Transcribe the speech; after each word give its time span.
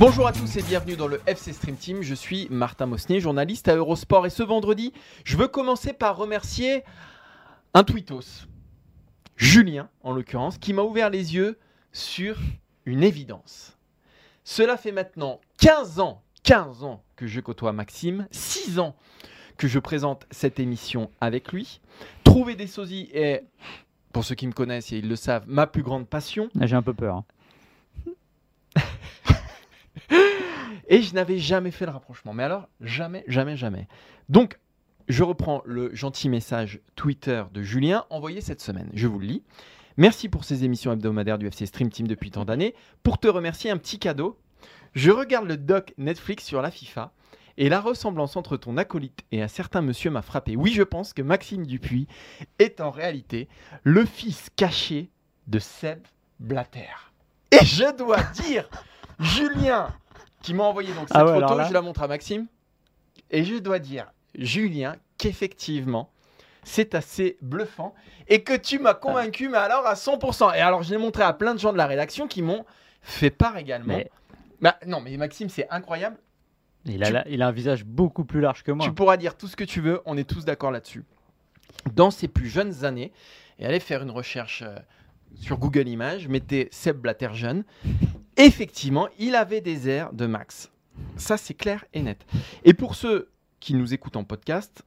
Bonjour 0.00 0.26
à 0.26 0.32
tous 0.32 0.56
et 0.56 0.62
bienvenue 0.62 0.96
dans 0.96 1.06
le 1.08 1.20
FC 1.26 1.52
Stream 1.52 1.76
Team. 1.76 2.00
Je 2.02 2.14
suis 2.14 2.46
Martin 2.48 2.86
Mosnier, 2.86 3.20
journaliste 3.20 3.68
à 3.68 3.76
Eurosport. 3.76 4.24
Et 4.24 4.30
ce 4.30 4.42
vendredi, 4.42 4.94
je 5.24 5.36
veux 5.36 5.46
commencer 5.46 5.92
par 5.92 6.16
remercier 6.16 6.84
un 7.74 7.84
tweetos, 7.84 8.46
Julien 9.36 9.90
en 10.02 10.14
l'occurrence, 10.14 10.56
qui 10.56 10.72
m'a 10.72 10.80
ouvert 10.82 11.10
les 11.10 11.34
yeux 11.34 11.58
sur 11.92 12.38
une 12.86 13.02
évidence. 13.02 13.76
Cela 14.42 14.78
fait 14.78 14.90
maintenant 14.90 15.38
15 15.58 16.00
ans, 16.00 16.22
15 16.44 16.82
ans 16.82 17.02
que 17.16 17.26
je 17.26 17.40
côtoie 17.40 17.72
Maxime, 17.74 18.26
6 18.30 18.78
ans 18.78 18.96
que 19.58 19.68
je 19.68 19.78
présente 19.78 20.24
cette 20.30 20.58
émission 20.58 21.10
avec 21.20 21.52
lui. 21.52 21.82
Trouver 22.24 22.54
des 22.54 22.66
sosies 22.66 23.10
est, 23.12 23.44
pour 24.14 24.24
ceux 24.24 24.34
qui 24.34 24.46
me 24.46 24.52
connaissent 24.52 24.92
et 24.92 24.96
ils 24.98 25.08
le 25.10 25.16
savent, 25.16 25.44
ma 25.46 25.66
plus 25.66 25.82
grande 25.82 26.08
passion. 26.08 26.48
Ah, 26.58 26.66
J'ai 26.66 26.76
un 26.76 26.82
peu 26.82 26.94
peur. 26.94 27.16
hein. 27.16 27.24
Et 30.88 31.02
je 31.02 31.14
n'avais 31.14 31.38
jamais 31.38 31.70
fait 31.70 31.86
le 31.86 31.92
rapprochement. 31.92 32.32
Mais 32.32 32.42
alors, 32.42 32.68
jamais, 32.80 33.24
jamais, 33.26 33.56
jamais. 33.56 33.88
Donc, 34.28 34.58
je 35.08 35.22
reprends 35.22 35.62
le 35.64 35.94
gentil 35.94 36.28
message 36.28 36.80
Twitter 36.94 37.44
de 37.52 37.62
Julien 37.62 38.04
envoyé 38.10 38.40
cette 38.40 38.60
semaine. 38.60 38.90
Je 38.94 39.06
vous 39.06 39.18
le 39.18 39.26
lis. 39.26 39.42
Merci 39.96 40.28
pour 40.28 40.44
ces 40.44 40.64
émissions 40.64 40.92
hebdomadaires 40.92 41.38
du 41.38 41.46
FC 41.46 41.66
Stream 41.66 41.90
Team 41.90 42.06
depuis 42.06 42.30
tant 42.30 42.44
d'années. 42.44 42.74
Pour 43.02 43.18
te 43.18 43.28
remercier, 43.28 43.70
un 43.70 43.76
petit 43.76 43.98
cadeau. 43.98 44.38
Je 44.94 45.10
regarde 45.10 45.46
le 45.46 45.56
doc 45.56 45.94
Netflix 45.98 46.44
sur 46.44 46.62
la 46.62 46.70
FIFA 46.70 47.12
et 47.56 47.68
la 47.68 47.80
ressemblance 47.80 48.36
entre 48.36 48.56
ton 48.56 48.76
acolyte 48.76 49.20
et 49.32 49.42
un 49.42 49.48
certain 49.48 49.82
monsieur 49.82 50.10
m'a 50.10 50.22
frappé. 50.22 50.56
Oui, 50.56 50.72
je 50.72 50.82
pense 50.82 51.12
que 51.12 51.22
Maxime 51.22 51.66
Dupuis 51.66 52.06
est 52.58 52.80
en 52.80 52.90
réalité 52.90 53.48
le 53.84 54.04
fils 54.04 54.48
caché 54.56 55.10
de 55.46 55.58
Seb 55.58 56.00
Blatter. 56.38 56.88
Et 57.52 57.64
je 57.64 57.96
dois 57.96 58.22
dire, 58.22 58.68
Julien, 59.20 59.88
qui 60.42 60.54
m'a 60.54 60.64
envoyé 60.64 60.88
donc 60.92 61.08
cette 61.08 61.16
Ah 61.16 61.24
ouais, 61.24 61.32
alors 61.32 61.50
photo, 61.50 61.60
là- 61.60 61.68
je 61.68 61.72
la 61.74 61.82
montre 61.82 62.02
à 62.02 62.08
Maxime. 62.08 62.46
Et 63.30 63.44
je 63.44 63.56
dois 63.56 63.78
dire, 63.78 64.10
Julien, 64.34 64.96
qu'effectivement, 65.18 66.10
c'est 66.64 66.94
assez 66.94 67.38
bluffant 67.42 67.94
et 68.28 68.42
que 68.42 68.54
tu 68.56 68.78
m'as 68.78 68.94
convaincu, 68.94 69.48
mais 69.48 69.58
alors 69.58 69.86
à 69.86 69.94
100%. 69.94 70.52
Et 70.54 70.58
alors, 70.60 70.82
je 70.82 70.90
l'ai 70.90 70.98
montré 70.98 71.22
à 71.22 71.32
plein 71.32 71.54
de 71.54 71.60
gens 71.60 71.72
de 71.72 71.78
la 71.78 71.86
rédaction 71.86 72.26
qui 72.28 72.42
m'ont 72.42 72.64
fait 73.02 73.30
part 73.30 73.56
également. 73.56 73.94
Mais- 73.96 74.10
Bah, 74.60 74.76
non, 74.86 75.00
mais 75.00 75.16
Maxime, 75.16 75.48
c'est 75.48 75.66
incroyable. 75.70 76.18
Il 76.84 77.02
a, 77.02 77.06
Tu- 77.06 77.12
la- 77.12 77.28
il 77.28 77.42
a 77.42 77.46
un 77.48 77.52
visage 77.52 77.84
beaucoup 77.84 78.24
plus 78.24 78.40
large 78.40 78.62
que 78.62 78.72
moi. 78.72 78.84
Tu 78.86 78.92
pourras 78.92 79.16
dire 79.16 79.36
tout 79.36 79.48
ce 79.48 79.56
que 79.56 79.64
tu 79.64 79.80
veux, 79.80 80.00
on 80.06 80.16
est 80.18 80.28
tous 80.28 80.44
d'accord 80.44 80.70
là-dessus. 80.70 81.04
Dans 81.94 82.10
ses 82.10 82.28
plus 82.28 82.48
jeunes 82.48 82.84
années, 82.84 83.12
et 83.58 83.64
allez 83.66 83.80
faire 83.80 84.02
une 84.02 84.10
recherche 84.10 84.62
euh, 84.66 84.74
sur 85.34 85.56
Google 85.58 85.88
Images, 85.88 86.28
mettez 86.28 86.68
Seb 86.72 86.98
Blatter 86.98 87.30
jeune. 87.32 87.64
Effectivement, 88.40 89.06
il 89.18 89.34
avait 89.34 89.60
des 89.60 89.86
airs 89.86 90.14
de 90.14 90.24
Max. 90.24 90.70
Ça, 91.16 91.36
c'est 91.36 91.52
clair 91.52 91.84
et 91.92 92.00
net. 92.00 92.24
Et 92.64 92.72
pour 92.72 92.94
ceux 92.94 93.30
qui 93.60 93.74
nous 93.74 93.92
écoutent 93.92 94.16
en 94.16 94.24
podcast, 94.24 94.82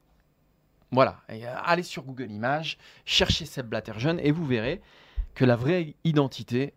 voilà, 0.89 1.21
euh, 1.29 1.55
allez 1.63 1.83
sur 1.83 2.01
Google 2.01 2.31
Images, 2.31 2.79
cherchez 3.05 3.45
Seb 3.45 3.67
Blatter 3.67 3.93
jeune 3.97 4.19
et 4.19 4.31
vous 4.31 4.47
verrez 4.47 4.81
que 5.35 5.45
la 5.45 5.55
vraie 5.55 5.93
identité 6.03 6.73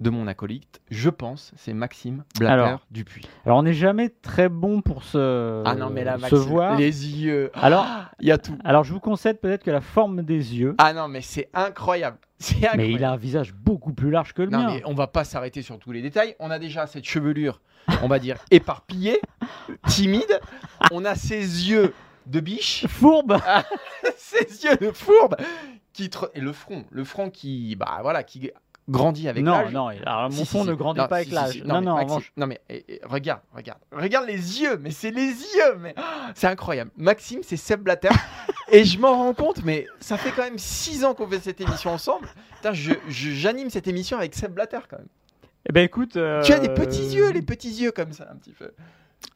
de 0.00 0.10
mon 0.10 0.26
acolyte, 0.26 0.80
je 0.90 1.08
pense, 1.08 1.52
c'est 1.56 1.72
Maxime 1.72 2.24
Blatter 2.38 2.52
Alors, 2.52 2.80
Dupuis. 2.90 3.26
Alors, 3.46 3.58
on 3.58 3.62
n'est 3.62 3.72
jamais 3.74 4.08
très 4.08 4.48
bon 4.48 4.80
pour 4.82 5.04
se, 5.04 5.62
ah 5.64 5.74
non, 5.76 5.88
mais 5.90 6.04
là, 6.04 6.16
se 6.16 6.20
Maxime, 6.22 6.38
voir. 6.40 6.76
les 6.76 7.06
yeux, 7.22 7.50
Alors, 7.54 7.86
il 8.20 8.26
y 8.28 8.32
a 8.32 8.38
tout. 8.38 8.58
alors, 8.64 8.84
je 8.84 8.92
vous 8.92 9.00
concède 9.00 9.40
peut-être 9.40 9.62
que 9.62 9.70
la 9.70 9.80
forme 9.80 10.22
des 10.22 10.56
yeux, 10.56 10.74
Ah 10.78 10.92
non, 10.92 11.08
mais 11.08 11.20
c'est 11.20 11.48
incroyable. 11.54 12.18
C'est 12.40 12.56
incroyable. 12.56 12.82
mais 12.82 12.90
il 12.92 13.04
a 13.04 13.12
un 13.12 13.16
visage 13.16 13.54
beaucoup 13.54 13.92
plus 13.94 14.10
large 14.10 14.34
que 14.34 14.42
le 14.42 14.50
Non, 14.50 14.58
mien. 14.58 14.74
mais 14.74 14.82
on 14.84 14.92
va 14.94 15.06
pas 15.06 15.24
s'arrêter 15.24 15.62
sur 15.62 15.78
tous 15.78 15.92
les 15.92 16.02
détails. 16.02 16.34
On 16.40 16.50
a 16.50 16.58
déjà 16.58 16.86
cette 16.86 17.04
chevelure, 17.04 17.60
on 18.02 18.08
va 18.08 18.18
dire, 18.18 18.36
éparpillée, 18.50 19.20
timide. 19.86 20.40
On 20.90 21.04
a 21.04 21.14
ses 21.14 21.38
yeux 21.70 21.94
de 22.26 22.40
biche, 22.40 22.86
Fourbe 22.88 23.38
ses 24.16 24.64
yeux 24.64 24.76
de 24.76 24.90
fourbe, 24.90 25.36
qui 25.92 26.10
et 26.34 26.40
le 26.40 26.52
front, 26.52 26.84
le 26.90 27.04
front 27.04 27.30
qui, 27.30 27.76
bah 27.76 27.98
voilà, 28.02 28.22
qui 28.24 28.50
grandit 28.88 29.28
avec 29.28 29.42
Non, 29.42 29.52
l'âge. 29.60 29.72
non, 29.72 29.90
il- 29.90 30.02
alors, 30.06 30.30
mon 30.30 30.44
Si, 30.44 30.46
fond 30.46 30.62
si. 30.62 30.68
ne 30.68 30.74
grandit 30.74 31.00
Non, 31.00 31.08
pas 31.08 31.16
si, 31.16 31.20
avec 31.20 31.28
si, 31.28 31.34
l'âge. 31.34 31.52
si. 31.52 31.62
Non, 31.62 31.80
mais 31.80 31.86
non, 31.86 31.96
revanche. 31.96 32.32
non, 32.36 32.46
mais 32.46 32.60
eh, 32.68 32.84
eh, 32.88 33.00
regarde, 33.04 33.40
regarde, 33.54 33.78
regarde 33.92 34.26
les 34.26 34.60
yeux, 34.60 34.76
mais 34.78 34.90
c'est 34.90 35.10
les 35.10 35.28
yeux, 35.30 35.76
mais 35.80 35.94
ah, 35.96 36.30
c'est 36.34 36.46
incroyable. 36.48 36.90
Maxime, 36.96 37.40
c'est 37.42 37.56
Seb 37.56 37.80
Blatter, 37.82 38.08
et 38.72 38.84
je 38.84 38.98
m'en 38.98 39.12
rends 39.16 39.34
compte, 39.34 39.64
mais 39.64 39.86
ça 40.00 40.16
fait 40.18 40.30
quand 40.32 40.42
même 40.44 40.58
6 40.58 41.04
ans 41.04 41.14
qu'on 41.14 41.26
fait 41.28 41.40
cette 41.40 41.60
émission 41.60 41.90
ensemble. 41.92 42.28
Putain, 42.56 42.72
je- 42.72 42.92
je- 43.08 43.30
j'anime 43.30 43.70
cette 43.70 43.88
émission 43.88 44.18
avec 44.18 44.34
Seb 44.34 44.52
Blatter 44.52 44.80
quand 44.88 44.98
même. 44.98 45.08
Eh 45.66 45.72
ben 45.72 45.82
écoute. 45.82 46.16
euh, 46.16 46.42
Tu 46.42 46.52
as 46.52 46.58
des 46.58 46.68
petits 46.68 47.14
yeux, 47.14 47.30
les 47.30 47.40
petits 47.40 47.70
yeux 47.72 47.90
comme 47.90 48.12
ça, 48.12 48.28
un 48.30 48.36
petit 48.36 48.52
peu. 48.52 48.70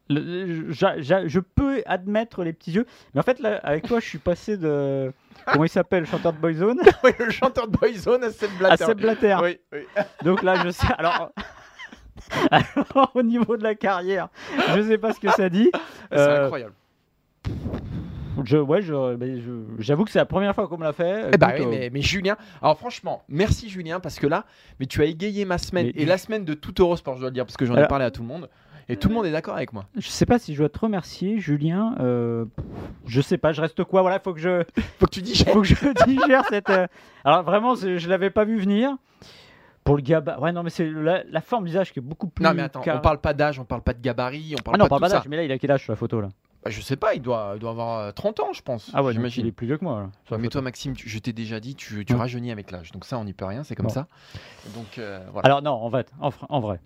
Le- 0.08 0.70
je 0.72 1.38
peux 1.41 1.82
admettre 1.86 2.42
les 2.44 2.52
petits 2.52 2.72
yeux, 2.72 2.86
mais 3.14 3.20
en 3.20 3.22
fait, 3.24 3.41
là, 3.41 3.60
avec 3.62 3.86
toi, 3.86 4.00
je 4.00 4.06
suis 4.06 4.19
passé 4.19 4.56
de. 4.56 5.12
Comment 5.52 5.64
il 5.64 5.69
s'appelle, 5.70 6.00
le 6.00 6.06
chanteur 6.06 6.32
de 6.32 6.38
Boyzone? 6.38 6.80
Oui, 7.04 7.10
le 7.19 7.30
chanteur 7.30 7.69
de 7.69 7.76
Boyzone 7.76 8.24
à 8.24 8.30
Seb 8.30 8.50
À 8.56 8.58
Blatter. 8.58 8.84
Seb 8.84 8.98
Blatter. 9.00 9.36
Oui, 9.42 9.58
oui. 9.72 9.80
Donc 10.24 10.42
là, 10.42 10.56
je 10.64 10.70
sais. 10.70 10.86
Alors, 10.98 11.30
alors, 12.50 13.10
au 13.14 13.22
niveau 13.22 13.56
de 13.56 13.62
la 13.62 13.74
carrière, 13.74 14.28
je 14.76 14.82
sais 14.82 14.98
pas 14.98 15.12
ce 15.12 15.20
que 15.20 15.30
ça 15.30 15.48
dit. 15.48 15.70
C'est 16.12 16.19
Euh, 16.19 16.44
incroyable. 16.44 16.75
Je, 18.44 18.56
ouais, 18.56 18.82
je, 18.82 19.16
mais 19.16 19.40
je- 19.40 19.64
j'avoue 19.80 20.04
que 20.04 20.12
c'est 20.12 20.19
la 20.20 20.25
première 20.25 20.54
fois 20.54 20.69
qu'on 20.69 20.78
me 20.78 20.84
l'a 20.84 20.92
fait. 20.92 21.30
Eh 21.32 21.36
bah 21.36 21.50
oui, 21.58 21.64
euh, 21.64 21.69
mais, 21.69 21.90
mais 21.92 22.02
Julien, 22.02 22.36
alors 22.62 22.78
franchement, 22.78 23.25
merci 23.28 23.69
Julien, 23.69 23.98
parce 23.98 24.20
que 24.20 24.28
là, 24.28 24.44
mais 24.78 24.86
tu 24.86 25.02
as 25.02 25.06
égayé 25.06 25.44
ma 25.44 25.58
semaine 25.58 25.86
Mais- 25.94 26.02
et 26.02 26.06
la 26.06 26.19
semaine 26.19 26.44
de 26.44 26.54
tout 26.54 26.72
Eurosport, 26.80 27.16
je 27.16 27.20
dois 27.20 27.30
le 27.30 27.34
dire, 27.34 27.44
parce 27.44 27.56
que 27.56 27.66
j'en 27.66 27.76
ai 27.76 27.88
parlé 27.88 28.04
à 28.04 28.12
tout 28.12 28.22
le 28.22 28.28
monde, 28.28 28.48
et 28.88 28.97
tout 28.97 29.09
le 29.09 29.15
monde 29.15 29.26
est 29.26 29.32
d'accord 29.32 29.54
avec 29.54 29.72
moi. 29.72 29.84
Je 29.97 30.09
sais 30.09 30.26
pas 30.26 30.38
si 30.38 30.54
je 30.54 30.59
dois 30.60 30.69
te 30.69 30.78
remercier, 30.78 31.38
Julien. 31.41 31.94
euh, 32.00 32.44
je 33.06 33.21
sais 33.21 33.38
pas, 33.38 33.53
je 33.53 33.60
reste 33.60 33.84
quoi 33.84 34.03
Voilà, 34.03 34.19
faut 34.21 34.32
que 34.34 34.41
je, 34.41 34.65
Faut 34.99 35.06
que 35.06 35.10
tu 35.10 35.22
dis, 35.22 35.34
faut 35.44 35.60
que 35.62 35.66
je 35.66 35.75
digère 36.06 36.44
cette. 36.49 36.71
euh, 36.71 36.87
Alors 37.25 37.43
vraiment, 37.43 37.75
je 37.75 38.09
l'avais 38.09 38.31
pas 38.31 38.44
vu 38.44 38.59
venir. 38.59 38.97
Pour 39.84 39.97
le 39.97 40.03
gabarit, 40.03 40.41
ouais, 40.43 40.53
non, 40.53 40.62
mais 40.62 40.69
c'est 40.71 40.91
la, 40.91 41.25
la 41.25 41.41
forme 41.41 41.65
du 41.65 41.71
visage 41.71 41.93
qui 41.94 41.99
est 41.99 42.03
beaucoup 42.03 42.28
plus. 42.28 42.44
non 42.44 42.53
mais 42.53 42.60
attends, 42.62 42.81
car- 42.82 42.99
on 42.99 43.00
parle 43.00 43.21
pas 43.22 43.32
d'âge, 43.32 43.59
on 43.59 43.65
parle 43.65 43.81
pas 43.81 43.94
de 43.94 44.00
gabarit, 44.03 44.54
on 44.59 44.62
parle 44.62 44.75
Ah 44.75 44.78
non, 44.78 44.84
pas 44.87 44.97
pas 44.97 44.97
de 44.97 45.05
tout 45.05 45.10
ça. 45.12 45.16
d'âge, 45.20 45.28
mais 45.28 45.37
là, 45.37 45.44
il 45.44 45.53
a 45.53 45.59
quel 45.59 45.70
âge 45.70 45.82
sur 45.84 45.93
la 45.93 45.97
photo 45.97 46.20
là? 46.20 46.28
Bah, 46.62 46.70
je 46.70 46.81
sais 46.82 46.97
pas, 46.97 47.15
il 47.15 47.22
doit, 47.22 47.53
il 47.55 47.60
doit 47.60 47.70
avoir 47.70 47.99
euh, 48.00 48.10
30 48.10 48.41
ans, 48.41 48.53
je 48.53 48.60
pense. 48.60 48.91
Ah 48.93 49.03
ouais, 49.03 49.12
j'imagine. 49.15 49.47
il 49.47 49.49
est 49.49 49.53
plus 49.53 49.66
vieux 49.66 49.78
que 49.78 49.84
moi. 49.84 50.00
là, 50.00 50.09
Mais 50.32 50.37
photo. 50.38 50.49
toi, 50.50 50.60
Maxime, 50.62 50.94
tu- 50.94 51.09
je 51.09 51.19
t'ai 51.20 51.32
déjà 51.32 51.59
dit, 51.60 51.75
tu, 51.75 52.05
rajeunis 52.10 52.50
avec 52.53 52.70
l'âge. 52.70 52.93
Donc 52.93 53.06
ça, 53.06 53.16
on 53.16 53.25
n'y 53.25 53.32
peut 53.32 53.47
rien, 53.47 53.62
c'est 53.65 53.76
comme 53.76 53.87
Bon. 53.87 53.93
ça. 53.93 54.09
Donc 54.75 54.99
euh, 54.99 55.25
voilà. 55.32 55.47
Alors 55.47 55.62
non, 55.62 55.70
en 55.72 55.91
fait, 55.91 56.12
en 56.50 56.61
vrai, 56.61 56.81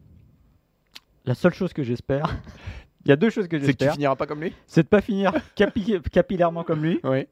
la 1.25 1.35
seule 1.35 1.55
chose 1.55 1.73
que 1.73 1.83
j'espère, 1.83 2.25
il 3.05 3.09
y 3.09 3.13
a 3.13 3.17
deux 3.17 3.31
choses 3.31 3.49
que 3.49 3.59
c'est 3.59 3.67
que 3.73 3.79
tu 3.79 3.79
j'espère, 3.85 3.95
finiras 3.95 4.17
pas 4.17 4.27
comme 4.27 4.41
lui 4.43 4.53
c'est 4.67 4.83
de 4.85 4.89
pas 4.89 5.01
finir 5.01 5.33
capi- 5.57 6.01
capillairement 6.11 6.65
comme 6.65 6.83
lui, 6.83 7.01
Oui. 7.05 7.27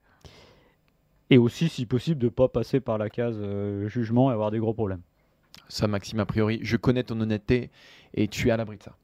et 1.31 1.39
aussi, 1.39 1.69
si 1.69 1.87
possible, 1.87 2.21
de 2.21 2.29
pas 2.29 2.49
passer 2.49 2.81
par 2.81 2.99
la 2.99 3.09
case 3.11 3.37
euh, 3.41 3.89
jugement 3.89 4.31
et 4.31 4.35
avoir 4.35 4.51
des 4.51 4.59
gros 4.59 4.75
problèmes. 4.75 5.03
Ça, 5.69 5.87
Maxime, 5.87 6.19
a 6.21 6.27
priori, 6.27 6.59
je 6.63 6.77
connais 6.77 7.05
ton 7.05 7.21
honnêteté 7.21 7.71
et 8.15 8.27
tu 8.29 8.49
es 8.49 8.51
à 8.51 8.57
l'abri 8.57 8.77
de 8.79 8.83
ça. 8.83 8.97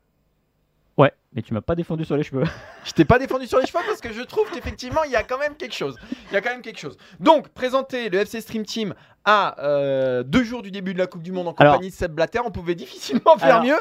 Mais 1.37 1.43
tu 1.43 1.53
m'as 1.55 1.61
pas 1.61 1.75
défendu 1.75 2.05
sur 2.06 2.17
les 2.17 2.23
cheveux. 2.23 2.44
Je 2.85 2.93
t'ai 2.93 3.05
pas 3.05 3.19
défendu 3.19 3.47
sur 3.47 3.61
les 3.61 3.67
cheveux 3.67 3.85
parce 3.87 4.00
que 4.00 4.11
je 4.12 4.23
trouve 4.23 4.50
qu'effectivement, 4.50 5.05
il 5.05 5.12
y 5.12 5.17
a 5.17 5.23
quand 5.23 5.38
même 5.38 5.55
quelque 5.55 5.75
chose. 5.75 5.94
Il 6.31 6.35
y 6.35 6.37
a 6.37 6.41
quand 6.41 6.49
même 6.50 6.62
quelque 6.62 6.79
chose. 6.81 6.97
Donc, 7.21 7.49
présenter 7.50 8.09
le 8.09 8.19
FC 8.21 8.41
Stream 8.41 8.65
Team 8.65 8.94
à 9.27 9.61
euh, 9.62 10.23
deux 10.23 10.43
jours 10.44 10.62
du 10.62 10.71
début 10.71 10.94
de 10.94 10.99
la 10.99 11.06
Coupe 11.06 11.23
du 11.23 11.33
Monde 11.33 11.49
en 11.49 11.53
Alors- 11.53 11.75
compagnie 11.75 11.91
de 11.91 11.94
Seb 11.94 12.12
Blatter, 12.12 12.41
on 12.44 12.50
pouvait 12.50 12.75
difficilement 12.75 13.37
faire 13.37 13.56
Alors- 13.56 13.65
mieux. 13.65 13.79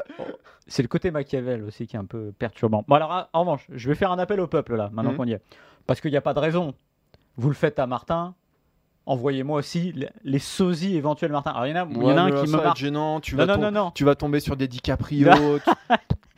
C'est 0.67 0.81
le 0.81 0.87
côté 0.89 1.11
Machiavel 1.11 1.63
aussi 1.63 1.87
qui 1.87 1.95
est 1.95 1.99
un 1.99 2.05
peu 2.05 2.33
perturbant. 2.37 2.83
Bon 2.87 2.95
alors, 2.95 3.29
en- 3.31 3.39
revanche, 3.39 3.65
je 3.71 3.87
vais 3.87 3.95
faire 3.95 4.11
un 4.11 4.19
appel 4.19 4.39
au 4.41 4.47
peuple 4.47 4.75
là, 4.75 4.89
maintenant 4.91 5.11
Mhm. 5.11 5.17
qu'on 5.17 5.25
y 5.27 5.31
est. 5.33 5.41
Parce 5.87 6.01
qu'il 6.01 6.11
n'y 6.11 6.17
a 6.17 6.21
pas 6.21 6.33
de 6.33 6.39
raison. 6.39 6.73
Vous 7.37 7.47
le 7.47 7.55
faites 7.55 7.79
à 7.79 7.85
Martin, 7.87 8.33
envoyez-moi 9.05 9.59
aussi 9.59 9.93
les, 10.23 10.39
sosies 10.39 10.95
éventuels 10.97 11.31
Martin. 11.31 11.51
Alors 11.51 11.67
il 11.67 11.75
y 11.75 11.79
en 11.79 11.85
a, 11.85 11.87
il 11.89 11.95
y 11.95 11.99
en 11.99 12.03
Ouais, 12.05 12.17
a 12.17 12.21
un 12.23 12.31
qui 12.31 12.37
ça 12.37 12.43
me 12.47 12.51
va 12.53 12.57
être 12.57 12.63
marque. 12.65 12.77
gênant. 12.77 13.19
Tu 13.21 13.35
Non, 13.35 13.45
vas 13.45 13.55
non, 13.57 13.61
non, 13.63 13.71
non. 13.71 13.91
Tu 13.91 14.03
vas 14.03 14.15
tomber 14.15 14.39
sur 14.39 14.57
des 14.57 14.67
DiCaprio. 14.67 15.29
tu, 15.59 15.69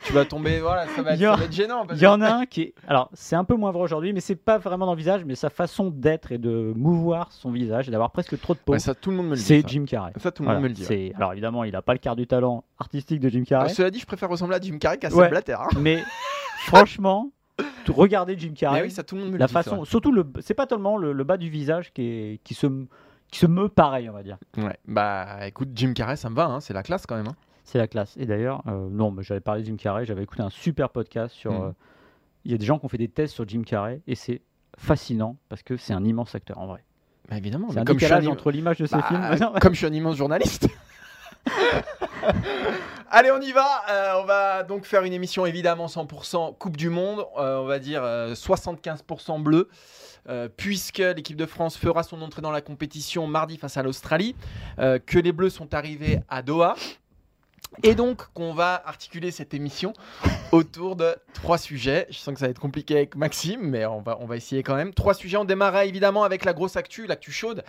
tu 0.08 0.12
vas 0.14 0.24
tomber. 0.24 0.58
Voilà, 0.60 0.86
ça 0.88 1.02
va 1.02 1.12
être, 1.12 1.20
Il 1.20 1.22
y 1.22 1.26
en- 1.28 1.32
ça 1.34 1.38
va 1.38 1.44
être 1.44 1.52
gênant. 1.52 1.86
Il 1.92 1.98
y 1.98 2.06
en 2.06 2.20
a 2.20 2.28
un 2.30 2.46
qui 2.46 2.62
est. 2.62 2.74
Alors, 2.88 3.08
c'est 3.12 3.36
un 3.36 3.44
peu 3.44 3.54
moins 3.54 3.70
vrai 3.70 3.82
aujourd'hui, 3.84 4.12
mais 4.12 4.20
c'est 4.20 4.34
pas 4.36 4.58
vraiment 4.58 4.86
dans 4.86 4.92
le 4.92 4.98
visage, 4.98 5.24
mais 5.24 5.34
sa 5.36 5.50
façon 5.50 5.90
d'être 5.90 6.32
et 6.32 6.38
de 6.38 6.72
mouvoir 6.74 7.30
son 7.32 7.50
visage 7.52 7.88
et 7.88 7.90
d'avoir 7.92 8.10
presque 8.10 8.38
trop 8.40 8.54
de 8.54 8.58
peau. 8.58 8.72
Ouais, 8.72 8.78
ça, 8.80 8.94
tout 8.94 9.10
le 9.10 9.16
monde 9.16 9.26
me 9.26 9.30
le 9.32 9.36
dit. 9.36 9.42
c'est. 9.42 9.66
Jim 9.68 9.84
Carrey. 9.86 10.12
Ça, 10.16 10.32
tout 10.32 10.42
le 10.42 10.46
Voilà, 10.46 10.60
monde 10.60 10.64
me 10.64 10.68
le 10.68 10.74
dit. 10.74 10.86
ouais. 10.88 11.12
Alors, 11.16 11.32
évidemment, 11.32 11.62
il 11.64 11.76
a 11.76 11.82
pas 11.82 11.92
le 11.92 11.98
quart 11.98 12.16
du 12.16 12.26
talent 12.26 12.64
artistique 12.78 13.20
de 13.20 13.28
Jim 13.28 13.42
Euh, 13.42 13.44
Carrey, 13.44 13.68
cela 13.68 13.90
dit, 13.90 14.00
je 14.00 14.06
préfère 14.06 14.28
ressembler 14.28 14.56
à 14.56 14.60
Jim 14.60 14.78
Carrey 14.78 14.98
qu'à 14.98 15.08
Ouais. 15.08 15.24
Seb 15.24 15.30
Blatter. 15.30 15.52
hein. 15.54 15.68
mais 15.80 16.02
franchement, 16.66 17.30
regardez 17.88 18.36
Jim 18.38 18.48
Mais 18.50 18.54
Carrey. 18.56 18.82
oui, 18.82 18.90
ça, 18.90 19.02
tout 19.02 19.14
le 19.14 19.20
monde 19.22 19.30
me 19.30 19.34
le 19.34 19.40
la 19.40 19.46
dit. 19.46 19.52
façon, 19.52 19.84
surtout 19.84 20.12
le, 20.12 20.24
c'est 20.40 20.54
pas 20.54 20.66
tellement 20.66 20.96
le, 20.96 21.12
le 21.12 21.24
bas 21.24 21.36
du 21.36 21.48
visage 21.50 21.92
qui, 21.92 22.02
est, 22.02 22.40
qui 22.44 22.54
se, 22.54 22.66
qui 23.30 23.38
se 23.38 23.46
meut 23.46 23.68
pareil, 23.68 24.08
on 24.08 24.12
va 24.12 24.22
dire. 24.22 24.38
Ouais. 24.56 24.76
Bah, 24.86 25.46
écoute, 25.46 25.70
Jim 25.74 25.92
Carrey, 25.94 26.16
ça 26.16 26.30
me 26.30 26.34
va. 26.34 26.46
hein, 26.46 26.60
C'est 26.60 26.74
la 26.74 26.82
classe 26.82 27.06
quand 27.06 27.16
même. 27.16 27.28
hein. 27.28 27.36
C'est 27.70 27.76
la 27.78 27.86
classe. 27.86 28.16
Et 28.16 28.24
d'ailleurs, 28.24 28.62
euh, 28.66 28.88
non, 28.90 29.10
mais 29.10 29.22
j'avais 29.22 29.40
parlé 29.40 29.60
de 29.60 29.66
Jim 29.66 29.76
Carrey, 29.76 30.06
j'avais 30.06 30.22
écouté 30.22 30.40
un 30.42 30.48
super 30.48 30.88
podcast 30.88 31.34
sur. 31.34 31.52
Mhm. 31.52 31.62
euh, 31.66 31.70
Il 32.46 32.52
y 32.52 32.54
a 32.54 32.56
des 32.58 32.64
gens 32.64 32.78
qui 32.78 32.86
ont 32.86 32.88
fait 32.88 32.96
des 32.96 33.08
tests 33.08 33.34
sur 33.34 33.46
Jim 33.46 33.62
Carrey 33.62 34.00
et 34.06 34.14
c'est 34.14 34.40
fascinant 34.78 35.36
parce 35.50 35.62
que 35.62 35.76
c'est 35.76 35.92
un 35.92 36.02
immense 36.04 36.34
acteur 36.34 36.56
en 36.58 36.66
vrai. 36.66 36.82
Bah, 37.28 37.36
évidemment. 37.36 37.68
C'est 37.70 37.78
un 37.80 37.84
comme 37.84 37.98
je, 37.98 38.06
suis 38.06 38.06
décalage 38.06 38.26
un 38.26 38.30
im- 38.30 38.32
entre 38.32 38.50
l'image 38.50 38.78
de 38.78 38.86
ses 38.86 38.96
Bah, 38.96 39.02
films. 39.06 39.36
Non, 39.40 39.52
comme 39.60 39.74
je 39.74 39.78
suis 39.78 39.86
un 39.86 39.92
immense 39.92 40.16
journaliste. 40.16 40.66
Allez, 43.10 43.30
on 43.30 43.40
y 43.40 43.52
va. 43.52 43.66
Euh, 43.90 44.12
on 44.22 44.24
va 44.24 44.62
donc 44.62 44.84
faire 44.84 45.02
une 45.02 45.12
émission 45.12 45.46
évidemment 45.46 45.86
100% 45.86 46.56
Coupe 46.58 46.76
du 46.76 46.90
Monde. 46.90 47.24
Euh, 47.38 47.58
on 47.58 47.64
va 47.66 47.78
dire 47.78 48.02
euh, 48.04 48.34
75% 48.34 49.42
bleu. 49.42 49.68
euh, 50.28 50.48
puisque 50.54 50.98
l'équipe 50.98 51.36
de 51.36 51.46
France 51.46 51.76
fera 51.76 52.02
son 52.02 52.20
entrée 52.22 52.42
dans 52.42 52.50
la 52.50 52.60
compétition 52.60 53.26
mardi 53.26 53.56
face 53.56 53.76
à 53.78 53.82
l'Australie, 53.82 54.36
euh, 54.78 54.98
que 54.98 55.18
les 55.18 55.32
Bleus 55.32 55.48
sont 55.50 55.72
arrivés 55.74 56.20
à 56.28 56.42
Doha, 56.42 56.74
et 57.82 57.94
donc 57.94 58.26
qu'on 58.34 58.52
va 58.52 58.82
articuler 58.86 59.30
cette 59.30 59.54
émission 59.54 59.92
autour 60.52 60.96
de 60.96 61.16
trois 61.34 61.58
sujets. 61.58 62.06
Je 62.10 62.18
sens 62.18 62.34
que 62.34 62.40
ça 62.40 62.46
va 62.46 62.50
être 62.50 62.60
compliqué 62.60 62.96
avec 62.96 63.16
Maxime, 63.16 63.60
mais 63.62 63.86
on 63.86 64.00
va, 64.00 64.18
on 64.20 64.26
va 64.26 64.36
essayer 64.36 64.62
quand 64.62 64.74
même. 64.74 64.94
Trois 64.94 65.14
sujets, 65.14 65.36
on 65.36 65.44
démarra 65.44 65.84
évidemment 65.84 66.24
avec 66.24 66.44
la 66.44 66.52
grosse 66.52 66.76
actu, 66.76 67.06
l'actu 67.06 67.32
chaude. 67.32 67.64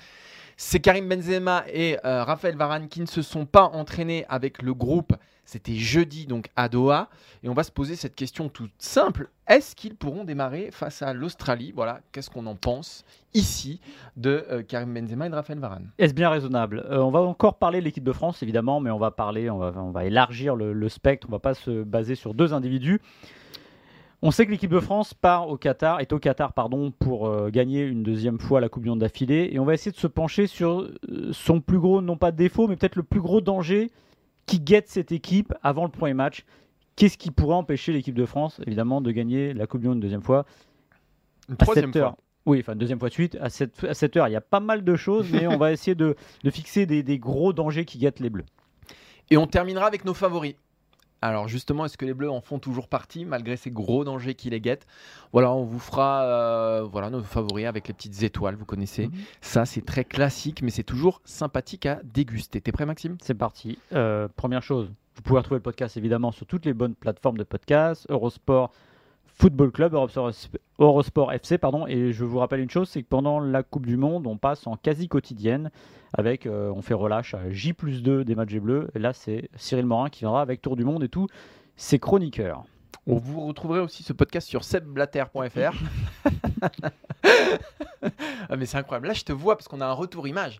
C'est 0.58 0.80
Karim 0.80 1.08
Benzema 1.08 1.64
et 1.72 1.98
euh, 2.04 2.24
Raphaël 2.24 2.58
Varane 2.58 2.90
qui 2.90 3.00
ne 3.00 3.06
se 3.06 3.22
sont 3.22 3.46
pas 3.46 3.64
entraînés 3.64 4.26
avec 4.28 4.62
le 4.62 4.74
groupe. 4.74 5.14
C'était 5.50 5.74
jeudi 5.74 6.28
donc 6.28 6.50
à 6.56 6.70
Doha. 6.70 7.10
Et 7.42 7.50
on 7.50 7.56
va 7.56 7.64
se 7.64 7.72
poser 7.72 7.96
cette 7.96 8.14
question 8.14 8.50
toute 8.50 8.72
simple. 8.78 9.32
Est-ce 9.48 9.76
qu'ils 9.76 9.96
pourront 9.96 10.24
démarrer 10.24 10.70
face 10.70 11.02
à 11.02 11.12
l'Australie? 11.12 11.72
Voilà, 11.76 12.02
qu'est-ce 12.12 12.30
qu'on 12.30 12.46
en 12.46 12.54
pense 12.54 13.04
ici 13.34 13.82
de 14.16 14.46
euh, 14.52 14.62
Karim 14.62 14.94
Benzema 14.94 15.26
et 15.26 15.30
de 15.30 15.34
Raphaël 15.34 15.58
Varane? 15.58 15.90
Est-ce 15.98 16.14
bien 16.14 16.30
raisonnable? 16.30 16.86
Euh, 16.92 17.00
On 17.00 17.10
va 17.10 17.22
encore 17.22 17.58
parler 17.58 17.80
de 17.80 17.86
l'équipe 17.86 18.04
de 18.04 18.12
France, 18.12 18.44
évidemment, 18.44 18.80
mais 18.80 18.92
on 18.92 19.00
va 19.00 19.10
parler, 19.10 19.50
on 19.50 19.90
va, 19.90 20.06
élargir 20.06 20.56
le, 20.56 20.88
spectre. 20.88 21.26
On 21.28 21.32
va 21.32 21.40
pas 21.40 21.56
se 21.56 21.82
baser 21.82 22.14
sur 22.14 22.36
deux 22.36 22.54
individus. 22.54 23.02
On 24.22 24.30
sait 24.30 24.46
que 24.46 24.52
l'équipe 24.52 24.70
de 24.70 24.80
France 24.80 25.16
part 25.16 25.50
au 25.50 25.58
Qatar, 25.58 26.00
est 26.00 26.14
au 26.14 26.20
Qatar 26.20 26.54
pardon, 26.54 26.92
pour 26.92 27.28
euh, 27.28 27.50
gagner 27.50 27.82
une 27.82 28.04
deuxième 28.04 28.38
fois 28.38 28.62
la 28.62 28.70
Coupe 28.70 28.84
du 28.84 28.90
Monde 28.90 29.00
d'affilée. 29.00 29.50
Et 29.52 29.58
on 29.58 29.66
va 29.66 29.74
essayer 29.74 29.92
de 29.92 29.98
se 29.98 30.06
pencher 30.06 30.46
sur 30.46 30.88
son 31.32 31.60
plus 31.60 31.80
gros, 31.80 32.02
non 32.02 32.18
pas 32.18 32.32
défaut, 32.32 32.68
mais 32.68 32.76
peut-être 32.76 32.98
le 32.98 33.04
plus 33.04 33.20
gros 33.20 33.42
danger 33.42 33.90
qui 34.50 34.60
guette 34.60 34.90
cette 34.90 35.12
équipe 35.12 35.54
avant 35.62 35.84
le 35.84 35.92
premier 35.92 36.16
match. 36.16 36.44
Qu'est-ce 36.96 37.20
qui 37.20 37.30
pourrait 37.30 37.56
empêcher 37.56 37.94
l'équipe 37.94 38.16
de 38.16 38.26
France, 38.26 38.60
évidemment, 38.66 39.00
de 39.00 39.12
gagner 39.12 39.54
la 39.54 39.68
Coupe 39.68 39.82
du 39.82 39.88
Monde 39.88 39.98
une 39.98 40.02
deuxième 40.02 40.24
fois 40.24 40.46
Une 41.50 41.56
troisième 41.56 41.94
fois. 41.94 42.18
Oui, 42.48 42.58
enfin 42.60 42.76
deuxième 42.76 42.98
fois 42.98 43.10
de 43.10 43.14
suite. 43.14 43.38
À 43.40 43.50
cette, 43.52 43.84
à 43.84 43.94
cette 43.94 44.18
heure, 44.18 44.28
il 44.28 44.32
y 44.32 44.36
a 44.36 44.42
pas 44.42 44.60
mal 44.60 44.84
de 44.84 44.96
choses, 44.96 45.32
mais 45.32 45.46
on 45.46 45.58
va 45.58 45.72
essayer 45.72 45.94
de, 45.94 46.16
de 46.44 46.50
fixer 46.50 46.88
des, 46.88 47.04
des 47.04 47.20
gros 47.20 47.54
dangers 47.54 47.86
qui 47.86 48.00
guettent 48.00 48.20
les 48.20 48.32
Bleus. 48.32 48.46
Et 49.30 49.38
on 49.38 49.46
terminera 49.46 49.86
avec 49.86 50.04
nos 50.04 50.16
favoris. 50.16 50.56
Alors 51.22 51.48
justement, 51.48 51.86
est-ce 51.86 51.98
que 51.98 52.06
les 52.06 52.14
Bleus 52.14 52.32
en 52.32 52.42
font 52.42 52.60
toujours 52.60 52.88
partie 52.88 53.26
malgré 53.26 53.58
ces 53.58 53.72
gros 53.72 54.04
dangers 54.04 54.36
qui 54.36 54.50
les 54.50 54.62
guettent? 54.62 54.88
Voilà, 55.34 55.52
on 55.52 55.64
vous 55.64 55.80
fera 55.80 56.24
euh, 56.24 56.84
voilà 56.84 57.10
nos 57.10 57.22
favoris 57.22 57.66
avec 57.66 57.88
les 57.88 57.94
petites 57.94 58.24
étoiles, 58.24 58.56
vous 58.56 58.66
connaissez. 58.66 59.08
Mhm. 59.08 59.14
Ça, 59.42 59.66
c'est 59.66 59.86
très 59.86 60.06
classique, 60.06 60.62
mais 60.62 60.70
c'est 60.70 60.84
toujours 60.84 61.22
sympathique 61.26 61.86
à 61.86 62.00
déguster. 62.04 62.62
T'es 62.62 62.72
prêt, 62.72 62.86
Maxime? 62.86 63.18
C'est 63.22 63.34
parti. 63.34 63.78
Euh, 63.94 64.28
première 64.36 64.64
chose, 64.64 64.92
vous 65.16 65.22
pouvez 65.22 65.40
retrouver 65.40 65.58
le 65.58 65.64
podcast 65.64 65.98
évidemment 65.98 66.32
sur 66.32 66.46
toutes 66.46 66.66
les 66.66 66.74
bonnes 66.74 66.96
plateformes 66.96 67.38
de 67.38 67.44
podcast, 67.44 68.06
Eurosport 68.10 68.72
Football 69.26 69.72
Club, 69.72 69.94
Eurosport, 69.94 70.32
Eurosport 70.80 71.34
FC, 71.34 71.58
pardon. 71.58 71.86
Et 71.88 72.14
je 72.14 72.24
vous 72.24 72.40
rappelle 72.40 72.62
une 72.62 72.70
chose, 72.70 72.90
c'est 72.90 73.04
que 73.04 73.08
pendant 73.08 73.40
la 73.40 73.64
Coupe 73.64 73.86
du 73.86 73.98
Monde, 73.98 74.26
on 74.28 74.38
passe 74.38 74.66
en 74.66 74.76
quasi 74.76 75.08
quotidienne 75.08 75.72
avec, 76.14 76.46
euh, 76.46 76.72
on 76.76 76.82
fait 76.82 76.94
relâche 76.94 77.34
à 77.34 77.52
J 77.52 77.74
plus 77.74 78.02
2 78.02 78.24
des 78.24 78.36
matchs 78.36 78.56
Bleus. 78.56 78.90
Et 78.96 79.00
là, 79.00 79.14
c'est 79.14 79.50
Cyril 79.56 79.86
Morin 79.86 80.10
qui 80.10 80.22
viendra 80.22 80.42
avec 80.42 80.62
Tour 80.62 80.76
du 80.76 80.86
Monde 80.86 81.04
et 81.04 81.10
tout. 81.10 81.28
ses 81.76 82.00
chroniqueurs. 82.00 82.66
On 83.08 83.16
vous 83.16 83.48
retrouverez 83.48 83.80
aussi 83.80 84.04
ce 84.04 84.12
podcast 84.12 84.48
sur 84.48 84.64
sebblatter.fr. 84.64 85.74
ah, 88.50 88.56
mais 88.58 88.66
c'est 88.66 88.78
incroyable. 88.78 89.08
Là, 89.08 89.14
je 89.14 89.24
te 89.24 89.32
vois 89.32 89.58
parce 89.58 89.68
qu'on 89.68 89.80
a 89.82 89.86
un 89.86 89.94
retour 89.94 90.28
image. 90.28 90.60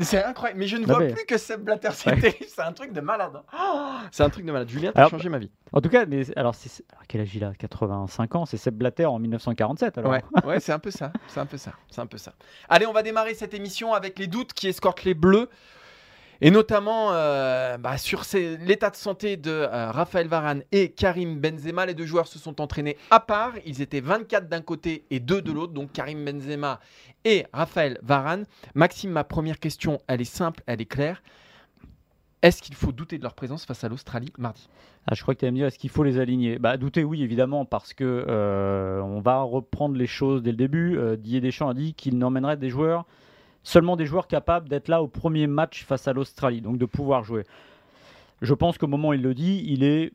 C'est 0.00 0.22
incroyable. 0.24 0.58
Mais 0.60 0.66
je 0.66 0.76
ne 0.76 0.86
vois 0.86 0.98
mais- 1.00 1.12
plus 1.12 1.24
que 1.26 1.38
Seb 1.38 1.62
Blatter. 1.62 1.90
C'est 1.92 2.10
Ouais. 2.12 2.38
C'est 2.48 2.62
un 2.62 2.72
truc 2.72 2.92
de 2.92 3.00
malade. 3.00 3.32
hein. 3.36 3.42
Oh, 3.58 3.90
c'est 4.10 4.22
un 4.22 4.30
truc 4.30 4.44
de 4.44 4.52
malade. 4.52 4.68
Julien, 4.68 4.92
t'as 4.94 5.08
changé 5.08 5.28
ma 5.28 5.38
vie. 5.38 5.50
En 5.72 5.80
tout 5.80 5.88
cas, 5.88 6.04
mais, 6.06 6.22
alors, 6.36 6.54
c'est- 6.54 6.84
alors, 6.92 7.04
quel 7.08 7.20
âge 7.22 7.34
il 7.34 7.44
a? 7.44 7.52
85 7.54 8.34
ans, 8.34 8.46
c'est 8.46 8.56
Seb 8.56 8.74
Blatter 8.76 9.06
en 9.06 9.18
1947 9.18 9.98
alors. 9.98 10.10
Ouais, 10.12 10.22
ouais 10.46 10.60
c'est 10.60 10.72
un 10.72 10.78
peu 10.78 10.90
ça. 10.90 11.12
C'est 11.28 11.40
un 11.40 11.46
peu 11.46 11.56
ça. 11.56 11.72
C'est 11.90 12.00
un 12.00 12.06
peu 12.06 12.18
ça. 12.18 12.32
Allez, 12.68 12.86
on 12.86 12.92
va 12.92 13.02
démarrer 13.02 13.34
cette 13.34 13.54
émission 13.54 13.94
avec 13.94 14.18
les 14.18 14.26
doutes 14.26 14.52
qui 14.52 14.68
escortent 14.68 15.04
les 15.04 15.14
Bleus. 15.14 15.48
Et 16.42 16.50
notamment 16.50 17.12
euh, 17.12 17.76
bah, 17.76 17.98
sur 17.98 18.22
l'état 18.34 18.88
de 18.88 18.96
santé 18.96 19.36
de 19.36 19.50
euh, 19.50 19.90
Raphaël 19.90 20.26
Varane 20.26 20.62
et 20.72 20.90
Karim 20.90 21.38
Benzema. 21.38 21.84
Les 21.84 21.92
deux 21.92 22.06
joueurs 22.06 22.28
se 22.28 22.38
sont 22.38 22.62
entraînés 22.62 22.96
à 23.10 23.20
part. 23.20 23.52
Ils 23.66 23.82
étaient 23.82 24.00
24 24.00 24.48
d'un 24.48 24.62
côté 24.62 25.04
et 25.10 25.20
2 25.20 25.42
de 25.42 25.52
l'autre. 25.52 25.74
Donc 25.74 25.92
Karim 25.92 26.24
Benzema 26.24 26.80
et 27.26 27.44
Raphaël 27.52 27.98
Varane. 28.02 28.46
Maxime, 28.74 29.10
ma 29.10 29.24
première 29.24 29.58
question, 29.58 30.00
elle 30.06 30.22
est 30.22 30.24
simple, 30.24 30.62
elle 30.66 30.80
est 30.80 30.86
claire. 30.86 31.22
Est-ce 32.40 32.62
qu'il 32.62 32.74
faut 32.74 32.90
douter 32.90 33.18
de 33.18 33.22
leur 33.22 33.34
présence 33.34 33.66
face 33.66 33.84
à 33.84 33.90
l'Australie 33.90 34.32
mardi? 34.38 34.66
Ah, 35.06 35.14
je 35.14 35.20
crois 35.20 35.34
que 35.34 35.40
tu 35.40 35.44
allais 35.44 35.52
me 35.52 35.56
dire, 35.58 35.66
est-ce 35.66 35.78
qu'il 35.78 35.90
faut 35.90 36.04
les 36.04 36.18
aligner? 36.18 36.58
Bah, 36.58 36.78
douter, 36.78 37.04
oui, 37.04 37.22
évidemment, 37.22 37.66
parce 37.66 37.92
que 37.92 38.24
euh, 38.26 39.02
on 39.02 39.20
va 39.20 39.42
reprendre 39.42 39.94
les 39.94 40.06
choses 40.06 40.42
dès 40.42 40.52
le 40.52 40.56
début. 40.56 40.98
Didier 41.18 41.42
Deschamps 41.42 41.68
a 41.68 41.74
dit 41.74 41.92
qu'il 41.92 42.16
n'emmènerait 42.16 42.56
des 42.56 42.70
joueurs, 42.70 43.04
seulement 43.62 43.96
des 43.96 44.06
joueurs 44.06 44.26
capables 44.26 44.68
d'être 44.68 44.88
là 44.88 45.02
au 45.02 45.08
premier 45.08 45.46
match 45.46 45.84
face 45.84 46.08
à 46.08 46.12
l'Australie, 46.12 46.60
donc 46.60 46.78
de 46.78 46.86
pouvoir 46.86 47.24
jouer. 47.24 47.44
Je 48.42 48.54
pense 48.54 48.78
qu'au 48.78 48.86
moment 48.86 49.08
où 49.08 49.14
il 49.14 49.22
le 49.22 49.34
dit, 49.34 49.64
il 49.66 49.84
est 49.84 50.12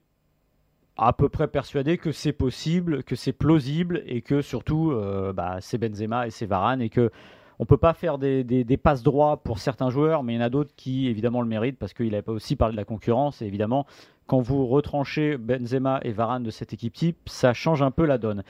à 0.98 1.14
peu 1.14 1.30
près 1.30 1.48
persuadé 1.48 1.98
que 1.98 2.12
c'est 2.12 2.34
possible, 2.34 3.04
que 3.04 3.16
c'est 3.16 3.34
plausible 3.34 4.02
et 4.06 4.22
que 4.22 4.42
surtout, 4.42 4.92
euh, 4.92 5.34
bah, 5.34 5.58
c'est 5.60 5.78
Benzema 5.78 6.28
et 6.28 6.32
c'est 6.32 6.46
Varane 6.46 6.82
et 6.82 6.90
que 6.90 7.12
on 7.60 7.66
peut 7.66 7.78
pas 7.78 7.94
faire 7.94 8.18
des, 8.18 8.80
passes 8.82 9.04
droits 9.04 9.38
pour 9.38 9.60
certains 9.60 9.90
joueurs, 9.90 10.24
mais 10.24 10.34
il 10.34 10.36
y 10.38 10.40
en 10.40 10.46
a 10.46 10.50
d'autres 10.50 10.74
qui 10.76 11.08
évidemment 11.08 11.42
le 11.42 11.48
méritent 11.48 11.80
parce 11.80 11.94
qu'il 11.94 12.14
avait 12.14 12.30
aussi 12.30 12.58
parlé 12.58 12.74
de 12.74 12.78
la 12.78 12.84
concurrence 12.84 13.42
et 13.42 13.46
évidemment 13.46 13.86
quand 14.28 14.40
vous 14.40 14.66
retranchez 14.68 15.38
Benzema 15.38 16.00
et 16.04 16.12
Varane 16.12 16.44
de 16.44 16.50
cette 16.50 16.74
équipe 16.74 16.94
type, 16.94 17.18
ça 17.28 17.54
change 17.54 17.82
un 17.82 17.92
peu 17.92 18.06
la 18.06 18.18
donne. 18.18 18.44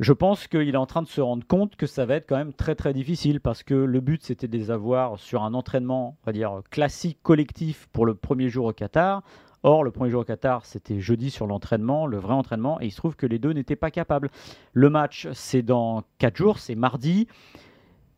Je 0.00 0.12
pense 0.12 0.48
qu'il 0.48 0.74
est 0.74 0.76
en 0.76 0.86
train 0.86 1.02
de 1.02 1.08
se 1.08 1.20
rendre 1.20 1.46
compte 1.46 1.76
que 1.76 1.86
ça 1.86 2.04
va 2.04 2.16
être 2.16 2.28
quand 2.28 2.36
même 2.36 2.52
très 2.52 2.74
très 2.74 2.92
difficile 2.92 3.40
parce 3.40 3.62
que 3.62 3.74
le 3.74 4.00
but 4.00 4.24
c'était 4.24 4.48
de 4.48 4.56
les 4.56 4.72
avoir 4.72 5.20
sur 5.20 5.44
un 5.44 5.54
entraînement, 5.54 6.16
on 6.20 6.26
va 6.26 6.32
dire 6.32 6.62
classique 6.70 7.18
collectif 7.22 7.88
pour 7.92 8.04
le 8.04 8.14
premier 8.14 8.48
jour 8.48 8.66
au 8.66 8.72
Qatar. 8.72 9.22
Or, 9.62 9.84
le 9.84 9.92
premier 9.92 10.10
jour 10.10 10.22
au 10.22 10.24
Qatar, 10.24 10.66
c'était 10.66 11.00
jeudi 11.00 11.30
sur 11.30 11.46
l'entraînement, 11.46 12.06
le 12.06 12.18
vrai 12.18 12.34
entraînement, 12.34 12.80
et 12.82 12.86
il 12.86 12.90
se 12.90 12.96
trouve 12.96 13.16
que 13.16 13.24
les 13.24 13.38
deux 13.38 13.52
n'étaient 13.52 13.76
pas 13.76 13.90
capables. 13.90 14.30
Le 14.74 14.90
match, 14.90 15.26
c'est 15.32 15.62
dans 15.62 16.02
4 16.18 16.36
jours, 16.36 16.58
c'est 16.58 16.74
mardi. 16.74 17.28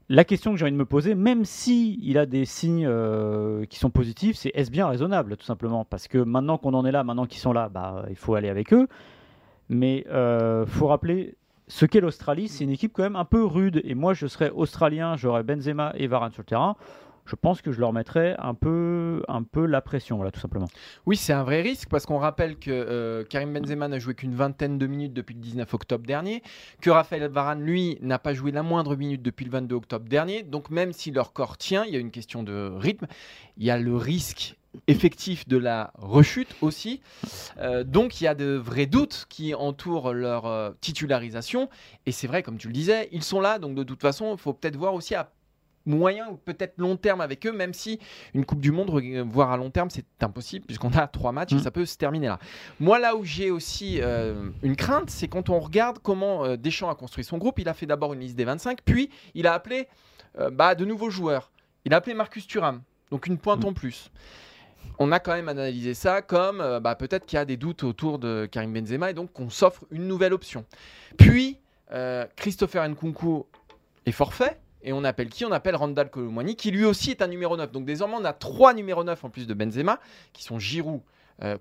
La 0.09 0.25
question 0.25 0.53
que 0.53 0.57
j'ai 0.57 0.65
envie 0.65 0.73
de 0.73 0.77
me 0.77 0.87
poser, 0.87 1.15
même 1.15 1.45
si 1.45 2.01
il 2.03 2.19
a 2.19 2.27
des 2.27 2.47
signes 2.47 2.87
euh, 2.87 3.65
qui 3.67 3.79
sont 3.79 3.91
positifs, 3.91 4.37
c'est 4.37 4.51
est-ce 4.55 4.73
bien 4.73 4.89
raisonnable, 4.89 5.37
tout 5.37 5.47
simplement? 5.47 5.85
Parce 5.85 6.09
que 6.09 6.19
maintenant 6.19 6.59
qu'on 6.59 6.75
en 6.75 6.85
est 6.85 6.91
là, 6.91 7.05
maintenant 7.05 7.27
qu'ils 7.27 7.41
sont 7.41 7.53
là, 7.53 7.69
bah, 7.69 8.07
il 8.09 8.17
faut 8.17 8.35
aller 8.35 8.49
avec 8.49 8.73
eux. 8.73 8.89
Mais 9.69 10.05
il 10.09 10.67
faut 10.67 10.89
rappeler 10.89 11.37
ce 11.69 11.85
qu'est 11.87 12.01
l'Australie, 12.01 12.49
c'est 12.49 12.65
une 12.65 12.71
équipe 12.71 12.93
quand 12.93 13.03
même 13.03 13.17
un 13.17 13.25
peu 13.25 13.45
rude. 13.45 13.81
Et 13.85 13.95
moi, 13.95 14.15
je 14.15 14.27
serais 14.27 14.51
australien, 14.51 15.17
j'aurais 15.17 15.43
Benzema 15.43 15.93
et 15.97 16.07
Varane 16.07 16.33
sur 16.33 16.43
le 16.43 16.47
terrain. 16.47 16.77
Je 17.27 17.35
pense 17.35 17.61
que 17.61 17.73
je 17.73 17.81
leur 17.81 17.93
mettrais 17.93 18.37
un 18.39 18.55
peu, 18.55 19.23
un 19.27 19.43
peu 19.43 19.67
la 19.67 19.81
pression, 19.81 20.15
voilà, 20.15 20.31
tout 20.31 20.39
simplement. 20.39 20.69
Oui, 21.07 21.17
c'est 21.17 21.33
un 21.33 21.43
vrai 21.43 21.61
risque 21.61 21.89
parce 21.89 22.07
qu'on 22.07 22.19
rappelle 22.19 22.57
que 22.57 22.71
euh, 22.71 23.25
Karim 23.25 23.53
Benzema 23.53 23.89
n'a 23.89 23.99
joué 23.99 24.15
qu'une 24.15 24.37
vingtaine 24.37 24.79
de 24.79 24.87
minutes 24.87 25.13
depuis 25.13 25.35
le 25.35 25.41
19 25.41 25.75
octobre 25.75 26.07
dernier, 26.07 26.45
que 26.81 26.89
Raphaël 26.89 27.29
Varane, 27.29 27.63
lui, 27.63 27.99
n'a 28.01 28.21
pas 28.21 28.33
joué 28.33 28.53
la 28.53 28.63
moindre 28.63 28.95
minute 28.95 29.23
depuis 29.23 29.45
le 29.45 29.51
22 29.51 29.75
octobre 29.75 30.09
dernier. 30.09 30.45
Donc 30.45 30.71
même 30.71 30.93
si 30.93 31.11
leur 31.11 31.33
corps 31.33 31.59
tient, 31.59 31.85
il 31.85 31.93
y 31.93 31.97
a 31.97 32.01
une 32.01 32.13
question 32.13 32.45
de 32.45 32.71
rythme, 32.77 33.09
il 33.57 33.65
y 33.65 33.71
a 33.71 33.79
le 33.79 33.97
risque 33.97 34.57
effectif 34.87 35.47
de 35.49 35.57
la 35.57 35.93
rechute 35.99 36.55
aussi. 36.61 37.01
Euh, 37.59 37.85
donc 37.85 38.21
il 38.21 38.25
y 38.25 38.27
a 38.27 38.35
de 38.35 38.55
vrais 38.57 38.87
doutes 38.87 39.27
qui 39.29 39.55
entourent 39.55 40.13
leur 40.13 40.47
euh, 40.47 40.71
titularisation. 40.81 41.69
Et 42.07 42.13
c'est 42.13 42.27
vrai, 42.27 42.43
comme 42.43 42.59
tu 42.59 42.69
le 42.69 42.73
disais, 42.73 43.09
ils 43.13 43.23
sont 43.25 43.41
là, 43.41 43.59
donc 43.59 43.75
de 43.75 43.83
toute 43.83 44.01
façon, 44.01 44.33
il 44.35 44.39
faut 44.39 44.53
peut-être 44.53 44.77
voir 44.77 44.95
aussi 44.95 45.15
à 45.15 45.31
moyen 45.89 46.29
ou 46.31 46.37
peut-être 46.37 46.75
long 46.79 46.97
terme 46.97 47.21
avec 47.21 47.47
eux, 47.47 47.53
même 47.53 47.73
si 47.73 48.01
une 48.35 48.45
Coupe 48.45 48.61
du 48.61 48.73
Monde, 48.73 48.91
voire 49.29 49.53
à 49.53 49.57
long 49.57 49.71
terme, 49.71 49.89
c'est 49.89 50.05
impossible 50.21 50.67
puisqu'on 50.67 50.91
a 50.91 51.07
trois 51.07 51.31
matchs 51.31 51.53
et 51.53 51.57
Mm. 51.57 51.61
ça 51.61 51.71
peut 51.71 51.87
se 51.87 51.97
terminer 51.97 52.27
là. 52.27 52.41
Moi, 52.81 52.99
là 52.99 53.15
où 53.15 53.25
j'ai 53.25 53.53
aussi 53.53 54.01
euh, 54.03 54.51
une 54.65 54.75
crainte, 54.75 55.11
c'est 55.11 55.29
quand 55.29 55.49
on 55.49 55.61
regarde 55.61 55.99
comment 56.03 56.45
euh, 56.45 56.57
Deschamps 56.57 56.91
a 56.91 56.97
construit 56.97 57.23
son 57.23 57.39
groupe. 57.39 57.61
Il 57.61 57.69
a 57.69 57.75
fait 57.75 57.87
d'abord 57.87 58.15
une 58.15 58.21
liste 58.21 58.35
des 58.37 58.45
25, 58.45 58.81
puis 58.85 59.11
il 59.35 59.47
a 59.47 59.55
appelé 59.55 59.87
euh, 60.41 60.51
bah, 60.51 60.75
de 60.75 60.85
nouveaux 60.85 61.11
joueurs. 61.11 61.53
Il 61.85 61.95
a 61.95 61.99
appelé 61.99 62.15
Marcus 62.15 62.49
Thuram, 62.49 62.83
donc 63.13 63.29
une 63.29 63.39
pointe 63.39 63.63
Mm. 63.63 63.69
en 63.69 63.73
plus. 63.73 64.11
On 64.99 65.13
a 65.13 65.21
quand 65.21 65.33
même 65.33 65.49
analysé 65.49 65.95
ça 65.95 66.23
comme 66.23 66.61
euh, 66.61 66.81
bah, 66.81 66.95
peut-être 66.95 67.27
qu'il 67.27 67.37
y 67.37 67.41
a 67.41 67.45
des 67.45 67.57
doutes 67.57 67.85
autour 67.85 68.19
de 68.19 68.49
Karim 68.51 68.73
Benzema 68.73 69.11
et 69.11 69.15
donc 69.15 69.33
qu'on 69.33 69.51
s'offre 69.51 69.85
une 69.91 70.09
nouvelle 70.09 70.33
option. 70.33 70.65
Puis 71.19 71.59
euh, 71.93 72.27
Christopher 72.37 72.89
Nkunku 72.89 73.45
est 74.07 74.13
forfait. 74.13 74.59
Et 74.83 74.93
on 74.93 75.03
appelle 75.03 75.29
qui? 75.31 75.45
On 75.45 75.51
appelle 75.51 75.75
Randall 75.75 76.11
Colomwani, 76.11 76.55
qui 76.55 76.71
lui 76.71 76.85
aussi 76.85 77.11
est 77.11 77.21
un 77.21 77.27
numéro 77.27 77.57
9. 77.57 77.73
Donc 77.73 77.85
désormais, 77.87 78.15
on 78.21 78.25
a 78.25 78.33
trois 78.33 78.73
numéros 78.73 79.03
9 79.03 79.25
en 79.25 79.31
plus 79.31 79.47
de 79.49 79.53
Benzema, 79.53 79.99
qui 80.33 80.45
sont 80.45 80.61
Giroud, 80.61 81.01
euh, 81.43 81.59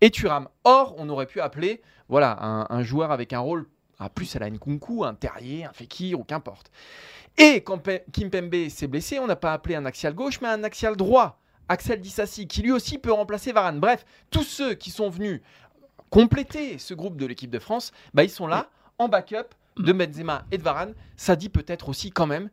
et 0.00 0.10
Thuram. 0.10 0.48
Or, 0.64 0.94
on 0.98 1.08
aurait 1.10 1.26
pu 1.26 1.40
appeler 1.40 1.82
voilà, 2.08 2.66
un, 2.70 2.82
joueur 2.82 3.12
avec 3.12 3.32
un 3.32 3.38
rôle 3.38 3.66
à 3.98 4.08
plus 4.08 4.34
à 4.34 4.38
la 4.38 4.50
Nkunku, 4.50 5.04
un 5.04 5.14
Terrier, 5.14 5.64
un 5.64 5.72
Fekir 5.72 6.18
ou 6.18 6.24
qu'importe. 6.24 6.70
Et 7.38 7.62
quand 7.62 7.78
Pe- 7.78 8.02
Kimpembe 8.12 8.68
s'est 8.68 8.86
blessé, 8.88 9.18
on 9.18 9.26
n'a 9.26 9.36
pas 9.36 9.52
appelé 9.52 9.76
un 9.76 9.86
axial 9.86 10.14
gauche, 10.14 10.40
mais 10.40 10.48
un 10.48 10.64
axial 10.64 10.96
droit, 10.96 11.38
Axel 11.72 12.00
Dissassi, 12.00 12.46
qui 12.46 12.60
lui 12.60 12.70
aussi 12.70 12.98
peut 12.98 13.12
remplacer 13.12 13.50
Varane. 13.52 13.80
Bref, 13.80 14.04
tous 14.30 14.42
ceux 14.42 14.74
qui 14.74 14.90
sont 14.90 15.08
venus 15.08 15.40
compléter 16.10 16.76
ce 16.76 16.92
groupe 16.92 17.16
de 17.16 17.24
l'équipe 17.24 17.50
de 17.50 17.58
France, 17.58 17.92
bah, 18.12 18.24
ils 18.24 18.30
sont 18.30 18.46
là 18.46 18.68
en 18.98 19.08
backup 19.08 19.54
de 19.78 19.92
Benzema 19.92 20.44
et 20.52 20.58
de 20.58 20.62
Varane. 20.62 20.92
Ça 21.16 21.34
dit 21.34 21.48
peut-être 21.48 21.88
aussi 21.88 22.10
quand 22.10 22.26
même 22.26 22.50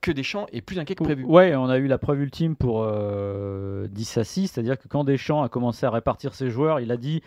que 0.00 0.12
Deschamps 0.12 0.46
est 0.52 0.60
plus 0.60 0.78
inquiet 0.78 0.94
que 0.94 1.02
prévu. 1.02 1.24
Ouais, 1.24 1.56
on 1.56 1.68
a 1.68 1.78
eu 1.78 1.88
la 1.88 1.98
preuve 1.98 2.20
ultime 2.20 2.54
pour 2.54 2.84
euh, 2.84 3.88
Dissassi, 3.88 4.46
c'est-à-dire 4.46 4.78
que 4.78 4.86
quand 4.86 5.02
Deschamps 5.02 5.42
a 5.42 5.48
commencé 5.48 5.84
à 5.84 5.90
répartir 5.90 6.32
ses 6.32 6.48
joueurs, 6.48 6.78
il 6.78 6.92
a 6.92 6.96
dit 6.96 7.20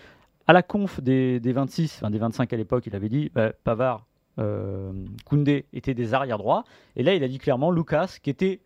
à 0.48 0.54
la 0.54 0.64
conf 0.64 1.02
des, 1.02 1.42
des 1.42 1.52
26, 1.52 1.98
enfin 1.98 2.12
des 2.12 2.18
25 2.18 2.54
à 2.54 2.56
l'époque, 2.56 2.86
il 2.88 2.96
avait 2.96 3.10
dit 3.10 3.30
bah, 3.36 3.52
Pavard, 3.66 4.06
euh, 4.40 4.94
Koundé 5.26 5.66
étaient 5.74 5.94
des 5.94 6.14
arrière 6.14 6.38
droits, 6.38 6.64
et 6.96 7.04
là 7.04 7.14
il 7.14 7.26
a 7.26 7.28
dit 7.28 7.40
clairement 7.40 7.72
Lucas, 7.72 8.20
qui 8.24 8.30
était 8.30 8.62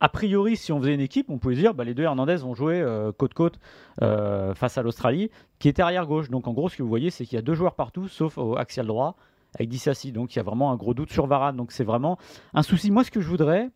a 0.00 0.08
priori, 0.08 0.56
si 0.56 0.72
on 0.72 0.80
faisait 0.80 0.94
une 0.94 1.00
équipe, 1.00 1.28
on 1.28 1.38
pouvait 1.38 1.54
se 1.54 1.60
dire 1.60 1.74
bah, 1.74 1.84
les 1.84 1.94
deux 1.94 2.02
Hernandez 2.02 2.36
vont 2.36 2.54
jouer 2.54 2.80
euh, 2.80 3.12
côte-côte 3.12 3.60
euh, 4.02 4.54
face 4.54 4.78
à 4.78 4.82
l'Australie, 4.82 5.30
qui 5.58 5.68
était 5.68 5.82
arrière 5.82 6.06
gauche. 6.06 6.30
Donc 6.30 6.48
en 6.48 6.52
gros, 6.52 6.68
ce 6.68 6.76
que 6.76 6.82
vous 6.82 6.88
voyez, 6.88 7.10
c'est 7.10 7.26
qu'il 7.26 7.36
y 7.36 7.38
a 7.38 7.42
deux 7.42 7.54
joueurs 7.54 7.74
partout, 7.74 8.08
sauf 8.08 8.38
au 8.38 8.56
axial 8.56 8.86
droit 8.86 9.16
avec 9.54 9.68
Dissassi. 9.68 10.12
Donc 10.12 10.34
il 10.34 10.38
y 10.38 10.40
a 10.40 10.42
vraiment 10.42 10.72
un 10.72 10.76
gros 10.76 10.94
doute 10.94 11.12
sur 11.12 11.26
Varane. 11.26 11.56
Donc 11.56 11.72
c'est 11.72 11.84
vraiment 11.84 12.18
un 12.54 12.62
souci. 12.62 12.90
Moi, 12.90 13.04
ce 13.04 13.10
que 13.10 13.20
je 13.20 13.28
voudrais, 13.28 13.68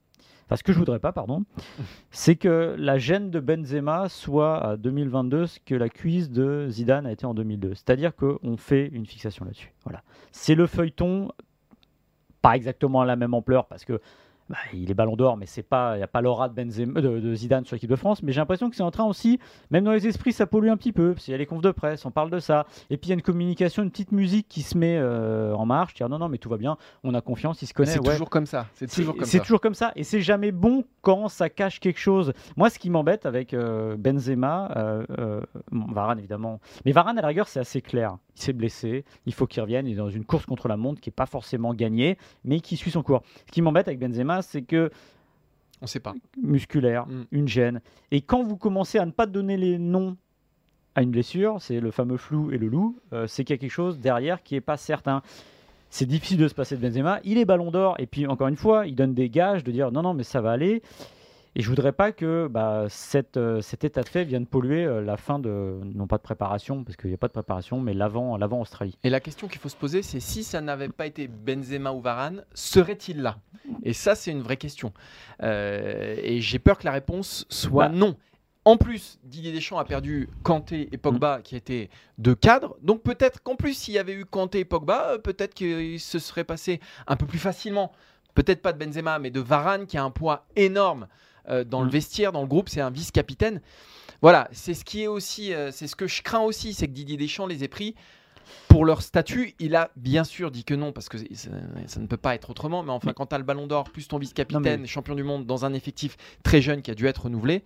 enfin 0.47 0.57
ce 0.57 0.63
que 0.63 0.73
je 0.73 0.79
voudrais 0.79 0.99
pas, 0.99 1.13
pardon, 1.13 1.45
c'est 2.11 2.37
que 2.37 2.75
la 2.79 2.97
gêne 2.97 3.31
de 3.31 3.41
Benzema 3.41 4.09
soit 4.09 4.65
à 4.65 4.77
2022 4.79 5.47
ce 5.47 5.61
que 5.61 5.75
la 5.75 5.91
cuisse 5.91 6.31
de 6.31 6.69
Zidane 6.71 7.07
a 7.07 7.13
été 7.13 7.27
en 7.27 7.35
2002. 7.35 7.75
C'est-à-dire 7.75 8.17
qu'on 8.17 8.57
fait 8.57 8.87
une 8.87 9.05
fixation 9.05 9.45
là-dessus. 9.45 9.75
Voilà. 9.85 10.03
C'est 10.33 10.55
le 10.55 10.67
feuilleton, 10.67 11.29
pas 12.41 12.57
exactement 12.57 13.03
à 13.03 13.05
la 13.05 13.17
même 13.17 13.35
ampleur 13.35 13.67
parce 13.67 13.85
que 13.85 14.01
bah, 14.51 14.57
il 14.73 14.91
est 14.91 14.95
ballon 14.95 15.17
d'or, 15.17 15.37
mais 15.37 15.47
c'est 15.47 15.63
pas, 15.63 15.95
il 15.95 15.99
n'y 15.99 16.03
a 16.05 16.09
pas 16.09 16.21
l'aura 16.21 16.49
de, 16.49 16.55
Benzema- 16.55 17.01
de, 17.01 17.21
de 17.21 17.35
Zidane 17.35 17.65
sur 17.65 17.75
l'équipe 17.77 17.91
de 17.91 17.97
France. 17.97 18.23
Mais 18.23 18.33
j'ai 18.33 18.41
l'impression 18.41 18.69
que 18.71 18.77
c'est 18.77 18.83
en 18.83 18.91
train 18.91 19.05
aussi, 19.05 19.39
même 19.71 19.85
dans 19.85 19.93
les 19.93 20.07
esprits, 20.07 20.33
ça 20.33 20.47
pollue 20.47 20.69
un 20.69 20.77
petit 20.77 20.93
peu. 20.93 21.13
Parce 21.15 21.25
qu'il 21.25 21.33
y 21.33 21.35
a 21.35 21.39
les 21.39 21.47
confs 21.47 21.63
de 21.63 21.71
presse, 21.71 22.05
on 22.05 22.11
parle 22.11 22.31
de 22.31 22.39
ça. 22.39 22.67
Et 22.91 22.97
puis 22.97 23.09
il 23.09 23.11
y 23.11 23.13
a 23.13 23.15
une 23.15 23.23
communication, 23.23 23.83
une 23.83 23.91
petite 23.91 24.13
musique 24.13 24.47
qui 24.49 24.63
se 24.63 24.77
met 24.77 24.97
euh, 24.99 25.55
en 25.55 25.67
marche. 25.67 25.95
Dire 25.95 26.09
non, 26.09 26.19
non, 26.19 26.29
mais 26.29 26.39
tout 26.39 26.49
va 26.49 26.57
bien, 26.57 26.77
on 27.03 27.15
a 27.15 27.21
confiance, 27.21 27.63
il 27.63 27.67
se 27.67 27.75
connaît. 27.75 27.91
C'est 27.91 28.01
ouais. 28.01 28.13
toujours 28.13 28.31
comme 28.31 28.47
ça. 28.47 28.67
C'est 28.75 28.91
toujours 28.91 29.17
comme 29.17 29.25
c'est 29.25 29.39
ça. 29.39 29.45
toujours 29.45 29.61
comme 29.61 29.75
ça. 29.75 29.93
Et 29.97 30.05
c'est 30.05 30.21
jamais 30.21 30.53
bon 30.53 30.85
quand 31.01 31.29
ça 31.29 31.49
cache 31.49 31.81
quelque 31.81 32.01
chose. 32.01 32.33
Moi, 32.57 32.71
ce 32.71 32.79
qui 32.79 32.91
m'embête 32.91 33.27
avec 33.27 33.55
euh, 33.55 33.97
Benzema, 33.97 34.71
euh, 34.77 35.05
euh, 35.19 35.41
bon, 35.71 35.93
Varane 35.93 36.19
évidemment, 36.19 36.61
mais 36.85 36.93
Varane 36.93 37.19
à 37.19 37.23
la 37.23 37.29
rigueur, 37.29 37.49
c'est 37.49 37.61
assez 37.61 37.81
clair. 37.81 38.17
Il 38.37 38.43
s'est 38.43 38.53
blessé, 38.53 39.05
il 39.27 39.33
faut 39.35 39.47
qu'il 39.47 39.63
revienne. 39.63 39.87
Il 39.87 39.93
est 39.93 39.97
dans 39.97 40.11
une 40.11 40.25
course 40.25 40.45
contre 40.47 40.67
la 40.69 40.77
montre 40.77 41.01
qui 41.01 41.09
n'est 41.09 41.15
pas 41.15 41.27
forcément 41.27 41.73
gagnée, 41.75 42.19
mais 42.45 42.61
qui 42.61 42.77
suit 42.77 42.91
son 42.91 43.03
cours. 43.03 43.23
Ce 43.47 43.53
qui 43.53 43.63
m'embête 43.63 43.87
avec 43.89 44.01
Benzema, 44.01 44.43
c'est 44.43 44.63
que 44.63 44.91
On 45.83 45.87
sait 45.87 46.01
pas. 46.01 46.15
musculaire, 46.43 47.07
Mm. 47.07 47.25
une 47.33 47.49
gêne. 47.49 47.81
Et 48.11 48.21
quand 48.23 48.43
vous 48.43 48.57
commencez 48.57 48.99
à 48.99 49.07
ne 49.07 49.13
pas 49.13 49.27
donner 49.27 49.57
les 49.57 49.79
noms 49.79 50.17
à 50.97 51.03
une 51.03 51.11
blessure, 51.11 51.61
c'est 51.61 51.81
le 51.81 51.91
fameux 51.91 52.17
flou 52.17 52.51
et 52.53 52.59
le 52.59 52.69
loup, 52.69 52.97
euh, 53.13 53.27
c'est 53.27 53.45
qu'il 53.45 53.55
y 53.55 53.59
a 53.59 53.61
quelque 53.61 53.71
chose 53.71 53.99
derrière 54.01 54.43
qui 54.43 54.55
n'est 54.55 54.61
pas 54.61 54.77
certain. 54.77 55.23
C'est 55.91 56.07
difficile 56.07 56.39
de 56.39 56.49
se 56.49 56.55
passer 56.55 56.77
de 56.77 56.83
Benzema. 56.83 57.21
Il 57.25 57.39
est 57.39 57.45
ballon 57.45 57.71
d'or, 57.71 57.95
et 58.01 58.07
puis 58.07 58.27
encore 58.27 58.49
une 58.49 58.57
fois, 58.57 58.87
il 58.87 58.97
donne 58.97 59.15
des 59.15 59.29
gages 59.31 59.63
de 59.63 59.71
dire 59.71 59.93
non, 59.93 60.03
non, 60.03 60.15
mais 60.15 60.25
ça 60.25 60.41
va 60.41 60.51
aller. 60.53 60.83
Et 61.57 61.63
je 61.63 61.69
voudrais 61.69 61.93
pas 61.93 62.11
que 62.11 62.49
bah, 62.49 62.87
cette, 62.89 63.37
euh, 63.37 63.61
cet 63.61 63.85
état 63.85 64.03
de 64.03 64.09
fait 64.09 64.25
vienne 64.25 64.45
polluer 64.45 64.85
euh, 64.85 65.01
la 65.01 65.17
fin 65.17 65.39
de, 65.39 65.79
non 65.85 66.09
pas 66.09 66.17
de 66.17 66.23
préparation, 66.23 66.83
parce 66.83 66.97
qu'il 66.97 67.11
n'y 67.11 67.15
a 67.15 67.19
pas 67.19 67.29
de 67.29 67.33
préparation, 67.33 67.81
mais 67.81 67.95
l'avant 67.95 68.61
Australie. 68.61 68.99
Et 69.05 69.11
la 69.11 69.21
question 69.21 69.47
qu'il 69.47 69.61
faut 69.61 69.69
se 69.69 69.77
poser, 69.77 70.03
c'est 70.03 70.19
si 70.19 70.43
ça 70.43 70.61
n'avait 70.61 70.89
pas 70.89 71.07
été 71.07 71.29
Benzema 71.29 71.93
ou 71.93 72.01
Varane, 72.01 72.45
serait-il 72.55 73.23
là? 73.23 73.39
Et 73.85 73.93
ça, 73.93 74.17
c'est 74.17 74.33
une 74.33 74.43
vraie 74.43 74.57
question. 74.57 74.93
Euh, 75.43 76.17
et 76.21 76.41
j'ai 76.41 76.59
peur 76.59 76.77
que 76.77 76.85
la 76.85 76.93
réponse 76.93 77.47
soit 77.49 77.89
Bah. 77.89 77.95
non. 77.95 78.17
En 78.67 78.79
plus, 78.79 79.19
Didier 79.23 79.53
Deschamps 79.53 79.79
a 79.79 79.85
perdu 79.85 80.31
Kanté 80.43 80.89
et 80.91 80.97
Pogba, 80.97 81.41
qui 81.43 81.55
étaient 81.55 81.91
deux 82.17 82.35
cadres. 82.35 82.77
Donc 82.81 83.03
peut-être 83.03 83.43
qu'en 83.43 83.57
plus, 83.57 83.75
s'il 83.75 83.93
y 83.93 83.99
avait 83.99 84.15
eu 84.15 84.25
Kanté 84.25 84.61
et 84.61 84.65
Pogba, 84.65 85.19
peut-être 85.23 85.53
qu'il 85.53 86.01
se 86.01 86.19
serait 86.19 86.45
passé 86.45 86.81
un 87.07 87.17
peu 87.17 87.27
plus 87.27 87.39
facilement. 87.39 87.93
Peut-être 88.35 88.63
pas 88.63 88.73
de 88.73 88.83
Benzema, 88.83 89.19
mais 89.19 89.31
de 89.31 89.41
Varane, 89.41 89.87
qui 89.87 89.99
a 89.99 90.03
un 90.03 90.11
poids 90.11 90.47
énorme 90.57 91.09
euh, 91.49 91.65
dans 91.65 91.81
le 91.81 91.87
Mm. 91.87 91.91
vestiaire, 91.91 92.33
dans 92.33 92.41
le 92.43 92.47
groupe. 92.47 92.69
C'est 92.69 92.81
un 92.81 92.91
vice-capitaine. 92.91 93.61
Voilà, 94.23 94.49
c'est 94.53 94.75
ce 94.75 94.85
qui 94.85 95.03
est 95.03 95.07
aussi, 95.07 95.53
euh, 95.53 95.71
c'est 95.71 95.87
ce 95.87 95.97
que 95.97 96.07
je 96.07 96.23
crains 96.23 96.41
aussi, 96.41 96.73
c'est 96.73 96.87
que 96.89 96.93
Didier 96.93 97.17
Deschamps 97.17 97.47
les 97.47 97.63
ait 97.65 97.69
pris 97.69 97.95
pour 98.69 98.85
leur 98.85 99.03
statut. 99.03 99.55
Il 99.59 99.75
a 99.77 99.91
bien 99.97 100.25
sûr 100.25 100.51
dit 100.51 100.65
que 100.65 100.75
non, 100.75 100.93
parce 100.93 101.09
que 101.09 101.19
ça, 101.35 101.51
ça 101.87 102.01
ne 102.01 102.07
peut 102.07 102.17
pas 102.17 102.35
être 102.35 102.51
autrement. 102.51 102.83
Mais 102.83 102.91
enfin, 102.93 103.13
quand 103.13 103.27
tu 103.27 103.35
as 103.35 103.39
le 103.39 103.45
ballon 103.45 103.67
d'or, 103.67 103.85
plus 103.85 104.09
ton 104.09 104.19
vice-capitaine, 104.19 104.83
mais- 104.83 104.87
champion 104.87 105.15
du 105.15 105.23
monde, 105.25 105.45
dans 105.47 105.65
un 105.65 105.73
effectif 105.75 106.17
très 106.43 106.61
jeune 106.63 106.81
qui 106.83 106.91
a 106.91 106.95
dû 106.95 107.07
être 107.07 107.25
renouvelé, 107.25 107.63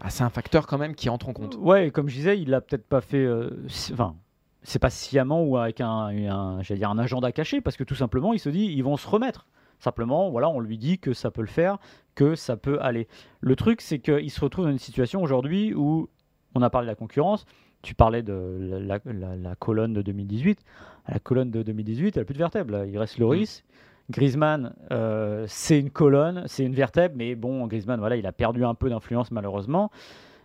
bah, 0.00 0.08
c'est 0.10 0.24
un 0.24 0.30
facteur 0.30 0.66
quand 0.66 0.78
même 0.78 0.94
qui 0.94 1.08
entre 1.08 1.28
en 1.28 1.32
compte. 1.32 1.56
Ouais, 1.60 1.90
comme 1.90 2.08
je 2.08 2.14
disais, 2.16 2.38
il 2.40 2.48
l'a 2.50 2.60
peut-être 2.60 2.86
pas 2.88 3.00
fait. 3.00 3.18
euh, 3.24 3.50
Enfin, 3.92 4.16
c'est 4.62 4.78
pas 4.78 4.90
sciemment 4.90 5.42
ou 5.42 5.56
avec 5.58 5.80
un, 5.80 6.08
un, 6.08 6.60
dire 6.62 6.90
un 6.90 6.98
agenda 6.98 7.30
caché, 7.32 7.60
parce 7.60 7.76
que 7.76 7.84
tout 7.84 7.94
simplement, 7.94 8.32
il 8.32 8.38
se 8.40 8.48
dit, 8.48 8.64
ils 8.64 8.82
vont 8.82 8.96
se 8.96 9.06
remettre. 9.08 9.46
Simplement, 9.80 10.30
voilà, 10.30 10.48
on 10.48 10.60
lui 10.60 10.78
dit 10.78 10.98
que 10.98 11.12
ça 11.12 11.30
peut 11.32 11.40
le 11.40 11.48
faire, 11.48 11.78
que 12.14 12.34
ça 12.36 12.56
peut 12.56 12.78
aller. 12.80 13.08
Le 13.40 13.56
truc, 13.56 13.80
c'est 13.80 13.98
qu'il 13.98 14.30
se 14.30 14.40
retrouve 14.40 14.66
dans 14.66 14.70
une 14.70 14.78
situation 14.78 15.22
aujourd'hui 15.22 15.74
où 15.74 16.08
on 16.54 16.62
a 16.62 16.70
parlé 16.70 16.86
de 16.86 16.90
la 16.90 16.96
concurrence. 16.96 17.44
Tu 17.82 17.94
parlais 17.94 18.22
de 18.22 18.58
la, 18.60 18.78
la- 18.80 19.12
la- 19.12 19.36
la 19.36 19.54
colonne 19.56 19.94
de 19.94 20.02
2018. 20.02 20.60
La 21.08 21.18
colonne 21.18 21.50
de 21.50 21.62
2018, 21.62 22.16
elle 22.16 22.20
n'a 22.20 22.24
plus 22.26 22.34
de 22.34 22.38
vertèbre. 22.38 22.72
là. 22.72 22.84
Il 22.86 22.96
reste 22.98 23.18
Loris. 23.18 23.64
Griezmann, 24.10 24.74
euh, 24.90 25.44
c'est 25.48 25.78
une 25.78 25.90
colonne, 25.90 26.42
c'est 26.46 26.64
une 26.64 26.74
vertèbre, 26.74 27.14
mais 27.16 27.36
bon, 27.36 27.66
Griezmann, 27.68 28.00
voilà, 28.00 28.16
il 28.16 28.26
a 28.26 28.32
perdu 28.32 28.64
un 28.64 28.74
peu 28.74 28.90
d'influence 28.90 29.30
malheureusement. 29.30 29.90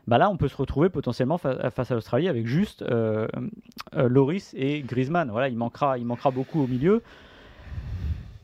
Bah 0.08 0.20
là, 0.20 0.30
on 0.30 0.38
peut 0.38 0.48
se 0.48 0.56
retrouver 0.56 0.90
potentiellement 0.90 1.40
fa- 1.40 1.72
face 1.72 1.90
à 1.90 1.96
l'Australie 1.96 2.28
avec 2.28 2.46
juste 2.46 2.84
euh, 2.84 3.28
euh, 3.96 4.08
Loris 4.08 4.54
et 4.56 4.82
Griezmann. 4.82 5.32
Voilà, 5.32 5.50
il 5.50 5.58
manquera, 5.58 5.98
il 5.98 6.06
manquera 6.06 6.30
beaucoup 6.30 6.62
au 6.62 6.68
milieu. 6.68 7.02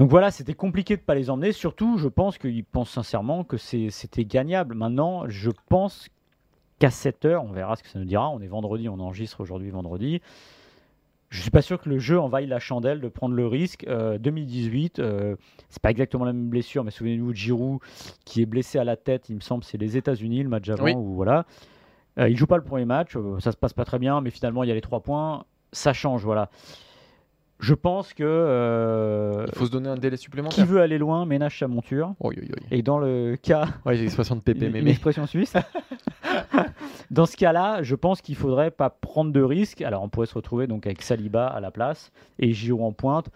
Donc 0.01 0.09
voilà, 0.09 0.31
c'était 0.31 0.55
compliqué 0.55 0.95
de 0.95 1.01
ne 1.01 1.05
pas 1.05 1.13
les 1.13 1.29
emmener. 1.29 1.51
Surtout, 1.51 1.99
je 1.99 2.07
pense 2.07 2.39
qu'ils 2.39 2.65
pensent 2.65 2.89
sincèrement 2.89 3.43
que 3.43 3.57
c'était 3.57 4.25
gagnable. 4.25 4.73
Maintenant, 4.73 5.25
je 5.27 5.51
pense 5.69 6.09
qu'à 6.79 6.89
7 6.89 7.25
heures, 7.25 7.43
on 7.43 7.51
verra 7.51 7.75
ce 7.75 7.83
que 7.83 7.89
ça 7.89 7.99
nous 7.99 8.05
dira. 8.05 8.27
On 8.31 8.41
est 8.41 8.47
vendredi, 8.47 8.89
on 8.89 8.99
enregistre 8.99 9.41
aujourd'hui 9.41 9.69
vendredi. 9.69 10.19
Je 11.29 11.39
suis 11.39 11.51
pas 11.51 11.61
sûr 11.61 11.79
que 11.79 11.87
le 11.87 11.99
jeu 11.99 12.19
en 12.19 12.29
vaille 12.29 12.47
la 12.47 12.57
chandelle 12.57 12.99
de 12.99 13.09
prendre 13.09 13.35
le 13.35 13.45
risque. 13.45 13.85
Euh, 13.87 14.17
2018, 14.17 14.97
euh, 14.97 15.35
c'est 15.69 15.83
pas 15.83 15.91
exactement 15.91 16.25
la 16.25 16.33
même 16.33 16.49
blessure, 16.49 16.83
mais 16.83 16.89
souvenez-vous 16.89 17.33
de 17.33 17.37
Giroud 17.37 17.79
qui 18.25 18.41
est 18.41 18.47
blessé 18.47 18.79
à 18.79 18.83
la 18.83 18.97
tête. 18.97 19.29
Il 19.29 19.35
me 19.35 19.41
semble 19.41 19.63
c'est 19.63 19.77
les 19.77 19.97
États-Unis 19.97 20.41
le 20.41 20.49
match 20.49 20.67
avant 20.67 20.83
Oui. 20.83 20.95
où 20.95 21.13
voilà. 21.13 21.45
Euh, 22.17 22.27
il 22.27 22.35
joue 22.35 22.47
pas 22.47 22.57
le 22.57 22.63
premier 22.63 22.85
match, 22.85 23.15
euh, 23.15 23.39
ça 23.39 23.51
se 23.51 23.57
passe 23.57 23.73
pas 23.73 23.85
très 23.85 23.99
bien, 23.99 24.19
mais 24.19 24.31
finalement 24.31 24.63
il 24.63 24.67
y 24.67 24.71
a 24.71 24.75
les 24.75 24.81
trois 24.81 25.01
points, 25.01 25.45
ça 25.71 25.93
change 25.93 26.25
voilà. 26.25 26.49
Je 27.61 27.73
pense 27.75 28.13
que 28.13 28.23
euh, 28.25 29.45
Il 29.47 29.55
faut 29.57 29.67
se 29.67 29.71
donner 29.71 29.87
un 29.87 29.95
délai 29.95 30.17
qui 30.17 30.23
supplémentaire. 30.23 30.65
veut 30.65 30.81
aller 30.81 30.97
loin 30.97 31.25
ménage 31.25 31.59
sa 31.59 31.67
monture. 31.67 32.15
Oi, 32.19 32.33
oi, 32.35 32.43
oi. 32.49 32.55
Et 32.71 32.81
dans 32.81 32.97
le 32.97 33.37
cas 33.41 33.67
Ouais, 33.85 33.95
j'ai 33.95 34.09
60 34.09 34.43
pp, 34.43 34.65
une- 34.65 34.71
mais, 34.71 34.79
une 34.79 34.85
mais- 34.85 34.91
expression 34.91 35.25
suisse. 35.27 35.53
Dans 37.11 37.25
ce 37.25 37.35
cas-là, 37.37 37.83
je 37.83 37.95
pense 37.95 38.21
qu'il 38.21 38.35
faudrait 38.35 38.71
pas 38.71 38.89
prendre 38.89 39.31
de 39.31 39.41
risques. 39.41 39.81
Alors, 39.81 40.01
on 40.03 40.09
pourrait 40.09 40.27
se 40.27 40.33
retrouver 40.33 40.65
donc 40.67 40.85
avec 40.85 41.01
Saliba 41.01 41.47
à 41.47 41.59
la 41.59 41.71
place 41.71 42.11
et 42.39 42.51
Giroud 42.53 42.81
en 42.85 42.91
pointe. 42.93 43.29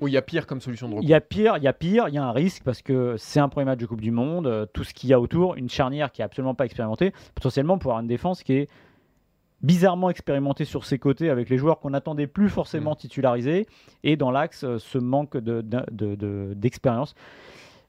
Oui, 0.00 0.10
il 0.10 0.14
y 0.14 0.16
a 0.16 0.22
pire 0.22 0.46
comme 0.46 0.60
solution 0.60 0.88
de 0.88 0.94
Il 0.94 0.96
recours. 0.96 1.10
y 1.10 1.14
a 1.14 1.20
pire, 1.20 1.56
il 1.58 1.62
y 1.62 1.68
a 1.68 1.72
pire, 1.72 2.08
il 2.08 2.14
y 2.14 2.18
a 2.18 2.24
un 2.24 2.32
risque 2.32 2.62
parce 2.64 2.82
que 2.82 3.14
c'est 3.16 3.38
un 3.38 3.48
premier 3.48 3.66
match 3.66 3.78
de 3.78 3.86
Coupe 3.86 4.00
du 4.00 4.10
Monde, 4.10 4.46
euh, 4.46 4.66
tout 4.72 4.82
ce 4.82 4.92
qu'il 4.92 5.08
y 5.10 5.12
a 5.12 5.20
autour, 5.20 5.54
une 5.54 5.68
charnière 5.68 6.10
qui 6.10 6.20
est 6.22 6.24
absolument 6.24 6.54
pas 6.54 6.64
expérimentée, 6.64 7.12
potentiellement 7.34 7.78
pour 7.78 7.92
avoir 7.92 8.00
une 8.02 8.08
défense 8.08 8.42
qui 8.42 8.54
est 8.54 8.68
bizarrement 9.64 10.10
expérimentée 10.10 10.64
sur 10.64 10.84
ses 10.84 10.98
côtés 10.98 11.30
avec 11.30 11.48
les 11.48 11.58
joueurs 11.58 11.80
qu'on 11.80 11.90
n'attendait 11.90 12.26
plus 12.26 12.48
forcément 12.48 12.94
titularisés 12.94 13.66
et 14.02 14.16
dans 14.16 14.30
l'axe 14.30 14.62
euh, 14.64 14.78
ce 14.78 14.98
manque 14.98 15.36
de- 15.36 15.60
de- 15.62 15.84
de- 15.90 16.14
de- 16.14 16.52
d'expérience. 16.54 17.14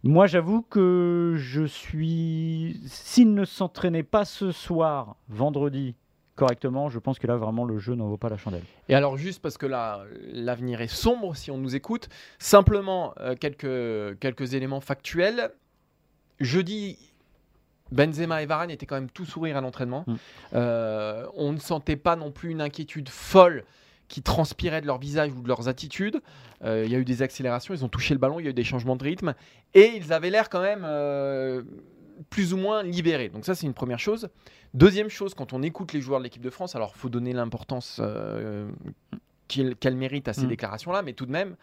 Moi, 0.04 0.28
j'avoue 0.28 0.62
que 0.62 1.34
je 1.36 1.64
suis. 1.66 2.80
S'il 2.86 3.34
ne 3.34 3.44
s'entraînait 3.44 4.04
pas 4.04 4.24
ce 4.24 4.52
soir, 4.52 5.16
vendredi, 5.30 5.96
correctement, 6.36 6.90
je 6.90 7.00
pense 7.00 7.18
que 7.18 7.26
là, 7.28 7.38
vraiment, 7.38 7.66
le 7.66 7.80
jeu 7.80 7.96
n'en 7.96 8.08
vaut 8.08 8.18
pas 8.18 8.30
la 8.30 8.38
chandelle. 8.38 8.62
Et 8.88 8.94
alors, 8.94 9.18
juste 9.18 9.42
parce 9.42 9.58
que 9.58 9.66
là, 9.66 10.04
l'avenir 10.32 10.82
est 10.82 10.88
sombre 10.88 11.36
si 11.36 11.50
on 11.50 11.58
nous 11.58 11.76
écoute, 11.76 12.08
simplement 12.38 13.14
euh, 13.20 13.36
quelques, 13.36 14.20
quelques 14.20 14.54
éléments 14.54 14.82
factuels. 14.82 15.50
Jeudi, 16.40 17.00
Benzema 17.92 18.42
et 18.42 18.46
Varane 18.46 18.72
étaient 18.72 18.86
quand 18.86 18.96
même 18.96 19.10
tout 19.10 19.26
sourire 19.26 19.58
à 19.58 19.62
l'entraînement. 19.62 20.04
Mm. 20.08 20.16
Euh, 20.54 21.26
on 21.36 21.52
ne 21.54 21.60
sentait 21.60 21.96
pas 21.96 22.16
non 22.16 22.32
plus 22.32 22.50
une 22.50 22.62
inquiétude 22.62 23.10
folle 23.10 23.64
qui 24.08 24.22
transpirait 24.22 24.82
de 24.82 24.86
leur 24.86 25.00
visage 25.00 25.32
ou 25.32 25.42
de 25.42 25.48
leurs 25.48 25.68
attitudes. 25.68 26.22
Euh, 26.64 26.84
Il 26.86 26.92
y 26.92 26.96
a 26.96 27.00
eu 27.00 27.06
des 27.06 27.22
accélérations, 27.22 27.74
ils 27.74 27.84
ont 27.84 27.90
touché 27.90 28.14
le 28.14 28.20
ballon, 28.20 28.40
il 28.40 28.44
y 28.44 28.48
a 28.48 28.52
eu 28.52 28.54
des 28.54 28.64
changements 28.64 28.96
de 28.96 29.04
rythme. 29.04 29.34
Et 29.74 29.94
ils 29.96 30.14
avaient 30.14 30.30
l'air 30.30 30.50
quand 30.50 30.62
même 30.62 30.84
euh, 30.86 31.64
plus 32.30 32.54
ou 32.54 32.58
moins 32.58 32.84
libérés. 32.84 33.30
Donc 33.30 33.46
ça, 33.46 33.56
c'est 33.56 33.66
une 33.66 33.74
première 33.74 34.00
chose. 34.00 34.30
Deuxième 34.74 35.10
chose, 35.10 35.34
quand 35.34 35.54
on 35.54 35.64
écoute 35.64 35.94
les 35.94 36.02
joueurs 36.02 36.20
de 36.20 36.26
l'équipe 36.26 36.44
de 36.44 36.50
France, 36.50 36.76
alors 36.76 36.94
il 36.96 37.00
faut 37.00 37.10
donner 37.10 37.34
l'importance 37.34 38.00
euh, 38.02 38.70
qu'elle 39.48 39.96
mérite 39.96 40.28
à 40.28 40.34
ces 40.34 40.46
Mm. 40.46 40.50
déclarations-là, 40.50 41.02
mais 41.02 41.14
tout 41.14 41.26
de 41.26 41.32
même, 41.32 41.56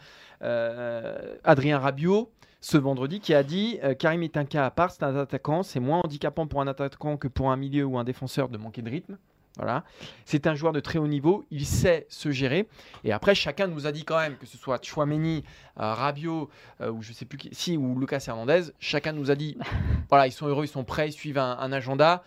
euh, 0.42 1.36
Adrien 1.44 1.78
Rabiot, 1.78 2.30
ce 2.60 2.76
vendredi, 2.78 3.20
qui 3.20 3.34
a 3.34 3.42
dit 3.42 3.78
euh, 3.82 3.94
Karim 3.94 4.22
est 4.22 4.36
un 4.36 4.44
cas 4.44 4.66
à 4.66 4.70
part, 4.70 4.90
c'est 4.90 5.02
un 5.02 5.16
attaquant, 5.16 5.62
c'est 5.62 5.80
moins 5.80 6.00
handicapant 6.04 6.46
pour 6.46 6.60
un 6.60 6.66
attaquant 6.66 7.16
que 7.16 7.28
pour 7.28 7.50
un 7.50 7.56
milieu 7.56 7.84
ou 7.84 7.98
un 7.98 8.04
défenseur 8.04 8.48
de 8.48 8.58
manquer 8.58 8.82
de 8.82 8.90
rythme. 8.90 9.18
Voilà. 9.56 9.84
C'est 10.24 10.46
un 10.46 10.54
joueur 10.54 10.72
de 10.72 10.80
très 10.80 10.98
haut 10.98 11.06
niveau, 11.08 11.44
il 11.50 11.66
sait 11.66 12.06
se 12.08 12.30
gérer. 12.30 12.68
Et 13.04 13.12
après, 13.12 13.34
chacun 13.34 13.66
nous 13.66 13.86
a 13.86 13.92
dit 13.92 14.02
quand 14.04 14.18
même, 14.18 14.36
que 14.38 14.46
ce 14.46 14.56
soit 14.56 14.82
Chouameni, 14.82 15.44
euh, 15.78 15.92
Rabiot, 15.92 16.48
euh, 16.80 16.90
ou 16.90 17.02
je 17.02 17.12
sais 17.12 17.26
plus 17.26 17.36
qui, 17.36 17.50
si, 17.52 17.76
ou 17.76 17.98
Lucas 17.98 18.24
Hernandez, 18.26 18.72
chacun 18.78 19.12
nous 19.12 19.30
a 19.30 19.34
dit 19.34 19.58
voilà, 20.08 20.26
ils 20.26 20.32
sont 20.32 20.46
heureux, 20.46 20.64
ils 20.64 20.68
sont 20.68 20.84
prêts, 20.84 21.08
ils 21.08 21.12
suivent 21.12 21.36
un, 21.38 21.58
un 21.58 21.70
agenda. 21.72 22.22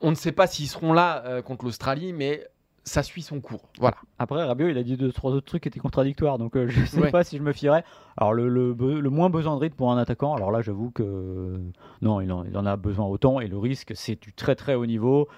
On 0.00 0.10
ne 0.10 0.16
sait 0.16 0.32
pas 0.32 0.48
s'ils 0.48 0.66
seront 0.68 0.92
là 0.92 1.22
euh, 1.26 1.42
contre 1.42 1.64
l'Australie, 1.64 2.12
mais 2.12 2.44
ça 2.84 3.02
suit 3.02 3.22
son 3.22 3.40
cours. 3.40 3.68
Voilà. 3.78 3.96
Après, 4.18 4.42
Rabiot, 4.42 4.68
il 4.68 4.76
a 4.78 4.82
dit 4.82 4.96
deux, 4.96 5.12
trois 5.12 5.30
autres 5.32 5.46
trucs 5.46 5.62
qui 5.62 5.68
étaient 5.68 5.78
contradictoires, 5.80 6.38
donc 6.38 6.56
euh, 6.56 6.66
je 6.68 6.80
ne 6.80 6.86
sais 6.86 7.00
Ouais. 7.00 7.10
pas 7.10 7.22
si 7.24 7.36
je 7.38 7.42
me 7.42 7.52
fierais. 7.52 7.84
Alors, 8.16 8.32
le, 8.34 8.48
le 8.48 8.74
be- 8.74 8.98
le 8.98 9.10
moins 9.10 9.30
besoin 9.30 9.54
de 9.54 9.60
rythme 9.60 9.76
pour 9.76 9.92
un 9.92 9.98
attaquant, 9.98 10.34
alors 10.34 10.50
là, 10.50 10.62
j'avoue 10.62 10.90
que 10.90 11.60
non, 12.00 12.20
il 12.20 12.30
en, 12.32 12.44
il 12.44 12.56
en 12.58 12.66
a 12.66 12.76
besoin 12.76 13.06
autant, 13.06 13.40
et 13.40 13.46
le 13.46 13.58
risque, 13.58 13.92
c'est 13.94 14.20
du 14.20 14.32
très 14.32 14.54
très 14.56 14.74
haut 14.74 14.86
niveau. 14.86 15.28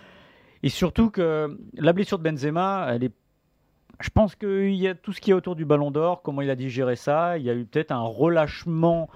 Et 0.62 0.68
surtout 0.70 1.10
que 1.10 1.58
la 1.74 1.92
blessure 1.92 2.18
de 2.18 2.22
Benzema, 2.24 2.86
elle 2.90 3.04
est. 3.04 3.12
Je 4.00 4.08
pense 4.10 4.34
qu'il 4.34 4.74
y 4.74 4.88
a 4.88 4.94
tout 4.94 5.12
ce 5.12 5.20
qui 5.20 5.30
est 5.30 5.34
autour 5.34 5.54
du 5.54 5.64
ballon 5.64 5.90
d'or, 5.90 6.22
comment 6.22 6.40
il 6.42 6.50
a 6.50 6.56
digéré 6.56 6.96
ça. 6.96 7.38
Il 7.38 7.44
y 7.44 7.50
a 7.50 7.54
eu 7.54 7.64
peut-être 7.64 7.92
un 7.92 8.00
relâchement, 8.02 9.08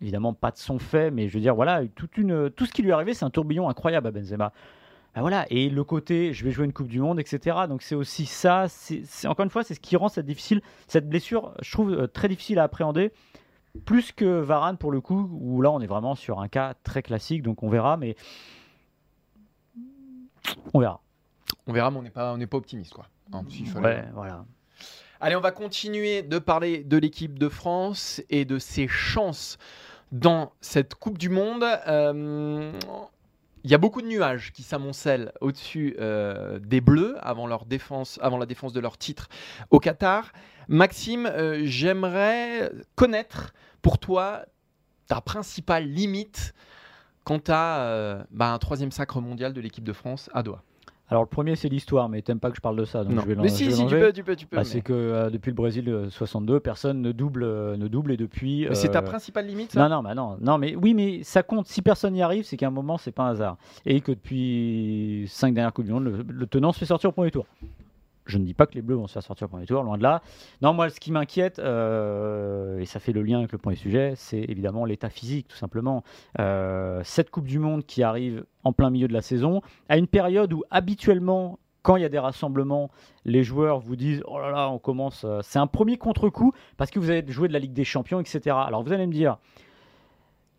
évidemment 0.00 0.32
pas 0.32 0.50
de 0.50 0.56
son 0.56 0.78
fait, 0.78 1.10
mais 1.10 1.28
je 1.28 1.34
veux 1.34 1.40
dire, 1.40 1.54
voilà, 1.54 1.82
toute 1.94 2.16
une, 2.16 2.48
tout 2.50 2.64
ce 2.64 2.72
qui 2.72 2.80
lui 2.82 2.88
est 2.90 2.92
arrivé, 2.94 3.12
c'est 3.12 3.24
un 3.26 3.30
tourbillon 3.30 3.68
incroyable 3.68 4.06
à 4.06 4.10
Benzema. 4.12 4.52
Ben 5.14 5.20
voilà, 5.20 5.46
et 5.48 5.70
le 5.70 5.84
côté, 5.84 6.32
je 6.32 6.44
vais 6.44 6.50
jouer 6.50 6.64
une 6.64 6.72
Coupe 6.72 6.88
du 6.88 7.00
Monde, 7.00 7.20
etc. 7.20 7.56
Donc 7.68 7.82
c'est 7.82 7.94
aussi 7.94 8.26
ça. 8.26 8.66
C'est 8.68 9.28
encore 9.28 9.44
une 9.44 9.50
fois, 9.50 9.62
c'est 9.62 9.74
ce 9.74 9.80
qui 9.80 9.96
rend 9.96 10.08
cette 10.08 10.26
difficile, 10.26 10.60
cette 10.88 11.08
blessure, 11.08 11.54
je 11.62 11.70
trouve 11.70 11.92
euh, 11.92 12.06
très 12.08 12.26
difficile 12.26 12.58
à 12.58 12.64
appréhender, 12.64 13.12
plus 13.84 14.10
que 14.10 14.24
Varane 14.40 14.76
pour 14.76 14.90
le 14.90 15.00
coup, 15.00 15.30
où 15.40 15.62
là 15.62 15.70
on 15.70 15.80
est 15.80 15.86
vraiment 15.86 16.16
sur 16.16 16.40
un 16.40 16.48
cas 16.48 16.74
très 16.82 17.02
classique. 17.02 17.42
Donc 17.42 17.62
on 17.62 17.68
verra, 17.68 17.96
mais 17.96 18.16
on 20.72 20.80
verra. 20.80 21.00
On 21.66 21.72
verra, 21.72 21.90
mais 21.92 21.98
on 21.98 22.02
n'est 22.02 22.10
pas, 22.10 22.34
on 22.34 22.46
pas 22.46 22.56
optimiste. 22.56 22.92
Quoi. 22.92 23.06
Hein, 23.32 23.44
Ouais, 23.76 24.04
voilà. 24.14 24.44
Allez, 25.20 25.36
on 25.36 25.40
va 25.40 25.52
continuer 25.52 26.22
de 26.22 26.38
parler 26.38 26.82
de 26.82 26.96
l'équipe 26.96 27.38
de 27.38 27.48
France 27.48 28.20
et 28.30 28.44
de 28.44 28.58
ses 28.58 28.88
chances 28.88 29.58
dans 30.12 30.52
cette 30.60 30.94
Coupe 30.96 31.18
du 31.18 31.28
Monde. 31.28 31.64
Euh, 31.86 32.72
Il 33.64 33.70
y 33.70 33.74
a 33.74 33.78
beaucoup 33.78 34.02
de 34.02 34.06
nuages 34.06 34.52
qui 34.52 34.62
s'amoncellent 34.62 35.32
au-dessus 35.40 35.96
euh, 35.98 36.58
des 36.58 36.82
Bleus 36.82 37.16
avant, 37.22 37.46
leur 37.46 37.64
défense, 37.64 38.18
avant 38.20 38.36
la 38.36 38.44
défense 38.44 38.74
de 38.74 38.80
leur 38.80 38.98
titre 38.98 39.28
au 39.70 39.80
Qatar. 39.80 40.32
Maxime, 40.68 41.24
euh, 41.24 41.62
j'aimerais 41.64 42.70
connaître 42.94 43.54
pour 43.80 43.98
toi 43.98 44.44
ta 45.06 45.22
principale 45.22 45.86
limite 45.86 46.52
quant 47.24 47.40
à 47.48 47.80
euh, 47.84 48.22
bah, 48.30 48.52
un 48.52 48.58
troisième 48.58 48.92
sacre 48.92 49.22
mondial 49.22 49.54
de 49.54 49.62
l'équipe 49.62 49.84
de 49.84 49.94
France 49.94 50.28
à 50.34 50.42
Doha. 50.42 50.62
Alors 51.14 51.22
le 51.22 51.28
premier 51.28 51.54
c'est 51.54 51.68
l'histoire, 51.68 52.08
mais 52.08 52.22
t'aimes 52.22 52.40
pas 52.40 52.50
que 52.50 52.56
je 52.56 52.60
parle 52.60 52.74
de 52.76 52.84
ça, 52.84 53.04
donc 53.04 53.12
Non. 53.12 53.22
je 53.22 53.26
vais 53.28 53.36
mais 53.36 53.46
je 53.48 53.54
si, 53.54 53.64
vais 53.66 53.70
si, 53.70 53.86
tu 53.86 53.94
peux, 53.94 54.12
tu 54.12 54.24
peux, 54.24 54.34
tu 54.34 54.46
peux. 54.46 54.56
Bah, 54.56 54.62
mais 54.62 54.68
C'est 54.68 54.80
que 54.80 54.92
euh, 54.92 55.30
depuis 55.30 55.50
le 55.50 55.54
Brésil 55.54 55.88
euh, 55.88 56.10
62, 56.10 56.58
personne 56.58 57.02
ne 57.02 57.12
double, 57.12 57.44
euh, 57.44 57.76
ne 57.76 57.86
double 57.86 58.10
et 58.10 58.16
depuis. 58.16 58.66
mais 58.68 58.74
c'est 58.74 58.88
ta 58.88 58.98
euh, 58.98 59.02
principale 59.02 59.46
limite, 59.46 59.70
ça 59.70 59.88
Non, 59.88 59.94
non, 59.94 60.02
bah 60.02 60.16
non, 60.16 60.36
non, 60.40 60.58
mais 60.58 60.74
oui, 60.74 60.92
mais 60.92 61.22
ça 61.22 61.44
compte. 61.44 61.68
Si 61.68 61.82
personne 61.82 62.14
n'y 62.14 62.22
arrive, 62.22 62.42
c'est 62.44 62.56
qu'à 62.56 62.66
un 62.66 62.70
moment, 62.70 62.98
c'est 62.98 63.12
pas 63.12 63.22
un 63.22 63.30
hasard. 63.30 63.58
Et 63.86 64.00
que 64.00 64.10
depuis 64.10 65.26
cinq 65.28 65.54
dernières 65.54 65.72
Coupes 65.72 65.84
du 65.84 65.92
Monde, 65.92 66.02
le, 66.06 66.24
le 66.28 66.46
tenant 66.48 66.72
se 66.72 66.80
fait 66.80 66.86
sortir 66.86 67.10
au 67.10 67.12
premier 67.12 67.30
tour. 67.30 67.46
Je 68.26 68.38
ne 68.38 68.44
dis 68.44 68.54
pas 68.54 68.66
que 68.66 68.74
les 68.74 68.82
Bleus 68.82 68.96
vont 68.96 69.06
se 69.06 69.12
faire 69.12 69.22
sortir 69.22 69.46
au 69.46 69.48
premier 69.48 69.66
tour, 69.66 69.82
loin 69.82 69.98
de 69.98 70.02
là. 70.02 70.22
Non, 70.62 70.72
moi, 70.72 70.88
ce 70.88 70.98
qui 70.98 71.12
m'inquiète, 71.12 71.58
euh, 71.58 72.78
et 72.78 72.86
ça 72.86 72.98
fait 73.00 73.12
le 73.12 73.22
lien 73.22 73.38
avec 73.38 73.52
le 73.52 73.58
premier 73.58 73.76
sujet, 73.76 74.14
c'est 74.16 74.40
évidemment 74.40 74.84
l'état 74.86 75.10
physique, 75.10 75.48
tout 75.48 75.56
simplement. 75.56 76.02
Euh, 76.38 77.00
cette 77.04 77.30
Coupe 77.30 77.46
du 77.46 77.58
Monde 77.58 77.84
qui 77.84 78.02
arrive 78.02 78.44
en 78.64 78.72
plein 78.72 78.88
milieu 78.90 79.08
de 79.08 79.12
la 79.12 79.20
saison, 79.20 79.60
à 79.88 79.98
une 79.98 80.06
période 80.06 80.52
où 80.52 80.62
habituellement, 80.70 81.58
quand 81.82 81.96
il 81.96 82.02
y 82.02 82.06
a 82.06 82.08
des 82.08 82.18
rassemblements, 82.18 82.90
les 83.26 83.44
joueurs 83.44 83.78
vous 83.78 83.94
disent 83.96 84.22
Oh 84.26 84.38
là 84.38 84.50
là, 84.50 84.70
on 84.70 84.78
commence. 84.78 85.24
euh, 85.26 85.40
C'est 85.42 85.58
un 85.58 85.66
premier 85.66 85.98
contre-coup 85.98 86.52
parce 86.78 86.90
que 86.90 86.98
vous 86.98 87.10
avez 87.10 87.22
joué 87.30 87.46
de 87.48 87.52
la 87.52 87.58
Ligue 87.58 87.74
des 87.74 87.84
Champions, 87.84 88.20
etc. 88.20 88.56
Alors 88.66 88.82
vous 88.82 88.92
allez 88.92 89.06
me 89.06 89.12
dire. 89.12 89.36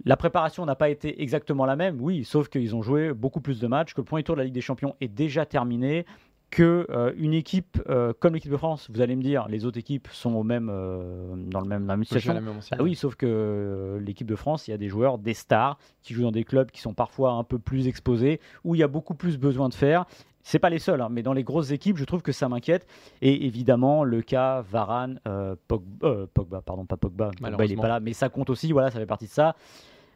La 0.04 0.17
préparation 0.17 0.65
n'a 0.67 0.75
pas 0.75 0.89
été 0.89 1.23
exactement 1.23 1.65
la 1.65 1.75
même, 1.75 1.99
oui, 1.99 2.25
sauf 2.25 2.47
qu'ils 2.49 2.75
ont 2.75 2.84
joué 2.84 3.12
beaucoup 3.13 3.39
plus 3.41 3.60
de 3.60 3.65
matchs, 3.65 3.95
que 3.95 4.01
le 4.01 4.06
premier 4.06 4.21
tour 4.23 4.36
de 4.36 4.41
la 4.41 4.43
Ligue 4.45 4.54
des 4.54 4.62
Champions 4.62 4.95
est 5.01 5.08
déjà 5.08 5.47
terminé, 5.47 6.06
que 6.51 6.88
euh, 6.89 7.13
une 7.17 7.34
équipe 7.34 7.81
euh, 7.89 8.13
comme 8.19 8.34
l'équipe 8.34 8.51
de 8.51 8.58
France, 8.58 8.89
vous 8.93 9.01
allez 9.01 9.15
me 9.15 9.21
dire, 9.21 9.47
les 9.49 9.65
autres 9.65 9.77
équipes 9.77 10.08
sont 10.12 10.34
au 10.34 10.43
même, 10.43 10.69
euh, 10.71 11.36
dans 11.36 11.60
le 11.60 11.67
même, 11.67 11.88
la 11.88 11.97
même 11.97 12.03
situation. 12.03 12.34
la 12.34 12.41
même 12.41 12.60
Ah 12.71 12.81
oui, 12.81 12.95
sauf 12.95 13.15
que 13.15 13.99
l'équipe 14.01 14.27
de 14.27 14.36
France, 14.36 14.67
il 14.67 14.71
y 14.71 14.73
a 14.73 14.77
des 14.77 14.88
joueurs, 14.88 15.17
des 15.17 15.34
stars, 15.34 15.77
qui 16.01 16.13
jouent 16.13 16.23
dans 16.23 16.31
des 16.31 16.43
clubs 16.43 16.71
qui 16.71 16.81
sont 16.81 16.93
parfois 16.93 17.31
un 17.31 17.43
peu 17.43 17.60
plus 17.60 17.88
exposés, 17.88 18.39
où 18.63 18.75
il 18.75 18.79
y 18.79 18.84
a 18.84 18.88
beaucoup 18.88 19.15
plus 19.15 19.38
besoin 19.38 19.69
de 19.69 19.73
faire. 19.73 20.05
C'est 20.43 20.60
pas 20.60 20.69
les 20.69 20.79
seuls, 20.79 21.01
hein, 21.01 21.10
mais 21.12 21.23
dans 21.23 21.34
les 21.34 21.43
grosses 21.43 21.71
équipes, 21.71 21.97
je 21.97 22.05
trouve 22.05 22.21
que 22.21 22.31
ça 22.31 22.47
m'inquiète. 22.47 22.86
Et 23.21 23.47
évidemment, 23.47 24.03
le 24.03 24.21
cas 24.21 24.62
Varane, 24.62 25.19
Pogba, 25.67 26.27
Pogba, 26.34 26.62
pardon, 26.62 26.86
pas 26.86 26.97
Pogba, 26.97 27.31
Pogba 27.41 27.65
il 27.65 27.71
est 27.71 27.75
pas 27.75 27.88
là, 27.88 27.99
mais 27.99 28.13
ça 28.13 28.29
compte 28.29 28.51
aussi, 28.51 28.71
voilà, 28.71 28.91
ça 28.91 28.99
fait 28.99 29.08
partie 29.08 29.25
de 29.25 29.31
ça. 29.31 29.55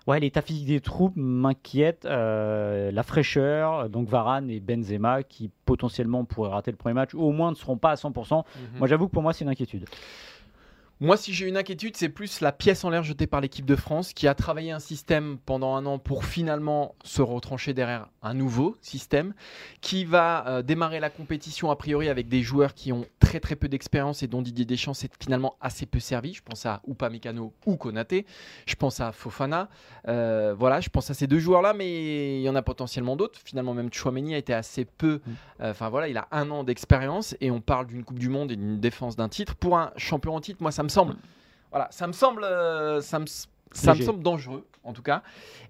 Ouais, 0.07 0.19
l'état 0.19 0.41
physique 0.41 0.67
des 0.67 0.79
troupes 0.79 1.13
m'inquiète, 1.15 2.05
euh, 2.05 2.91
la 2.91 3.03
fraîcheur, 3.03 3.89
donc 3.89 4.07
Varane 4.07 4.49
et 4.49 4.59
Benzema 4.59 5.23
qui 5.23 5.51
potentiellement 5.65 6.25
pourraient 6.25 6.49
rater 6.49 6.71
le 6.71 6.77
premier 6.77 6.93
match, 6.93 7.13
ou 7.13 7.21
au 7.21 7.31
moins 7.31 7.51
ne 7.51 7.55
seront 7.55 7.77
pas 7.77 7.91
à 7.91 7.95
100%. 7.95 8.37
Mhm. 8.55 8.79
Moi, 8.79 8.87
j'avoue 8.87 9.07
que 9.07 9.11
pour 9.11 9.21
moi, 9.21 9.33
c'est 9.33 9.43
une 9.43 9.51
inquiétude. 9.51 9.85
Moi, 11.01 11.15
si 11.15 11.33
j'ai 11.33 11.47
une 11.47 11.55
inquiétude, 11.55 11.95
c'est 11.95 12.09
plus 12.09 12.41
la 12.41 12.51
pièce 12.51 12.83
en 12.83 12.89
l'air 12.89 13.03
jetée 13.03 13.25
par 13.25 13.39
l'équipe 13.39 13.65
de 13.65 13.77
France 13.77 14.11
qui 14.11 14.27
a 14.27 14.35
travaillé 14.35 14.71
un 14.73 14.79
système 14.79 15.37
pendant 15.45 15.75
un 15.75 15.85
an 15.85 15.97
pour 15.97 16.25
finalement 16.25 16.93
se 17.05 17.21
retrancher 17.21 17.73
derrière 17.73 18.09
un 18.21 18.33
nouveau 18.33 18.75
système 18.81 19.33
qui 19.79 20.03
va 20.03 20.45
euh, 20.47 20.61
démarrer 20.61 20.99
la 20.99 21.09
compétition 21.09 21.71
a 21.71 21.77
priori 21.77 22.09
avec 22.09 22.27
des 22.27 22.41
joueurs 22.41 22.73
qui 22.73 22.91
ont 22.91 23.05
très 23.21 23.39
très 23.39 23.55
peu 23.55 23.69
d'expérience 23.69 24.23
et 24.23 24.27
dont 24.27 24.41
Didier 24.41 24.65
Deschamps 24.65 24.93
s'est 24.93 25.09
finalement 25.21 25.55
assez 25.61 25.85
peu 25.85 26.01
servi. 26.01 26.33
Je 26.33 26.43
pense 26.43 26.65
à 26.65 26.81
Upamecano 26.85 27.53
ou 27.65 27.77
Konaté. 27.77 28.25
Je 28.65 28.75
pense 28.75 28.99
à 28.99 29.13
Fofana. 29.13 29.69
Euh, 30.09 30.53
voilà, 30.53 30.81
je 30.81 30.89
pense 30.89 31.09
à 31.09 31.13
ces 31.13 31.27
deux 31.27 31.39
joueurs-là, 31.39 31.71
mais 31.71 32.39
il 32.39 32.43
y 32.43 32.49
en 32.49 32.55
a 32.55 32.61
potentiellement 32.61 33.15
d'autres. 33.15 33.39
Finalement, 33.45 33.73
même 33.73 33.89
Chouameni 33.93 34.35
a 34.35 34.37
été 34.37 34.53
assez 34.53 34.83
peu. 34.83 35.21
euh, 35.61 35.71
Enfin 35.71 35.87
voilà, 35.87 36.09
il 36.09 36.17
a 36.17 36.27
un 36.33 36.51
an 36.51 36.65
d'expérience 36.65 37.37
et 37.39 37.51
on 37.51 37.61
parle 37.61 37.87
d'une 37.87 38.03
Coupe 38.03 38.19
du 38.19 38.27
Monde 38.27 38.51
et 38.51 38.57
d'une 38.57 38.81
défense 38.81 39.15
d'un 39.15 39.29
titre. 39.29 39.55
Pour 39.55 39.77
un 39.77 39.93
champion 39.95 40.35
en 40.35 40.41
titre, 40.41 40.61
moi, 40.61 40.71
ça 40.73 40.83
me 40.83 40.88
semble. 40.89 41.15
Voilà, 41.71 41.87
ça 41.91 42.07
me 42.07 42.13
semble, 42.13 42.43
euh, 42.43 43.01
ça 43.01 43.19
me, 43.19 43.25
ça 43.71 43.93
me 43.93 44.01
semble 44.01 44.23
dangereux, 44.23 44.65
en 44.83 44.93
tout 44.93 45.03
cas. 45.03 45.21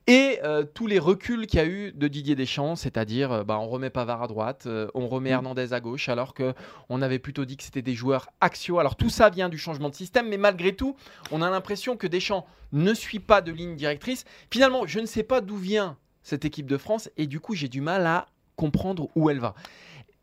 Et 0.08 0.40
euh, 0.44 0.64
tous 0.64 0.88
les 0.88 0.98
reculs 0.98 1.46
qu'il 1.46 1.60
y 1.60 1.62
a 1.62 1.66
eu 1.66 1.92
de 1.92 2.08
Didier 2.08 2.36
Deschamps, 2.36 2.76
c'est-à-dire, 2.76 3.32
euh, 3.32 3.44
bah, 3.44 3.60
on 3.60 3.68
remet 3.68 3.90
Pavard 3.90 4.24
à 4.24 4.28
droite, 4.28 4.64
euh, 4.66 4.88
on 4.96 5.08
remet 5.08 5.30
Mm. 5.30 5.34
Hernandez 5.34 5.74
à 5.74 5.80
gauche, 5.80 6.10
alors 6.10 6.34
que 6.34 6.54
on 6.90 7.02
avait 7.02 7.20
plutôt 7.20 7.46
dit 7.46 7.58
que 7.58 7.64
c'était 7.64 7.82
des 7.82 7.94
joueurs 7.94 8.30
axiaux. 8.42 8.80
Alors 8.80 8.96
tout 8.96 9.10
ça 9.10 9.30
vient 9.30 9.50
du 9.50 9.58
changement 9.58 9.90
de 9.90 9.96
système, 9.96 10.28
mais 10.30 10.38
malgré 10.38 10.76
tout, 10.76 10.96
on 11.32 11.42
a 11.42 11.50
l'impression 11.50 11.98
que 11.98 12.08
Deschamps 12.08 12.48
ne 12.72 12.94
suit 12.94 13.20
pas 13.20 13.42
de 13.42 13.52
ligne 13.52 13.76
directrice. 13.76 14.26
Finalement, 14.50 14.88
je 14.88 15.00
ne 15.00 15.06
sais 15.06 15.24
pas 15.24 15.42
d'où 15.42 15.58
vient 15.58 15.98
cette 16.24 16.46
équipe 16.46 16.68
de 16.68 16.78
France, 16.78 17.10
et 17.18 17.28
du 17.28 17.40
coup, 17.40 17.54
j'ai 17.54 17.68
du 17.68 17.82
mal 17.82 18.08
à 18.08 18.28
comprendre 18.56 19.10
où 19.16 19.30
elle 19.30 19.40
va. 19.40 19.54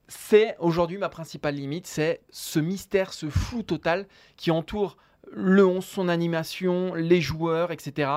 C'est 0.08 0.56
aujourd'hui 0.58 0.98
ma 0.98 1.08
principale 1.08 1.56
limite, 1.56 1.86
c'est 1.86 2.20
ce 2.30 2.60
mystère, 2.60 3.12
ce 3.12 3.28
flou 3.28 3.62
total 3.62 4.06
qui 4.36 4.50
entoure 4.50 4.96
le 5.32 5.66
11, 5.66 5.84
son 5.84 6.08
animation, 6.08 6.94
les 6.94 7.20
joueurs, 7.20 7.72
etc. 7.72 8.10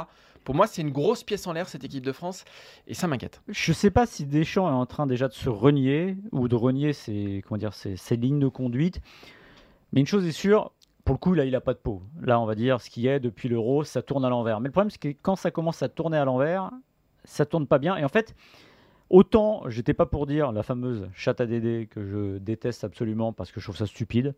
Pour 0.43 0.55
moi, 0.55 0.67
c'est 0.67 0.81
une 0.81 0.91
grosse 0.91 1.23
pièce 1.23 1.47
en 1.47 1.53
l'air, 1.53 1.67
cette 1.67 1.83
équipe 1.83 2.03
de 2.03 2.11
France, 2.11 2.45
et 2.87 2.93
ça 2.93 3.07
m'inquiète. 3.07 3.41
Je 3.47 3.73
sais 3.73 3.91
pas 3.91 4.05
si 4.05 4.25
Deschamps 4.25 4.67
est 4.67 4.73
en 4.73 4.85
train 4.85 5.07
déjà 5.07 5.27
de 5.27 5.33
se 5.33 5.49
renier 5.49 6.17
ou 6.31 6.47
de 6.47 6.55
renier 6.55 6.93
ses, 6.93 7.43
comment 7.47 7.57
dire, 7.57 7.73
ses 7.73 8.15
lignes 8.15 8.39
de 8.39 8.47
conduite. 8.47 9.01
Mais 9.91 9.99
une 9.99 10.07
chose 10.07 10.25
est 10.25 10.31
sûre, 10.31 10.71
pour 11.03 11.15
le 11.15 11.19
coup, 11.19 11.33
là, 11.33 11.45
il 11.45 11.51
n'a 11.51 11.61
pas 11.61 11.73
de 11.73 11.79
peau. 11.79 12.03
Là, 12.21 12.39
on 12.39 12.45
va 12.45 12.53
dire, 12.53 12.81
ce 12.81 12.89
qui 12.89 13.07
est 13.07 13.19
depuis 13.19 13.49
l'euro, 13.49 13.83
ça 13.83 14.03
tourne 14.03 14.23
à 14.23 14.29
l'envers. 14.29 14.59
Mais 14.59 14.67
le 14.67 14.71
problème, 14.71 14.91
c'est 14.91 14.99
que 14.99 15.19
quand 15.21 15.35
ça 15.35 15.49
commence 15.49 15.81
à 15.81 15.89
tourner 15.89 16.17
à 16.17 16.25
l'envers, 16.25 16.69
ça 17.23 17.45
tourne 17.45 17.65
pas 17.65 17.79
bien. 17.79 17.97
Et 17.97 18.03
en 18.03 18.09
fait, 18.09 18.35
autant, 19.09 19.63
j'étais 19.67 19.93
pas 19.93 20.05
pour 20.05 20.25
dire 20.27 20.51
la 20.51 20.63
fameuse 20.63 21.07
chatte 21.13 21.41
à 21.41 21.45
Dédé 21.45 21.87
que 21.89 22.05
je 22.05 22.37
déteste 22.37 22.83
absolument 22.83 23.33
parce 23.33 23.51
que 23.51 23.59
je 23.59 23.65
trouve 23.65 23.77
ça 23.77 23.85
stupide. 23.87 24.35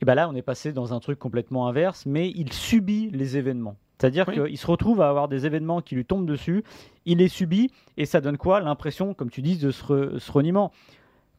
Et 0.00 0.04
bien 0.04 0.14
là, 0.14 0.28
on 0.28 0.34
est 0.34 0.42
passé 0.42 0.72
dans 0.72 0.94
un 0.94 1.00
truc 1.00 1.18
complètement 1.18 1.66
inverse, 1.66 2.06
mais 2.06 2.30
il 2.30 2.52
subit 2.52 3.10
les 3.10 3.36
événements. 3.36 3.76
C'est-à-dire 3.98 4.26
Oui. 4.28 4.34
qu'il 4.34 4.58
se 4.58 4.66
retrouve 4.66 5.00
à 5.00 5.08
avoir 5.08 5.26
des 5.26 5.44
événements 5.44 5.80
qui 5.82 5.96
lui 5.96 6.04
tombent 6.04 6.26
dessus, 6.26 6.62
il 7.04 7.18
les 7.18 7.26
subit, 7.26 7.72
et 7.96 8.06
ça 8.06 8.20
donne 8.20 8.36
quoi? 8.38 8.60
L'impression, 8.60 9.12
comme 9.12 9.28
tu 9.30 9.42
dis, 9.42 9.56
de 9.58 9.72
ce, 9.72 9.82
re- 9.84 10.18
ce 10.20 10.30
reniement. 10.30 10.70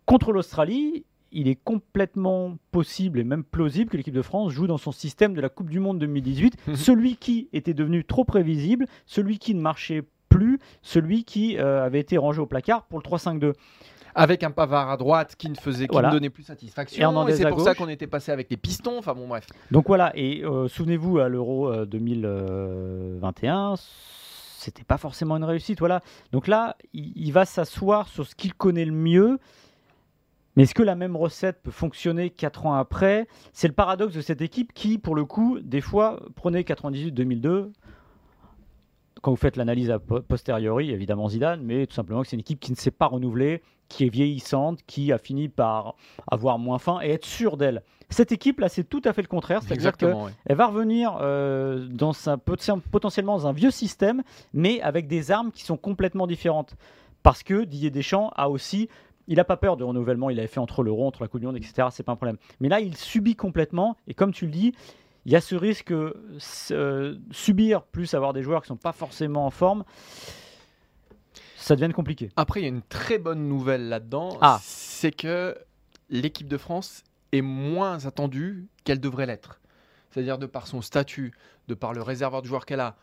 Contre 0.05 0.33
l'Australie, 0.33 1.05
il 1.31 1.47
est 1.47 1.55
complètement 1.63 2.57
possible 2.71 3.19
et 3.19 3.23
même 3.23 3.45
plausible 3.45 3.89
que 3.91 3.95
l'équipe 3.95 4.13
de 4.13 4.21
France 4.21 4.51
joue 4.51 4.67
dans 4.67 4.77
son 4.79 4.91
système 4.91 5.33
de 5.35 5.39
la 5.41 5.47
Coupe 5.47 5.69
du 5.69 5.79
Monde 5.79 5.99
2018, 5.99 6.57
Mhm. 6.67 6.75
celui 6.75 7.15
qui 7.15 7.47
était 7.53 7.73
devenu 7.75 8.03
trop 8.03 8.25
prévisible, 8.25 8.87
celui 9.05 9.37
qui 9.39 9.55
ne 9.55 9.61
marchait 9.61 10.03
plus, 10.39 10.59
celui 10.81 11.23
qui 11.25 11.57
euh, 11.57 11.85
avait 11.85 11.99
été 11.99 12.17
rangé 12.17 12.39
au 12.39 12.45
placard 12.45 12.83
pour 12.83 12.99
le 12.99 13.03
3-5-2. 13.03 13.53
Avec 14.15 14.43
un 14.43 14.51
Pavard 14.51 14.89
à 14.89 14.97
droite 14.97 15.35
qui 15.37 15.49
ne 15.49 15.55
faisait 15.55 15.87
qui 15.87 15.91
Voilà. 15.91 16.07
ne 16.09 16.13
donnait 16.13 16.29
plus 16.29 16.43
satisfaction. 16.43 17.27
Et 17.27 17.33
c'est 17.35 17.47
pour 17.49 17.61
ça 17.61 17.75
qu'on 17.75 17.89
était 17.89 18.07
passé 18.07 18.31
avec 18.31 18.49
les 18.49 18.57
pistons. 18.57 18.97
Enfin 18.97 19.13
bon, 19.13 19.27
bref. 19.27 19.45
Donc 19.71 19.87
voilà, 19.87 20.11
et 20.15 20.43
euh, 20.43 20.67
souvenez-vous 20.67 21.19
à 21.19 21.29
l'Euro 21.29 21.69
euh, 21.69 21.85
2021, 21.85 23.75
c'était 24.57 24.83
pas 24.83 24.97
forcément 24.97 25.37
une 25.37 25.43
réussite. 25.43 25.79
Voilà. 25.79 26.01
Donc 26.31 26.47
là, 26.47 26.75
il, 26.93 27.11
il 27.15 27.31
va 27.31 27.45
s'asseoir 27.45 28.07
sur 28.07 28.25
ce 28.25 28.35
qu'il 28.35 28.53
connaît 28.53 28.85
le 28.85 28.91
mieux. 28.93 29.39
Mais 30.55 30.63
est-ce 30.63 30.73
que 30.73 30.83
la 30.83 30.95
même 30.95 31.15
recette 31.15 31.61
peut 31.61 31.71
fonctionner 31.71 32.31
4 32.31 32.65
ans 32.65 32.73
après? 32.73 33.27
C'est 33.53 33.67
le 33.67 33.73
paradoxe 33.73 34.13
de 34.15 34.21
cette 34.21 34.41
équipe 34.41 34.73
qui, 34.73 34.97
pour 34.97 35.15
le 35.15 35.23
coup, 35.23 35.59
des 35.61 35.79
fois, 35.81 36.19
prenez 36.35 36.63
98-2002, 36.63 37.71
quand 39.21 39.31
vous 39.31 39.37
faites 39.37 39.55
l'analyse 39.57 39.89
a 39.91 39.99
po- 39.99 40.21
posteriori, 40.21 40.91
évidemment 40.91 41.29
Zidane, 41.29 41.61
mais 41.63 41.85
tout 41.87 41.93
simplement 41.93 42.21
que 42.21 42.27
c'est 42.27 42.35
une 42.35 42.41
équipe 42.41 42.59
qui 42.59 42.71
ne 42.71 42.77
s'est 42.77 42.91
pas 42.91 43.07
renouvelée, 43.07 43.61
qui 43.87 44.05
est 44.05 44.09
vieillissante, 44.09 44.79
qui 44.85 45.11
a 45.11 45.17
fini 45.17 45.49
par 45.49 45.95
avoir 46.29 46.59
moins 46.59 46.77
faim 46.79 46.99
et 47.01 47.09
être 47.11 47.25
sûre 47.25 47.57
d'elle. 47.57 47.81
Cette 48.09 48.31
équipe 48.31 48.59
là, 48.59 48.69
c'est 48.69 48.83
tout 48.83 49.01
à 49.05 49.13
fait 49.13 49.21
le 49.21 49.27
contraire, 49.27 49.61
c'est-à-dire 49.61 49.91
que 49.97 50.05
Exactement. 50.05 50.25
ouais. 50.25 50.31
elle 50.45 50.55
va 50.55 50.67
revenir 50.67 51.17
euh, 51.21 51.87
dans 51.89 52.13
sa, 52.13 52.37
poten- 52.37 52.81
potentiellement 52.81 53.37
dans 53.37 53.47
un 53.47 53.51
vieux 53.53 53.71
système, 53.71 54.23
mais 54.53 54.81
avec 54.81 55.07
des 55.07 55.31
armes 55.31 55.51
qui 55.51 55.63
sont 55.63 55.77
complètement 55.77 56.25
différentes. 56.27 56.75
Parce 57.23 57.43
que 57.43 57.63
Didier 57.65 57.91
Deschamps 57.91 58.31
a 58.35 58.49
aussi, 58.49 58.89
il 59.27 59.35
n'a 59.35 59.43
pas 59.43 59.57
peur 59.57 59.75
de 59.77 59.83
renouvellement, 59.83 60.29
il 60.29 60.39
avait 60.39 60.47
fait 60.47 60.59
entre 60.59 60.81
l'Euro, 60.83 61.05
entre 61.05 61.21
la 61.23 61.27
Coupe 61.27 61.41
du 61.41 61.45
Monde, 61.47 61.57
etc. 61.57 61.89
C'est 61.91 62.03
pas 62.03 62.13
un 62.13 62.15
problème. 62.15 62.37
Mais 62.61 62.69
là, 62.69 62.79
il 62.79 62.95
subit 62.95 63.35
complètement, 63.35 63.97
et 64.07 64.13
comme 64.13 64.31
tu 64.33 64.45
le 64.45 64.51
dis, 64.51 64.73
il 65.29 65.33
y 65.33 65.35
a 65.35 65.41
ce 65.41 65.53
risque 65.53 65.91
euh, 65.91 67.19
subir 67.29 67.83
plus 67.83 68.15
avoir 68.15 68.33
des 68.33 68.41
joueurs 68.41 68.63
qui 68.63 68.69
sont 68.69 68.77
pas 68.77 68.93
forcément 68.93 69.45
en 69.45 69.51
forme, 69.51 69.83
ça 71.55 71.75
devient 71.75 71.93
compliqué. 71.93 72.31
Après, 72.35 72.61
il 72.61 72.63
y 72.63 72.65
a 72.65 72.69
une 72.69 72.81
très 72.81 73.19
bonne 73.19 73.47
nouvelle 73.47 73.89
là-dedans. 73.89 74.39
Ah. 74.41 74.59
C'est 74.63 75.11
que 75.11 75.55
l'équipe 76.09 76.47
de 76.47 76.57
France 76.57 77.03
est 77.31 77.43
moins 77.43 78.07
attendue 78.07 78.69
qu'elle 78.85 78.99
devrait 78.99 79.27
l'être. 79.27 79.61
C'est-à-dire 80.09 80.39
de 80.39 80.47
par 80.47 80.65
son 80.65 80.81
statut, 80.81 81.35
de 81.67 81.75
par 81.75 81.93
le 81.93 82.01
réservoir 82.01 82.41
de 82.41 82.47
joueurs 82.47 82.65
qu'elle 82.65 82.79
a. 82.79 82.97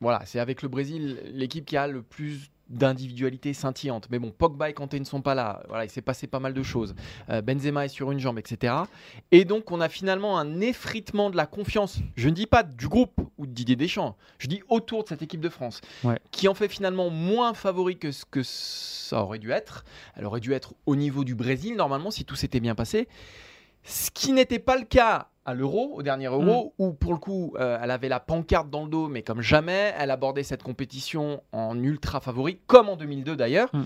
Voilà, 0.00 0.26
c'est 0.26 0.40
avec 0.40 0.60
le 0.60 0.68
Brésil 0.68 1.20
l'équipe 1.26 1.66
qui 1.66 1.76
a 1.76 1.86
le 1.86 2.02
plus 2.02 2.50
d'individualité 2.68 3.52
scintillante. 3.52 4.08
Mais 4.10 4.18
bon, 4.18 4.30
Pogba 4.30 4.70
et 4.70 4.72
Kanté 4.72 4.98
ne 4.98 5.04
sont 5.04 5.20
pas 5.22 5.34
là. 5.34 5.62
Voilà, 5.68 5.84
il 5.84 5.90
s'est 5.90 6.02
passé 6.02 6.26
pas 6.26 6.40
mal 6.40 6.54
de 6.54 6.62
choses. 6.62 6.94
Euh, 7.30 7.42
Benzema 7.42 7.84
est 7.84 7.88
sur 7.88 8.10
une 8.10 8.18
jambe, 8.18 8.38
etc. 8.38 8.74
Et 9.32 9.44
donc, 9.44 9.70
on 9.70 9.80
a 9.80 9.88
finalement 9.88 10.38
un 10.38 10.60
effritement 10.60 11.30
de 11.30 11.36
la 11.36 11.46
confiance. 11.46 11.98
Je 12.16 12.28
ne 12.28 12.34
dis 12.34 12.46
pas 12.46 12.62
du 12.62 12.88
groupe 12.88 13.20
ou 13.38 13.46
de 13.46 13.52
Didier 13.52 13.76
Deschamps. 13.76 14.16
Je 14.38 14.46
dis 14.48 14.62
autour 14.68 15.02
de 15.04 15.08
cette 15.08 15.22
équipe 15.22 15.40
de 15.40 15.48
France, 15.48 15.80
Ouais. 16.02 16.18
qui 16.30 16.48
en 16.48 16.54
fait 16.54 16.68
finalement 16.68 17.10
moins 17.10 17.54
favori 17.54 17.98
que 17.98 18.12
ce 18.12 18.24
que 18.24 18.42
ça 18.42 19.22
aurait 19.22 19.38
dû 19.38 19.50
être. 19.50 19.84
Elle 20.16 20.24
aurait 20.24 20.40
dû 20.40 20.52
être 20.52 20.74
au 20.86 20.96
niveau 20.96 21.24
du 21.24 21.34
Brésil 21.34 21.76
normalement 21.76 22.10
si 22.10 22.24
tout 22.24 22.36
s'était 22.36 22.60
bien 22.60 22.74
passé. 22.74 23.08
Ce 23.84 24.10
qui 24.10 24.32
n'était 24.32 24.58
pas 24.58 24.76
le 24.76 24.84
cas 24.84 25.28
à 25.44 25.54
l'Euro, 25.54 25.92
au 25.94 26.02
dernier 26.02 26.26
Euro, 26.26 26.74
où 26.78 26.92
pour 26.94 27.12
le 27.12 27.18
coup, 27.18 27.54
euh, 27.58 27.78
elle 27.82 27.90
avait 27.90 28.08
la 28.08 28.18
pancarte 28.18 28.70
dans 28.70 28.84
le 28.84 28.90
dos, 28.90 29.08
mais 29.08 29.22
comme 29.22 29.42
jamais, 29.42 29.92
elle 29.98 30.10
abordait 30.10 30.42
cette 30.42 30.62
compétition 30.62 31.42
en 31.52 31.80
ultra 31.82 32.20
favori, 32.20 32.58
comme 32.66 32.88
en 32.88 32.96
2002 32.96 33.36
d'ailleurs. 33.36 33.68
Mm. 33.74 33.82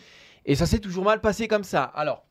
Et 0.47 0.55
ça 0.55 0.67
s'est 0.67 0.79
toujours 0.79 1.05
mal 1.05 1.21
passé 1.21 1.49
comme 1.49 1.65
ça. 1.65 1.83
Alors, 1.83 2.25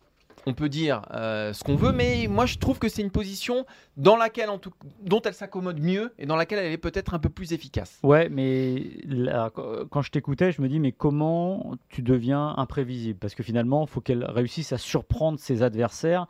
on 0.45 0.53
peut 0.53 0.69
dire 0.69 1.01
euh, 1.13 1.51
ce 1.51 1.61
qu'on 1.63 1.75
veut, 1.75 1.91
mais 1.91 2.27
moi 2.29 2.45
je 2.45 2.57
trouve 2.57 2.79
que 2.79 2.87
c'est 2.87 3.01
une 3.01 3.11
position 3.11 3.65
dans 3.97 4.15
laquelle, 4.15 4.49
en 4.49 4.59
tout, 4.59 4.71
dont 5.03 5.21
elle 5.21 5.33
s'accommode 5.33 5.81
mieux 5.81 6.13
et 6.17 6.25
dans 6.25 6.37
laquelle 6.37 6.59
elle 6.59 6.71
est 6.71 6.77
peut-être 6.77 7.13
un 7.13 7.19
peu 7.19 7.29
plus 7.29 7.51
efficace. 7.51 7.99
Ouais, 8.01 8.29
mais 8.29 8.81
là, 9.05 9.51
quand 9.53 10.01
je 10.01 10.09
t'écoutais, 10.09 10.53
je 10.53 10.61
me 10.61 10.69
dis, 10.69 10.79
mais 10.79 10.93
comment 10.93 11.75
tu 11.89 12.01
deviens 12.01 12.53
imprévisible? 12.55 13.19
Parce 13.19 13.35
que 13.35 13.43
finalement, 13.43 13.85
il 13.85 13.89
faut 13.89 13.99
qu'elle 13.99 14.23
réussisse 14.23 14.71
à 14.71 14.77
surprendre 14.77 15.37
ses 15.37 15.63
adversaires. 15.63 16.27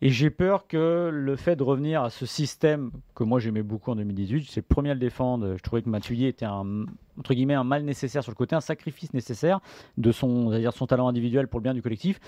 Et 0.00 0.10
j'ai 0.10 0.30
peur 0.30 0.68
que 0.68 1.10
le 1.12 1.36
fait 1.36 1.56
de 1.56 1.62
revenir 1.62 2.04
à 2.04 2.10
ce 2.10 2.24
système 2.24 2.92
que 3.16 3.24
moi 3.24 3.40
j'aimais 3.40 3.62
beaucoup 3.62 3.90
en 3.90 3.96
2018, 3.96 4.48
c'est 4.48 4.60
le 4.60 4.66
premier 4.66 4.90
à 4.90 4.94
le 4.94 5.00
défendre. 5.00 5.56
Je 5.56 5.62
trouvais 5.62 5.82
que 5.82 5.88
Matuidi 5.88 6.26
était 6.26 6.44
un, 6.44 6.86
entre 7.18 7.34
guillemets, 7.34 7.54
un 7.54 7.64
mal 7.64 7.82
nécessaire 7.82 8.22
sur 8.22 8.30
le 8.30 8.36
côté, 8.36 8.54
un 8.54 8.60
sacrifice 8.60 9.12
nécessaire 9.12 9.60
de 9.96 10.12
son, 10.12 10.50
dire, 10.50 10.72
son 10.72 10.86
talent 10.86 11.08
individuel 11.08 11.48
pour 11.48 11.58
le 11.58 11.64
bien 11.64 11.74
du 11.74 11.82
collectif. 11.82 12.20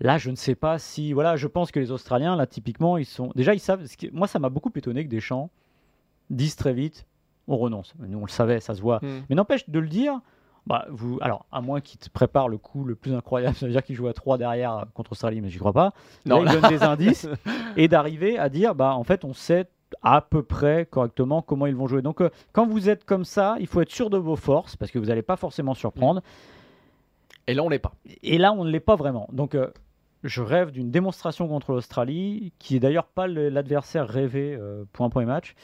Là, 0.00 0.18
je 0.18 0.30
ne 0.30 0.36
sais 0.36 0.54
pas 0.54 0.78
si. 0.78 1.12
Voilà, 1.12 1.36
je 1.36 1.46
pense 1.46 1.70
que 1.70 1.80
les 1.80 1.92
Australiens, 1.92 2.36
là, 2.36 2.46
typiquement, 2.46 2.98
ils 2.98 3.06
sont. 3.06 3.30
Déjà, 3.36 3.54
ils 3.54 3.60
savent. 3.60 3.86
Moi, 4.12 4.26
ça 4.26 4.38
m'a 4.38 4.48
beaucoup 4.48 4.72
étonné 4.74 5.04
que 5.04 5.10
Deschamps 5.10 5.50
disent 6.28 6.56
très 6.56 6.74
vite 6.74 7.06
on 7.48 7.56
renonce. 7.56 7.94
Nous, 7.98 8.18
on 8.18 8.24
le 8.24 8.30
savait, 8.30 8.60
ça 8.60 8.74
se 8.74 8.80
voit. 8.80 9.00
Mais 9.28 9.34
n'empêche 9.34 9.68
de 9.68 9.78
le 9.78 9.88
dire. 9.88 10.20
Bah, 10.66 10.86
vous, 10.90 11.18
alors, 11.20 11.44
à 11.50 11.60
moins 11.60 11.80
qu'il 11.80 11.98
te 11.98 12.08
prépare 12.08 12.48
le 12.48 12.56
coup 12.56 12.84
le 12.84 12.94
plus 12.94 13.14
incroyable, 13.14 13.56
ça 13.58 13.66
veut 13.66 13.72
dire 13.72 13.82
qu'il 13.82 13.96
joue 13.96 14.06
à 14.06 14.12
3 14.12 14.38
derrière 14.38 14.76
euh, 14.76 14.84
contre 14.94 15.12
Australie, 15.12 15.40
mais 15.40 15.48
j'y 15.48 15.58
crois 15.58 15.72
pas. 15.72 15.92
Non, 16.24 16.42
Là, 16.42 16.54
il 16.54 16.60
donne 16.60 16.70
des 16.70 16.82
indices 16.84 17.28
et 17.76 17.88
d'arriver 17.88 18.38
à 18.38 18.48
dire 18.48 18.74
bah, 18.74 18.94
en 18.94 19.04
fait, 19.04 19.24
on 19.24 19.34
sait 19.34 19.68
à 20.02 20.20
peu 20.22 20.42
près 20.42 20.86
correctement 20.86 21.42
comment 21.42 21.66
ils 21.66 21.76
vont 21.76 21.86
jouer. 21.86 22.02
Donc, 22.02 22.20
euh, 22.20 22.30
quand 22.52 22.66
vous 22.66 22.88
êtes 22.88 23.04
comme 23.04 23.24
ça, 23.24 23.56
il 23.60 23.66
faut 23.66 23.80
être 23.80 23.90
sûr 23.90 24.08
de 24.10 24.16
vos 24.16 24.36
forces 24.36 24.76
parce 24.76 24.90
que 24.90 24.98
vous 24.98 25.06
n'allez 25.06 25.22
pas 25.22 25.36
forcément 25.36 25.74
surprendre. 25.74 26.22
Et 27.46 27.54
là, 27.54 27.62
on 27.62 27.68
l'est 27.68 27.78
pas. 27.78 27.92
Et 28.22 28.38
là, 28.38 28.52
on 28.52 28.64
ne 28.64 28.70
l'est 28.70 28.80
pas 28.80 28.96
vraiment. 28.96 29.28
Donc, 29.32 29.54
euh, 29.54 29.68
je 30.22 30.42
rêve 30.42 30.70
d'une 30.70 30.90
démonstration 30.90 31.48
contre 31.48 31.72
l'Australie, 31.72 32.52
qui 32.58 32.76
est 32.76 32.80
d'ailleurs 32.80 33.06
pas 33.06 33.26
l'adversaire 33.26 34.08
rêvé 34.08 34.56
euh, 34.58 34.84
pour 34.92 35.04
un 35.04 35.10
premier 35.10 35.26
match. 35.26 35.54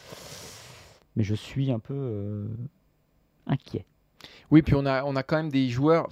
Mais 1.17 1.23
je 1.23 1.35
suis 1.35 1.71
un 1.71 1.79
peu 1.79 1.95
euh, 1.95 2.47
inquiet. 3.47 3.85
Oui, 4.51 4.63
puis 4.63 4.75
on 4.75 4.87
a, 4.87 5.05
on 5.05 5.17
a 5.17 5.23
quand 5.23 5.37
même 5.37 5.51
des 5.51 5.69
joueurs, 5.69 6.09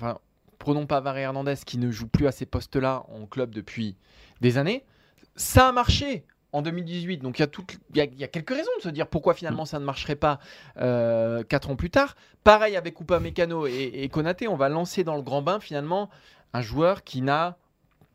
prenons 0.58 0.86
Pavard 0.86 1.18
et 1.18 1.22
Hernandez 1.22 1.56
qui 1.64 1.78
ne 1.78 1.90
jouent 1.90 2.08
plus 2.08 2.26
à 2.26 2.32
ces 2.32 2.46
postes-là 2.46 3.04
en 3.08 3.26
club 3.26 3.54
depuis 3.54 3.96
des 4.40 4.58
années. 4.58 4.84
Ça 5.34 5.68
a 5.68 5.72
marché 5.72 6.24
en 6.52 6.62
2018, 6.62 7.18
donc 7.18 7.38
il 7.38 7.46
y, 7.94 8.00
a 8.00 8.04
y 8.04 8.16
y 8.16 8.24
a 8.24 8.28
quelques 8.28 8.50
raisons 8.50 8.70
de 8.78 8.82
se 8.82 8.88
dire 8.88 9.06
pourquoi 9.08 9.34
finalement 9.34 9.66
ça 9.66 9.78
ne 9.78 9.84
marcherait 9.84 10.16
pas 10.16 10.38
euh, 10.78 11.42
quatre 11.42 11.70
ans 11.70 11.76
plus 11.76 11.90
tard. 11.90 12.16
Pareil 12.44 12.76
avec 12.76 13.00
Upamecano 13.00 13.66
et, 13.66 13.90
et 13.94 14.08
Konaté, 14.08 14.48
on 14.48 14.56
va 14.56 14.68
lancer 14.68 15.04
dans 15.04 15.16
le 15.16 15.22
grand 15.22 15.42
bain 15.42 15.60
finalement 15.60 16.08
un 16.52 16.62
joueur 16.62 17.04
qui 17.04 17.20
n'a 17.20 17.58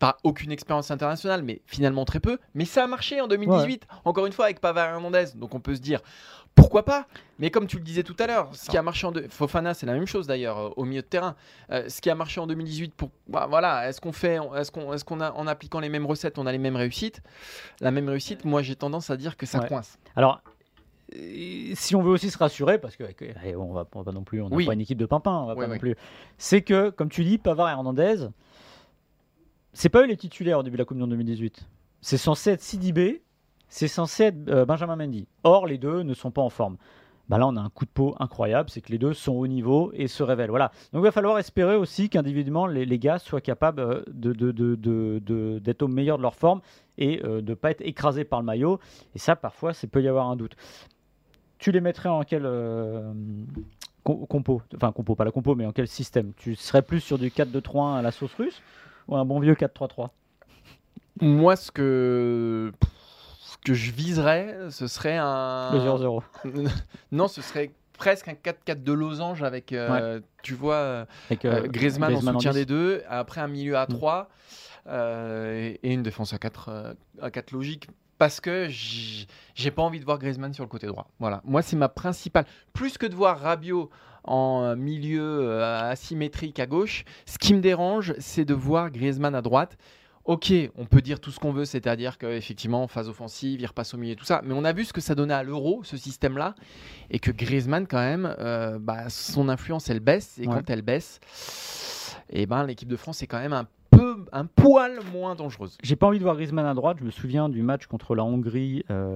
pas 0.02 0.18
aucune 0.24 0.52
expérience 0.52 0.90
internationale, 0.90 1.44
mais 1.44 1.62
finalement 1.68 2.06
très 2.06 2.20
peu. 2.20 2.40
Mais 2.56 2.66
ça 2.66 2.84
a 2.84 2.88
marché 2.88 3.22
en 3.22 3.28
2018, 3.28 3.86
encore 4.04 4.26
une 4.26 4.34
fois 4.34 4.46
avec 4.46 4.60
Pavard 4.60 4.90
Hernandez, 4.96 5.26
donc 5.36 5.54
on 5.54 5.60
peut 5.60 5.76
se 5.76 5.80
dire 5.80 6.02
pourquoi 6.56 6.84
pas? 6.84 7.06
Mais 7.40 7.52
comme 7.52 7.68
tu 7.68 7.78
le 7.78 7.84
disais 7.84 8.02
tout 8.02 8.16
à 8.20 8.26
l'heure, 8.28 8.50
ce 8.54 8.68
qui 8.70 8.78
a 8.78 8.82
marché 8.82 9.06
en 9.08 9.12
deux- 9.12 9.28
Fofana, 9.30 9.74
c'est 9.76 9.86
la 9.86 9.94
même 9.94 10.08
chose 10.08 10.26
d'ailleurs 10.28 10.58
euh, 10.58 10.70
au 10.76 10.86
milieu 10.86 11.02
de 11.04 11.08
terrain. 11.08 11.36
Euh, 11.72 11.88
ce 11.88 12.02
qui 12.02 12.10
a 12.10 12.16
marché 12.16 12.42
en 12.42 12.48
2018 12.48 12.94
pour 12.96 13.10
bah, 13.30 13.46
voilà, 13.48 13.88
est-ce 13.88 14.02
qu'on 14.02 14.12
fait 14.12 14.38
est-ce 14.58 14.72
qu'on 14.72 14.92
est-ce 14.92 15.06
qu'on 15.06 15.22
a 15.22 15.32
en 15.34 15.46
appliquant 15.46 15.80
les 15.80 15.88
mêmes 15.90 16.06
recettes, 16.08 16.40
on 16.40 16.48
a 16.48 16.52
les 16.52 16.58
mêmes 16.58 16.76
réussites? 16.76 17.22
La 17.80 17.92
même 17.92 18.10
réussite, 18.10 18.44
moi 18.44 18.64
j'ai 18.64 18.76
tendance 18.76 19.12
à 19.12 19.18
dire 19.18 19.38
que 19.38 19.46
ça 19.46 19.60
Ouais. 19.60 19.68
coince. 19.68 20.00
Alors, 20.16 20.42
euh, 21.16 21.72
si 21.76 21.96
on 21.96 22.02
veut 22.02 22.12
aussi 22.12 22.32
se 22.32 22.38
rassurer, 22.40 22.80
parce 22.80 22.96
que 22.96 23.04
on 23.56 23.72
va, 23.74 23.86
on 23.94 24.00
va 24.02 24.04
pas 24.06 24.12
non 24.12 24.24
plus, 24.24 24.42
on 24.42 24.50
n'a 24.50 24.56
Oui. 24.56 24.66
pas 24.66 24.74
une 24.74 24.82
équipe 24.82 24.98
de 24.98 25.06
pimpins, 25.06 25.32
on 25.44 25.46
va 25.46 25.54
Oui, 25.54 25.66
pas 25.68 25.74
non 25.74 25.78
plus. 25.80 25.96
C'est 26.38 26.62
que, 26.64 26.90
comme 26.90 27.10
tu 27.10 27.24
dis, 27.24 27.38
Pavard 27.38 27.70
et 27.70 27.72
Hernandez, 27.72 28.28
c'est 29.74 29.90
pas 29.90 30.02
eux 30.02 30.08
les 30.08 30.18
titulaires 30.18 30.60
au 30.60 30.64
début 30.64 30.76
de 30.78 30.82
la 30.82 30.86
Coupe 30.86 30.98
Monde 30.98 31.10
2018. 31.12 31.68
C'est 32.02 32.18
censé 32.18 32.52
être 32.52 32.62
Sidibé, 32.62 33.22
c'est 33.70 33.88
censé 33.88 34.24
être 34.24 34.50
euh, 34.50 34.66
Benjamin 34.66 34.96
Mendy. 34.96 35.28
Or, 35.44 35.68
les 35.68 35.78
deux 35.78 36.04
ne 36.04 36.14
sont 36.14 36.32
pas 36.32 36.42
en 36.42 36.50
forme. 36.50 36.78
Bah 37.30 37.38
là, 37.38 37.48
on 37.48 37.56
a 37.56 37.62
un 37.62 37.70
coup 37.70 37.86
de 37.86 37.90
peau 37.92 38.14
incroyable, 38.20 38.70
c'est 38.70 38.82
que 38.82 38.92
les 38.92 38.98
deux 38.98 39.14
sont 39.14 39.32
au 39.34 39.48
niveau 39.48 39.92
et 39.94 40.08
se 40.08 40.22
révèlent. 40.22 40.50
Voilà. 40.50 40.72
Donc, 40.92 41.02
il 41.02 41.04
va 41.04 41.12
falloir 41.12 41.40
espérer 41.40 41.78
aussi 41.78 42.10
qu'individuellement, 42.10 42.68
les, 42.68 43.00
gars 43.00 43.20
soient 43.20 43.40
capables 43.40 43.80
euh, 43.80 44.02
de, 44.12 44.34
de- 44.34 45.60
d'être 45.60 45.82
au 45.84 45.88
meilleur 45.88 46.18
de 46.18 46.24
leur 46.24 46.36
forme 46.36 46.60
et 46.98 47.22
euh, 47.24 47.42
de 47.42 47.52
ne 47.52 47.56
pas 47.56 47.72
être 47.72 47.82
écrasés 47.82 48.26
par 48.26 48.42
le 48.42 48.46
maillot. 48.46 48.80
Et 49.16 49.20
ça, 49.20 49.38
parfois, 49.38 49.72
il 49.82 49.88
peut 49.88 50.02
y 50.02 50.10
avoir 50.10 50.30
un 50.30 50.36
doute. 50.36 50.58
Tu 51.60 51.72
les 51.72 51.80
mettrais 51.80 52.10
en 52.10 52.24
quel 52.24 52.44
com- 54.04 54.26
compo? 54.28 54.62
Enfin, 54.76 54.92
compo, 54.92 55.16
pas 55.16 55.24
la 55.24 55.32
compo, 55.32 55.56
mais 55.56 55.66
en 55.66 55.72
quel 55.72 55.88
système? 55.88 56.34
Tu 56.36 56.56
serais 56.56 56.82
plus 56.82 57.00
sur 57.00 57.18
du 57.18 57.30
4-2-3-1 57.30 58.00
à 58.00 58.02
la 58.02 58.12
sauce 58.12 58.34
russe? 58.34 58.62
Ou 59.12 59.16
un 59.18 59.26
bon 59.26 59.40
vieux 59.40 59.54
4-3-3 59.54 60.10
Moi 61.22 61.56
ce 61.56 61.72
que 61.72 62.72
ce 63.40 63.58
que 63.64 63.74
je 63.76 63.92
viserais, 63.92 64.58
ce 64.72 64.88
serait 64.88 65.18
un. 65.18 65.72
Le 65.74 65.80
0-0. 65.80 66.24
non, 67.12 67.28
ce 67.28 67.42
serait 67.44 67.72
presque 67.98 68.28
un 68.30 68.34
4-4 68.34 68.82
de 68.82 68.94
losange 68.94 69.44
avec, 69.44 69.72
euh, 69.74 70.20
tu 70.42 70.56
vois, 70.56 70.76
euh, 70.76 71.06
Avec, 71.30 71.46
euh, 71.46 71.68
Griezmann, 71.68 72.16
en 72.16 72.22
soutien 72.22 72.52
10. 72.52 72.58
des 72.58 72.66
deux, 72.66 73.04
après 73.08 73.42
un 73.42 73.48
milieu 73.48 73.78
à 73.78 73.84
Mm. 73.86 73.94
3 73.94 74.30
et 74.90 75.80
et 75.84 75.94
une 75.94 76.02
défense 76.02 76.34
à 76.34 76.40
4, 76.40 76.70
euh, 76.70 76.94
à 77.22 77.30
4 77.30 77.52
logique. 77.52 77.88
Parce 78.18 78.40
que 78.40 78.68
j'ai 78.70 79.72
pas 79.72 79.82
envie 79.84 80.00
de 80.00 80.06
voir 80.06 80.18
Griezmann 80.20 80.54
sur 80.54 80.64
le 80.64 80.70
côté 80.70 80.88
droit. 80.88 81.08
Voilà. 81.20 81.42
Moi, 81.44 81.62
c'est 81.64 81.76
ma 81.76 81.90
principale. 81.90 82.46
Plus 82.74 82.98
que 83.00 83.06
de 83.08 83.16
voir 83.16 83.40
Rabiot 83.40 83.90
en 84.24 84.64
euh, 84.64 84.76
milieu 84.76 85.22
euh, 85.50 85.90
asymétrique 85.90 86.60
à 86.60 86.68
gauche, 86.68 87.06
ce 87.26 87.38
qui 87.38 87.54
me 87.54 87.62
dérange, 87.62 88.14
c'est 88.20 88.46
de 88.46 88.54
voir 88.54 88.92
Griezmann 88.92 89.36
à 89.36 89.42
droite. 89.42 89.78
Ok, 90.26 90.54
on 90.78 90.86
peut 90.86 91.02
dire 91.02 91.20
tout 91.20 91.32
ce 91.32 91.40
qu'on 91.40 91.52
veut, 91.52 91.66
c'est-à-dire 91.66 92.20
qu'effectivement, 92.20 92.88
phase 92.88 93.10
offensive, 93.10 93.60
il 93.60 93.66
repasse 93.66 93.96
au 93.96 93.98
milieu, 93.98 94.16
tout 94.16 94.24
ça. 94.24 94.42
Mais 94.46 94.54
on 94.54 94.64
a 94.64 94.72
vu 94.72 94.86
ce 94.86 94.94
que 94.94 95.02
ça 95.02 95.16
donnait 95.16 95.34
à 95.34 95.42
l'euro, 95.42 95.82
ce 95.84 95.98
système-là, 95.98 96.54
et 97.10 97.18
que 97.18 97.32
Griezmann, 97.32 97.88
quand 97.88 97.98
même, 98.00 98.36
euh, 98.38 98.78
bah, 98.80 99.10
son 99.10 99.50
influence, 99.50 99.90
elle 99.90 100.00
baisse. 100.00 100.38
Et 100.38 100.48
Ouais. 100.48 100.54
quand 100.54 100.70
elle 100.70 100.84
baisse, 100.84 101.20
et 102.30 102.46
ben, 102.46 102.66
l'équipe 102.68 102.88
de 102.88 102.98
France 102.98 103.24
est 103.24 103.28
quand 103.28 103.40
même 103.40 103.54
un 103.54 103.66
peu, 103.90 104.24
un 104.32 104.46
poil 104.46 105.00
moins 105.12 105.34
dangereuse. 105.34 105.76
J'ai 105.82 105.96
pas 105.96 106.06
envie 106.06 106.20
de 106.20 106.24
voir 106.24 106.36
Griezmann 106.36 106.68
à 106.68 106.76
droite. 106.76 106.98
Je 107.00 107.04
me 107.06 107.12
souviens 107.12 107.50
du 107.50 107.64
match 107.64 107.88
contre 107.88 108.14
la 108.14 108.24
Hongrie 108.24 108.84
euh, 108.92 109.12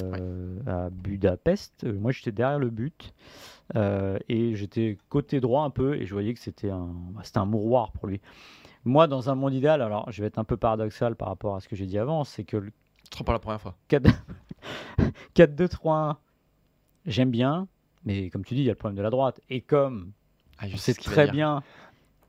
à 0.66 0.90
Budapest. 0.90 1.84
Moi, 1.84 2.12
j'étais 2.14 2.32
derrière 2.32 2.60
le 2.60 2.72
but 2.72 3.14
euh, 3.76 4.18
et 4.30 4.56
j'étais 4.56 4.98
côté 5.10 5.40
droit 5.40 5.64
un 5.64 5.70
peu 5.72 5.96
et 5.96 6.06
je 6.06 6.14
voyais 6.14 6.34
que 6.34 6.40
c'était 6.40 6.70
un, 6.70 6.88
bah, 7.12 7.22
c'était 7.24 7.40
un 7.40 7.46
mouroir 7.46 7.92
pour 7.92 8.08
lui. 8.08 8.22
Moi, 8.84 9.08
dans 9.08 9.30
un 9.32 9.36
monde 9.36 9.54
idéal, 9.54 9.82
alors 9.82 10.12
je 10.12 10.22
vais 10.22 10.28
être 10.28 10.38
un 10.38 10.44
peu 10.44 10.58
paradoxal 10.58 11.16
par 11.16 11.30
rapport 11.30 11.56
à 11.56 11.60
ce 11.60 11.68
que 11.68 11.76
j'ai 11.76 11.88
dit 11.88 11.98
avant, 11.98 12.24
c'est 12.24 12.44
que 12.44 12.58
le 12.58 12.72
pas 13.26 13.34
la 13.34 13.40
première 13.40 13.62
fois. 13.62 13.76
4-2-3-1, 15.36 16.16
j'aime 17.06 17.32
bien, 17.32 17.68
mais 18.04 18.30
comme 18.30 18.44
tu 18.46 18.54
dis, 18.56 18.62
il 18.62 18.66
y 18.66 18.70
a 18.70 18.74
le 18.74 18.78
problème 18.78 18.98
de 18.98 19.02
la 19.02 19.10
droite. 19.10 19.40
Et 19.50 19.62
comme 19.62 20.12
Ah, 20.58 20.68
je 20.68 20.76
on 20.76 20.78
sais 20.78 20.94
ce 20.94 21.02
très 21.02 21.28
bien 21.28 21.64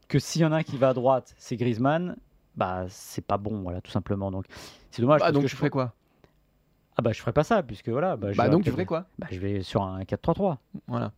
que 0.09 0.19
s'il 0.19 0.43
y 0.43 0.45
en 0.45 0.53
a 0.53 0.57
un 0.57 0.63
qui 0.63 0.77
va 0.77 0.91
à 0.91 0.95
droite, 0.95 1.35
c'est 1.39 1.57
Griezmann, 1.57 2.17
bah 2.55 2.87
c'est 2.89 3.25
pas 3.27 3.37
bon, 3.39 3.63
voilà, 3.63 3.81
tout 3.81 3.91
simplement. 3.91 4.31
Donc 4.31 4.47
c'est 4.91 5.03
dommage. 5.03 5.21
Bah, 5.21 5.27
parce 5.27 5.33
donc 5.35 5.43
que 5.43 5.49
tu 5.49 5.53
je 5.53 5.57
ferais 5.57 5.71
quoi? 5.71 5.95
Ah 6.97 7.03
bah 7.03 7.13
je 7.13 7.21
ferais 7.21 7.33
pas 7.33 7.45
ça 7.45 7.63
puisque 7.63 7.89
voilà. 7.91 8.17
Bah, 8.17 8.33
je 8.33 8.39
Bah 8.39 8.45
vais 8.45 8.51
donc 8.51 8.61
tu 8.61 8.65
peut-être- 8.67 8.75
ferais 8.75 8.87
quoi? 8.87 9.07
Bah, 9.19 9.27
je 9.31 9.39
vais 9.39 9.63
sur 9.63 9.83
un 9.83 10.03
4-3-3. 10.05 10.59
Voilà. 10.87 11.13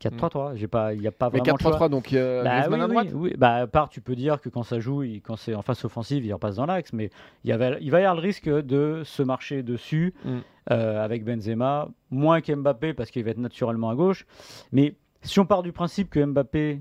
4-3-3. 0.00 0.56
J'ai 0.56 0.68
pas, 0.68 0.94
il 0.94 1.02
y 1.02 1.06
a 1.06 1.12
pas 1.12 1.30
Mais 1.32 1.38
vraiment 1.40 1.56
choix. 1.58 1.72
4-3-3, 1.72 1.88
donc 1.90 2.12
euh, 2.12 2.42
Bah, 2.44 2.50
Griezmann 2.60 2.80
oui, 2.80 2.84
à 2.84 2.86
oui, 2.86 2.92
droite 2.92 3.08
oui. 3.14 3.34
Bah, 3.38 3.54
à 3.56 3.66
part, 3.66 3.88
tu 3.88 4.00
peux 4.00 4.14
dire 4.16 4.40
que 4.40 4.48
quand 4.48 4.62
ça 4.62 4.78
joue, 4.80 5.02
il- 5.02 5.20
quand 5.22 5.36
c'est 5.36 5.54
en 5.54 5.62
phase 5.62 5.84
offensive, 5.84 6.24
il 6.24 6.32
repasse 6.32 6.56
dans 6.56 6.66
l'axe, 6.66 6.92
mais 6.92 7.10
il, 7.44 7.50
y 7.50 7.52
avait, 7.52 7.78
il 7.80 7.90
va 7.90 7.98
y 8.00 8.04
avoir 8.04 8.14
le 8.16 8.20
risque 8.22 8.48
de 8.48 9.02
se 9.04 9.22
marcher 9.22 9.62
dessus 9.62 10.14
Mm. 10.24 10.38
euh, 10.72 11.04
avec 11.04 11.24
Benzema, 11.24 11.88
moins 12.10 12.40
qu'Mbappé 12.40 12.92
parce 12.94 13.10
qu'il 13.10 13.24
va 13.24 13.30
être 13.30 13.38
naturellement 13.38 13.90
à 13.90 13.94
gauche. 13.94 14.26
Mais 14.72 14.94
si 15.22 15.40
on 15.40 15.46
part 15.46 15.62
du 15.62 15.72
principe 15.72 16.10
que 16.10 16.24
Mbappé 16.24 16.80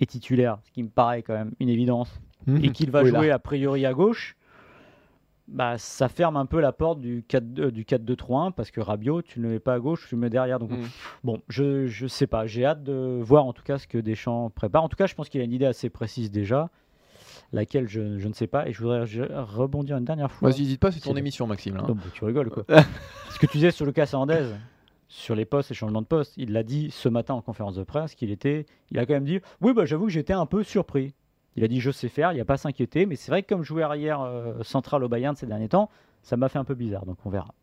est 0.00 0.06
titulaire, 0.06 0.58
ce 0.64 0.70
qui 0.72 0.82
me 0.82 0.88
paraît 0.88 1.22
quand 1.22 1.34
même 1.34 1.52
une 1.60 1.68
évidence, 1.68 2.20
et 2.62 2.70
qu'il 2.72 2.90
va 2.90 3.02
Oui, 3.02 3.10
là. 3.10 3.18
jouer 3.20 3.30
a 3.30 3.38
priori 3.38 3.86
à 3.86 3.94
gauche, 3.94 4.36
bah, 5.46 5.76
ça 5.78 6.08
ferme 6.08 6.36
un 6.36 6.46
peu 6.46 6.60
la 6.60 6.72
porte 6.72 7.00
du 7.00 7.22
4 7.28 7.44
euh, 7.58 7.70
4-2-3-1 7.70 8.52
parce 8.52 8.70
que 8.70 8.80
Rabiot, 8.80 9.22
tu 9.22 9.40
ne 9.40 9.44
le 9.44 9.50
mets 9.52 9.58
pas 9.60 9.74
à 9.74 9.78
gauche, 9.78 10.06
tu 10.08 10.14
le 10.14 10.20
mets 10.20 10.30
derrière. 10.30 10.58
Donc, 10.58 10.70
Mm. 10.70 10.84
bon, 11.22 11.40
je, 11.48 11.86
je 11.86 12.06
sais 12.06 12.26
pas. 12.26 12.46
J'ai 12.46 12.64
hâte 12.64 12.82
de 12.82 13.20
voir 13.22 13.44
en 13.44 13.52
tout 13.52 13.62
cas 13.62 13.78
ce 13.78 13.86
que 13.86 13.98
Deschamps 13.98 14.50
prépare. 14.50 14.82
En 14.82 14.88
tout 14.88 14.96
cas, 14.96 15.06
je 15.06 15.14
pense 15.14 15.28
qu'il 15.28 15.40
a 15.40 15.44
une 15.44 15.52
idée 15.52 15.66
assez 15.66 15.90
précise 15.90 16.30
déjà, 16.30 16.70
laquelle 17.52 17.88
je, 17.88 18.18
je 18.18 18.28
ne 18.28 18.32
sais 18.32 18.46
pas. 18.46 18.66
Et 18.68 18.72
je 18.72 18.80
voudrais 18.80 19.06
je- 19.06 19.22
rebondir 19.22 19.96
une 19.98 20.04
dernière 20.04 20.30
fois. 20.32 20.48
Vas-y, 20.50 20.62
n'hésite 20.62 20.80
pas, 20.80 20.90
c'est 20.90 21.00
ton 21.00 21.14
émission, 21.16 21.46
Maxime. 21.46 21.74
là, 21.76 21.82
hein. 21.82 21.86
Non, 21.88 21.94
bah, 21.94 22.02
tu 22.12 22.24
rigoles 22.24 22.50
quoi. 22.50 22.64
ce 23.30 23.38
que 23.38 23.46
tu 23.46 23.58
disais 23.58 23.70
sur 23.70 23.84
Lucas 23.86 24.08
Hernandez, 24.12 24.46
sur 25.08 25.34
les 25.34 25.44
postes 25.44 25.70
et 25.70 25.74
changements 25.74 26.02
de 26.02 26.06
poste, 26.06 26.32
il 26.38 26.52
l'a 26.52 26.62
dit 26.62 26.90
ce 26.90 27.08
matin 27.08 27.34
en 27.34 27.42
conférence 27.42 27.76
de 27.76 27.84
presse 27.84 28.14
qu'il 28.14 28.30
était, 28.30 28.64
il 28.90 28.98
a 28.98 29.04
quand 29.06 29.12
même 29.12 29.24
dit, 29.26 29.40
oui 29.60 29.72
bah 29.74 29.84
j'avoue 29.84 30.06
que 30.06 30.12
j'étais 30.12 30.32
un 30.32 30.46
peu 30.46 30.62
surpris. 30.64 31.14
Il 31.56 31.64
a 31.64 31.68
dit 31.68 31.80
je 31.80 31.90
sais 31.90 32.08
faire, 32.08 32.32
il 32.32 32.36
n'y 32.36 32.40
a 32.40 32.44
pas 32.44 32.54
à 32.54 32.58
s'inquiéter, 32.58 33.06
mais 33.06 33.16
c'est 33.16 33.30
vrai 33.30 33.42
que 33.42 33.48
comme 33.48 33.62
jouer 33.62 33.82
arrière 33.82 34.20
euh, 34.22 34.62
central 34.62 35.04
au 35.04 35.08
Bayern 35.08 35.36
ces 35.36 35.46
derniers 35.46 35.68
temps, 35.68 35.90
ça 36.22 36.36
m'a 36.36 36.48
fait 36.48 36.58
un 36.58 36.64
peu 36.64 36.74
bizarre, 36.74 37.06
donc 37.06 37.18
on 37.24 37.30
verra. 37.30 37.54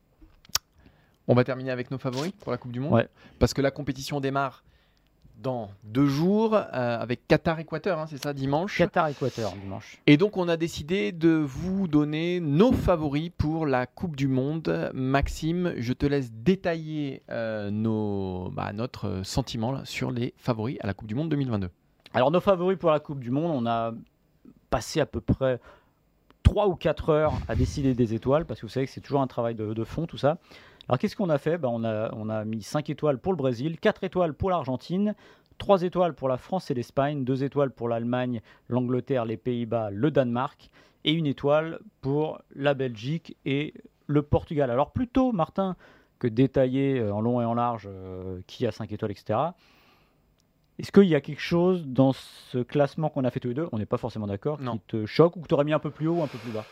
On 1.28 1.36
va 1.36 1.44
terminer 1.44 1.72
avec 1.72 1.92
nos 1.92 1.98
favoris 1.98 2.32
pour 2.40 2.52
la 2.52 2.58
Coupe 2.58 2.72
du 2.72 2.80
Monde. 2.80 2.94
Ouais. 2.94 3.08
Parce 3.40 3.54
que 3.54 3.62
la 3.62 3.72
compétition 3.72 4.20
démarre 4.20 4.64
dans 5.42 5.72
deux 5.84 6.06
jours 6.06 6.56
euh, 6.56 7.00
avec 7.00 7.28
Qatar-Équateur, 7.28 8.00
hein, 8.00 8.06
c'est 8.08 8.22
ça, 8.22 8.34
dimanche. 8.34 8.78
Qatar-Équateur 8.78 9.54
dimanche. 9.56 10.00
Et 10.08 10.18
donc, 10.18 10.38
on 10.38 10.48
a 10.48 10.58
décidé 10.58 11.12
de 11.12 11.30
vous 11.30 11.88
donner 11.88 12.40
nos 12.40 12.72
favoris 12.72 13.32
pour 13.38 13.66
la 13.66 13.88
Coupe 13.88 14.16
du 14.16 14.28
Monde. 14.28 14.92
Maxime, 14.94 15.74
je 15.78 15.94
te 15.94 16.06
laisse 16.06 16.32
détailler 16.32 17.24
euh, 17.30 17.72
nos, 17.72 18.52
bah, 18.52 18.72
notre 18.74 19.22
sentiment 19.24 19.72
là, 19.72 19.82
sur 19.86 20.12
les 20.12 20.34
favoris 20.38 20.78
à 20.82 20.88
la 20.88 20.94
Coupe 20.94 21.08
du 21.08 21.16
Monde 21.16 21.30
2022. 21.30 21.70
Alors 22.14 22.30
nos 22.30 22.42
favoris 22.42 22.78
pour 22.78 22.92
la 22.92 23.00
Coupe 23.00 23.22
du 23.22 23.32
Monde, 23.32 23.52
on 23.56 23.66
a 23.66 23.94
passé 24.70 25.00
à 25.00 25.06
peu 25.06 25.22
près 25.22 25.62
3 26.44 26.68
ou 26.68 26.76
4 26.76 27.10
heures 27.10 27.34
à 27.48 27.56
décider 27.56 27.94
des 27.94 28.14
étoiles, 28.14 28.46
parce 28.46 28.60
que 28.60 28.66
vous 28.66 28.72
savez 28.72 28.86
que 28.86 28.92
c'est 28.92 29.00
toujours 29.00 29.22
un 29.22 29.28
travail 29.28 29.56
de, 29.56 29.84
fond, 29.86 30.06
tout 30.08 30.18
ça. 30.18 30.38
Alors 30.90 31.00
qu'est-ce 31.00 31.16
qu'on 31.16 31.30
a 31.30 31.38
fait? 31.38 31.58
Ben, 31.58 31.70
on, 31.72 31.86
a, 31.86 32.14
on 32.14 32.28
a 32.28 32.44
mis 32.44 32.64
5 32.64 32.90
étoiles 32.90 33.18
pour 33.18 33.32
le 33.32 33.38
Brésil, 33.38 33.80
4 33.80 34.04
étoiles 34.04 34.34
pour 34.34 34.50
l'Argentine, 34.50 35.16
3 35.58 35.84
étoiles 35.84 36.14
pour 36.14 36.28
la 36.28 36.38
France 36.38 36.70
et 36.70 36.74
l'Espagne, 36.74 37.24
2 37.24 37.46
étoiles 37.46 37.72
pour 37.72 37.88
l'Allemagne, 37.88 38.42
l'Angleterre, 38.68 39.24
les 39.24 39.38
Pays-Bas, 39.38 39.90
le 39.92 40.12
Danemark, 40.12 40.70
et 41.06 41.14
une 41.14 41.28
étoile 41.28 41.80
pour 42.02 42.42
la 42.56 42.74
Belgique 42.74 43.38
et 43.46 43.74
le 44.08 44.22
Portugal. 44.22 44.70
Alors 44.70 44.92
plutôt, 44.92 45.32
Martin, 45.32 45.78
que 46.20 46.28
détailler 46.28 47.00
euh, 47.00 47.14
en 47.14 47.22
long 47.22 47.42
et 47.42 47.46
en 47.46 47.54
large 47.54 47.88
euh, 47.90 48.42
qui 48.48 48.68
a 48.68 48.74
5 48.74 48.92
étoiles, 48.92 49.12
etc. 49.12 49.40
Est-ce 50.80 50.92
qu'il 50.92 51.04
y 51.04 51.16
a 51.16 51.22
quelque 51.22 51.42
chose 51.42 51.84
dans 51.86 52.14
ce 52.14 52.60
classement 52.64 53.10
qu'on 53.10 53.24
a 53.24 53.30
fait 53.32 53.40
tous 53.40 53.50
les 53.50 53.54
deux, 53.54 53.68
on 53.72 53.78
n'est 53.78 53.86
pas 53.86 53.98
forcément 53.98 54.28
d'accord, 54.28 54.60
Non. 54.60 54.78
qui 54.78 54.84
te 54.88 55.06
choque 55.06 55.36
ou 55.36 55.42
que 55.42 55.48
tu 55.48 55.54
aurais 55.54 55.64
mis 55.66 55.74
un 55.74 55.80
peu 55.80 55.92
plus 55.92 56.08
haut 56.08 56.16
ou 56.16 56.24
un 56.24 56.28
peu 56.28 56.38
plus 56.40 56.52
bas? 56.52 56.66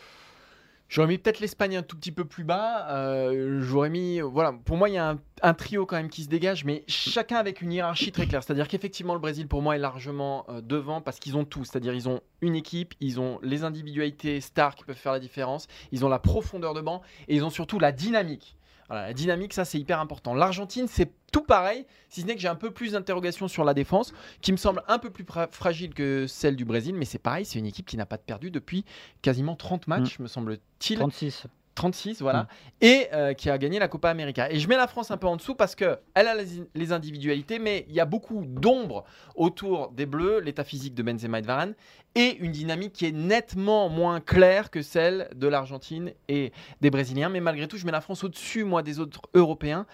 J'aurais 0.88 1.06
mis 1.06 1.18
peut-être 1.18 1.38
l'Espagne 1.38 1.76
un 1.76 1.82
tout 1.84 1.94
petit 1.96 2.10
peu 2.10 2.24
plus 2.24 2.42
bas. 2.42 2.88
euh, 2.90 3.60
J'aurais 3.62 3.90
mis. 3.90 4.18
Voilà, 4.20 4.52
pour 4.64 4.76
moi, 4.76 4.88
il 4.88 4.96
y 4.96 4.98
a 4.98 5.10
un, 5.10 5.20
un 5.42 5.54
trio 5.54 5.86
quand 5.86 5.94
même 5.94 6.08
qui 6.08 6.24
se 6.24 6.28
dégage, 6.28 6.64
mais 6.64 6.82
chacun 6.88 7.36
avec 7.36 7.62
une 7.62 7.72
hiérarchie 7.72 8.10
très 8.10 8.26
claire. 8.26 8.42
C'est-à-dire 8.42 8.66
qu'effectivement, 8.66 9.14
le 9.14 9.20
Brésil, 9.20 9.46
pour 9.46 9.62
moi, 9.62 9.76
est 9.76 9.78
largement 9.78 10.46
euh, 10.48 10.60
devant 10.60 11.00
parce 11.00 11.20
qu'ils 11.20 11.36
ont 11.36 11.44
tout. 11.44 11.64
C'est-à-dire, 11.64 11.94
ils 11.94 12.08
ont 12.08 12.20
une 12.40 12.56
équipe, 12.56 12.94
ils 12.98 13.20
ont 13.20 13.38
les 13.44 13.62
individualités 13.62 14.40
stars 14.40 14.74
qui 14.74 14.82
peuvent 14.82 14.96
faire 14.96 15.12
la 15.12 15.20
différence, 15.20 15.68
ils 15.92 16.04
ont 16.04 16.08
la 16.08 16.18
profondeur 16.18 16.74
de 16.74 16.80
banc 16.80 17.02
et 17.28 17.36
ils 17.36 17.44
ont 17.44 17.50
surtout 17.50 17.78
la 17.78 17.92
dynamique. 17.92 18.56
Voilà, 18.90 19.06
la 19.06 19.12
dynamique, 19.14 19.52
ça, 19.54 19.64
c'est 19.64 19.78
hyper 19.78 20.00
important. 20.00 20.34
L'Argentine, 20.34 20.86
c'est 20.88 21.12
tout 21.32 21.42
pareil, 21.44 21.86
si 22.08 22.22
ce 22.22 22.26
n'est 22.26 22.34
que 22.34 22.40
j'ai 22.40 22.48
un 22.48 22.56
peu 22.56 22.72
plus 22.72 22.90
d'interrogations 22.92 23.46
sur 23.46 23.62
la 23.64 23.72
défense, 23.72 24.12
qui 24.40 24.50
me 24.50 24.56
semble 24.56 24.82
un 24.88 24.98
peu 24.98 25.10
plus 25.10 25.24
fra- 25.24 25.46
fragile 25.52 25.94
que 25.94 26.26
celle 26.26 26.56
du 26.56 26.64
Brésil, 26.64 26.96
mais 26.96 27.04
c'est 27.04 27.20
pareil, 27.20 27.44
c'est 27.44 27.60
une 27.60 27.66
équipe 27.66 27.86
qui 27.86 27.96
n'a 27.96 28.04
pas 28.04 28.16
de 28.16 28.22
perdu 28.22 28.50
depuis 28.50 28.84
quasiment 29.22 29.54
30 29.54 29.86
matchs, 29.86 30.18
me 30.18 30.26
semble-t-il. 30.26 30.98
36. 30.98 31.44
36, 31.74 32.20
voilà, 32.20 32.46
et 32.80 33.06
euh, 33.12 33.32
qui 33.32 33.48
a 33.48 33.56
gagné 33.56 33.78
la 33.78 33.88
Copa 33.88 34.10
América. 34.10 34.50
Et 34.50 34.58
je 34.58 34.68
mets 34.68 34.76
la 34.76 34.86
France 34.86 35.10
un 35.10 35.16
peu 35.16 35.26
en 35.26 35.36
dessous 35.36 35.54
parce 35.54 35.74
que 35.74 35.98
elle 36.14 36.26
a 36.28 36.34
les, 36.34 36.46
les 36.74 36.92
individualités, 36.92 37.58
mais 37.58 37.86
il 37.88 37.94
y 37.94 38.00
a 38.00 38.04
beaucoup 38.04 38.44
d'ombre 38.44 39.04
autour 39.34 39.90
des 39.92 40.04
Bleus, 40.04 40.40
l'état 40.40 40.64
physique 40.64 40.94
de 40.94 41.02
Benzema 41.02 41.38
et 41.38 41.42
de 41.42 41.46
Varane, 41.46 41.74
et 42.16 42.36
une 42.38 42.52
dynamique 42.52 42.92
qui 42.92 43.06
est 43.06 43.12
nettement 43.12 43.88
moins 43.88 44.20
claire 44.20 44.70
que 44.70 44.82
celle 44.82 45.28
de 45.36 45.46
l'Argentine 45.46 46.12
et 46.28 46.52
des 46.80 46.90
Brésiliens. 46.90 47.28
Mais 47.28 47.40
malgré 47.40 47.68
tout, 47.68 47.76
je 47.78 47.86
mets 47.86 47.92
la 47.92 48.00
France 48.00 48.24
au-dessus, 48.24 48.64
moi, 48.64 48.82
des 48.82 48.98
autres 48.98 49.22
Européens, 49.34 49.86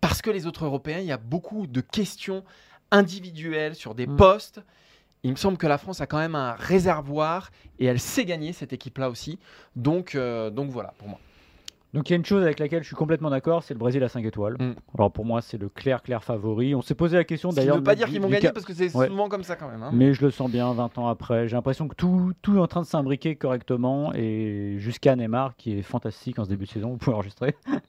parce 0.00 0.20
que 0.20 0.30
les 0.30 0.46
autres 0.46 0.64
Européens, 0.64 0.98
il 0.98 1.06
y 1.06 1.12
a 1.12 1.16
beaucoup 1.16 1.66
de 1.68 1.80
questions 1.80 2.44
individuelles 2.90 3.76
sur 3.76 3.94
des 3.94 4.06
Mm. 4.06 4.16
postes. 4.16 4.60
Il 5.22 5.30
me 5.30 5.36
semble 5.36 5.58
que 5.58 5.66
la 5.66 5.78
France 5.78 6.00
a 6.00 6.06
quand 6.06 6.18
même 6.18 6.34
un 6.34 6.52
réservoir 6.52 7.50
et 7.78 7.86
elle 7.86 8.00
sait 8.00 8.24
gagner 8.24 8.52
cette 8.52 8.72
équipe-là 8.72 9.10
aussi. 9.10 9.38
Donc, 9.76 10.14
euh, 10.14 10.50
donc 10.50 10.70
voilà 10.70 10.94
pour 10.98 11.08
moi. 11.08 11.20
Donc 11.92 12.08
il 12.08 12.12
y 12.12 12.14
a 12.14 12.16
une 12.18 12.24
chose 12.24 12.42
avec 12.44 12.60
laquelle 12.60 12.82
je 12.82 12.86
suis 12.86 12.94
complètement 12.96 13.30
d'accord, 13.30 13.62
c'est 13.64 13.74
le 13.74 13.78
Brésil 13.80 14.02
à 14.04 14.08
5 14.08 14.24
étoiles. 14.24 14.56
Mm. 14.60 14.74
Alors 14.96 15.10
pour 15.10 15.24
moi, 15.24 15.40
c'est 15.42 15.58
le 15.58 15.68
clair, 15.68 16.02
clair 16.02 16.22
favori. 16.22 16.74
On 16.74 16.82
s'est 16.82 16.94
posé 16.94 17.16
la 17.16 17.24
question 17.24 17.50
Ce 17.50 17.54
qui 17.56 17.60
ne 17.60 17.64
d'ailleurs. 17.64 17.76
veut 17.78 17.82
pas 17.82 17.94
dire 17.96 18.06
qu'ils 18.08 18.20
vont 18.20 18.28
gagner 18.28 18.52
parce 18.52 18.64
que 18.64 18.72
c'est 18.74 18.94
Ouais. 18.96 19.08
souvent 19.08 19.28
comme 19.28 19.42
ça 19.42 19.56
quand 19.56 19.68
même. 19.68 19.82
hein. 19.82 19.90
Mais 19.92 20.14
je 20.14 20.22
le 20.24 20.30
sens 20.30 20.50
bien 20.50 20.72
20 20.72 20.98
ans 20.98 21.08
après. 21.08 21.48
J'ai 21.48 21.56
l'impression 21.56 21.88
que 21.88 21.94
tout, 21.96 22.32
tout 22.42 22.54
est 22.56 22.60
en 22.60 22.68
train 22.68 22.82
de 22.82 22.86
s'imbriquer 22.86 23.34
correctement 23.34 24.12
et 24.14 24.76
jusqu'à 24.78 25.16
Neymar 25.16 25.56
qui 25.56 25.78
est 25.78 25.82
fantastique 25.82 26.38
en 26.38 26.44
ce 26.44 26.50
début 26.50 26.66
de 26.66 26.70
saison, 26.70 26.90
vous 26.90 26.96
pouvez 26.98 27.16
enregistrer. 27.16 27.56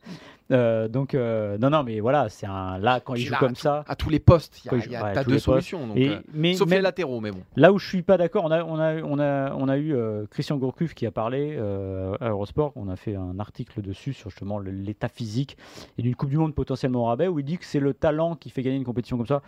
Euh, 0.51 0.89
donc 0.89 1.15
euh, 1.15 1.57
non 1.59 1.69
non 1.69 1.81
mais 1.83 2.01
voilà, 2.01 2.27
c'est 2.27 2.45
un 2.45 2.77
là 2.77 2.99
quand 2.99 3.13
il 3.15 3.21
joue 3.23 3.31
là, 3.31 3.37
comme 3.39 3.53
à 3.53 3.55
ça. 3.55 3.85
À 3.87 3.95
tous 3.95 4.09
les 4.09 4.19
postes, 4.19 4.59
il 4.65 4.69
y 4.69 4.75
a- 4.75 4.85
y 4.85 4.95
a, 4.97 5.03
ouais, 5.05 5.13
tous 5.23 5.29
deux 5.29 5.35
les 5.35 5.39
solutions. 5.39 5.87
donc, 5.87 5.95
Et, 5.95 6.09
euh, 6.09 6.15
mais 6.33 6.55
sauf 6.55 6.67
les 6.67 6.75
même- 6.75 6.83
latéraux, 6.83 7.21
mais 7.21 7.31
bon. 7.31 7.39
Là 7.55 7.71
où 7.71 7.79
je 7.79 7.87
suis 7.87 8.01
pas 8.01 8.17
d'accord, 8.17 8.43
on 8.43 8.51
a, 8.51 8.61
on 8.61 8.77
a, 8.77 8.95
on 9.01 9.17
a, 9.17 9.53
on 9.55 9.69
a 9.69 9.77
eu 9.77 9.95
euh, 9.95 10.25
Christian 10.29 10.57
Gourcuff 10.57 10.93
qui 10.93 11.05
a 11.05 11.11
parlé 11.11 11.55
euh, 11.57 12.15
à 12.19 12.31
Eurosport. 12.31 12.73
On 12.75 12.89
a 12.89 12.97
fait 12.97 13.15
un 13.15 13.39
article 13.39 13.79
dessus 13.91 14.13
sur 14.13 14.30
justement 14.30 14.60
l'état 14.60 15.08
physique 15.08 15.58
et 15.97 16.01
d'une 16.01 16.15
Coupe 16.15 16.30
du 16.30 16.38
Monde 16.38 16.56
potentiellement 16.56 17.01
au 17.01 17.06
rabais 17.06 17.27
où 17.27 17.39
il 17.39 17.45
dit 17.45 17.58
que 17.58 17.65
c'est 17.65 17.80
le 17.80 17.93
talent 17.93 18.36
qui 18.36 18.49
fait 18.49 18.62
gagner 18.62 18.77
une 18.77 18.84
compétition 18.84 19.17
comme 19.17 19.27
ça. 19.27 19.41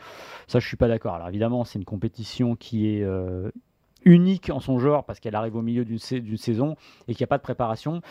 Ça, 0.47 0.60
je 0.60 0.67
suis 0.67 0.77
pas 0.77 0.88
d'accord. 0.88 1.15
Alors 1.15 1.29
évidemment, 1.29 1.63
c'est 1.63 1.79
une 1.79 1.86
compétition 1.86 2.56
qui 2.56 2.88
est 2.88 3.03
euh, 3.03 3.49
unique 4.06 4.49
en 4.49 4.60
son 4.60 4.79
genre 4.79 5.06
parce 5.06 5.19
qu'elle 5.19 5.36
arrive 5.36 5.56
au 5.56 5.62
milieu 5.62 5.86
d'une 5.86 6.38
saison 6.38 6.75
et 7.08 7.13
qu'il 7.13 7.23
n'y 7.23 7.25
a 7.25 7.27
pas 7.27 7.38
de 7.38 7.43
préparation. 7.43 8.01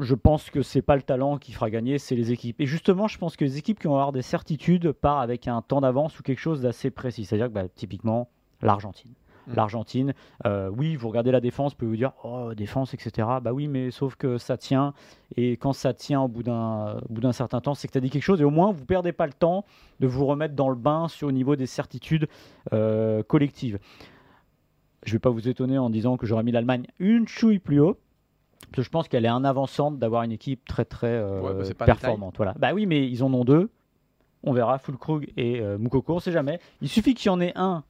je 0.00 0.14
pense 0.14 0.50
que 0.50 0.62
c'est 0.62 0.82
pas 0.82 0.96
le 0.96 1.02
talent 1.02 1.38
qui 1.38 1.52
fera 1.52 1.70
gagner, 1.70 1.98
c'est 1.98 2.16
les 2.16 2.32
équipes. 2.32 2.60
Et 2.60 2.66
justement, 2.66 3.08
je 3.08 3.18
pense 3.18 3.36
que 3.36 3.44
les 3.44 3.58
équipes 3.58 3.78
qui 3.78 3.86
vont 3.86 3.94
avoir 3.94 4.12
des 4.12 4.22
certitudes 4.22 4.92
partent 4.92 5.22
avec 5.22 5.48
un 5.48 5.62
temps 5.62 5.80
d'avance 5.80 6.18
ou 6.18 6.22
quelque 6.22 6.40
chose 6.40 6.62
d'assez 6.62 6.90
précis. 6.90 7.24
C'est-à-dire 7.24 7.48
que 7.48 7.52
bah, 7.52 7.68
typiquement 7.68 8.28
l'Argentine. 8.62 9.12
Mm. 9.46 9.54
L'Argentine, 9.54 10.14
euh, 10.44 10.70
oui, 10.76 10.96
vous 10.96 11.08
regardez 11.08 11.30
la 11.30 11.40
défense, 11.40 11.72
vous 11.72 11.78
pouvez 11.78 11.90
vous 11.90 11.96
dire 11.96 12.12
oh 12.24 12.54
défense, 12.54 12.94
etc. 12.94 13.28
Bah 13.42 13.52
oui, 13.52 13.68
mais 13.68 13.90
sauf 13.90 14.16
que 14.16 14.38
ça 14.38 14.56
tient. 14.56 14.94
Et 15.36 15.56
quand 15.56 15.72
ça 15.72 15.94
tient 15.94 16.20
au 16.20 16.28
bout 16.28 16.42
d'un 16.42 16.98
au 16.98 17.12
bout 17.12 17.20
d'un 17.20 17.32
certain 17.32 17.60
temps, 17.60 17.74
c'est 17.74 17.88
que 17.88 17.92
tu 17.92 17.98
as 17.98 18.00
dit 18.00 18.10
quelque 18.10 18.22
chose. 18.22 18.40
Et 18.40 18.44
au 18.44 18.50
moins, 18.50 18.72
vous 18.72 18.84
perdez 18.84 19.12
pas 19.12 19.26
le 19.26 19.32
temps 19.32 19.64
de 20.00 20.06
vous 20.06 20.26
remettre 20.26 20.54
dans 20.54 20.68
le 20.68 20.76
bain 20.76 21.08
sur 21.08 21.28
au 21.28 21.32
niveau 21.32 21.56
des 21.56 21.66
certitudes 21.66 22.28
euh, 22.72 23.22
collectives. 23.22 23.78
Je 25.04 25.12
vais 25.12 25.18
pas 25.18 25.30
vous 25.30 25.48
étonner 25.48 25.78
en 25.78 25.90
disant 25.90 26.16
que 26.16 26.26
j'aurais 26.26 26.42
mis 26.42 26.52
l'Allemagne 26.52 26.86
une 26.98 27.28
chouille 27.28 27.58
plus 27.58 27.80
haut. 27.80 27.98
Parce 28.70 28.76
que 28.76 28.82
je 28.82 28.90
pense 28.90 29.08
qu'elle 29.08 29.24
est 29.24 29.28
un 29.28 29.44
avant-centre 29.44 29.96
d'avoir 29.98 30.22
une 30.22 30.32
équipe 30.32 30.66
très 30.66 30.84
très 30.84 31.06
euh, 31.06 31.40
Ouais, 31.40 31.72
bah, 31.78 31.84
performante. 31.84 32.36
Voilà. 32.36 32.54
Bah 32.58 32.72
oui, 32.74 32.86
mais 32.86 33.08
ils 33.08 33.22
en 33.22 33.32
ont 33.32 33.44
deux. 33.44 33.70
On 34.42 34.52
verra, 34.52 34.78
Fulkrug 34.78 35.32
et 35.36 35.60
euh, 35.60 35.78
Moukoko, 35.78 36.14
on 36.14 36.20
sait 36.20 36.32
jamais. 36.32 36.60
Il 36.80 36.88
suffit 36.88 37.14
qu'il 37.14 37.26
y 37.26 37.30
en 37.30 37.40
ait 37.40 37.52
un. 37.56 37.84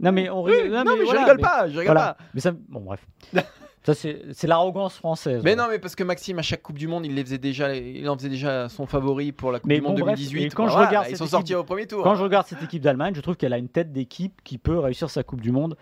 Non 0.00 0.12
mais 0.12 0.28
on 0.30 0.42
Oui, 0.42 0.52
rigole- 0.52 0.70
non, 0.72 0.84
mais, 0.94 0.98
je 1.00 1.04
voilà, 1.04 1.20
rigole 1.24 1.38
pas, 1.38 1.68
je 1.68 1.78
rigole 1.78 1.84
voilà. 1.96 2.14
pas. 2.14 2.24
Mais 2.34 2.40
ça, 2.40 2.52
bon 2.68 2.80
bref. 2.80 3.06
ça 3.84 3.94
c'est 3.94 4.46
l'arrogance 4.46 4.96
française. 4.96 5.42
Mais 5.44 5.54
non, 5.56 5.64
mais 5.70 5.78
parce 5.78 5.94
que 5.94 6.02
Maxime, 6.04 6.38
à 6.38 6.42
chaque 6.42 6.62
Coupe 6.62 6.78
du 6.78 6.88
Monde, 6.88 7.06
il, 7.06 7.14
les 7.14 7.22
faisait 7.24 7.38
déjà, 7.38 7.74
il 7.74 8.08
en 8.08 8.16
faisait 8.16 8.28
déjà 8.28 8.68
son 8.68 8.86
favori 8.86 9.30
pour 9.32 9.52
la 9.52 9.60
Coupe 9.60 9.68
Mais 9.68 9.76
du 9.76 9.82
Monde 9.82 9.96
bon, 9.98 10.00
bref, 10.06 10.16
2018. 10.16 10.44
et 10.44 10.48
quand 10.50 10.68
je 10.68 10.76
regarde 10.76 11.06
ils 11.06 11.10
cette 11.10 11.18
sont 11.18 11.24
équipe- 11.24 11.30
sortis 11.30 11.54
au 11.54 11.64
premier 11.64 11.86
tour. 11.86 12.02
Quand 12.02 12.14
je 12.16 12.22
regarde 12.22 12.46
cette 12.46 12.62
équipe 12.62 12.82
d'Allemagne, 12.82 13.14
je 13.14 13.20
trouve 13.20 13.36
qu'elle 13.36 13.52
a 13.52 13.58
une 13.58 13.68
tête 13.68 13.92
d'équipe 13.92 14.40
qui 14.42 14.58
peut 14.58 14.78
réussir 14.78 15.10
sa 15.10 15.22
Coupe 15.22 15.40
du 15.40 15.52
Monde. 15.52 15.76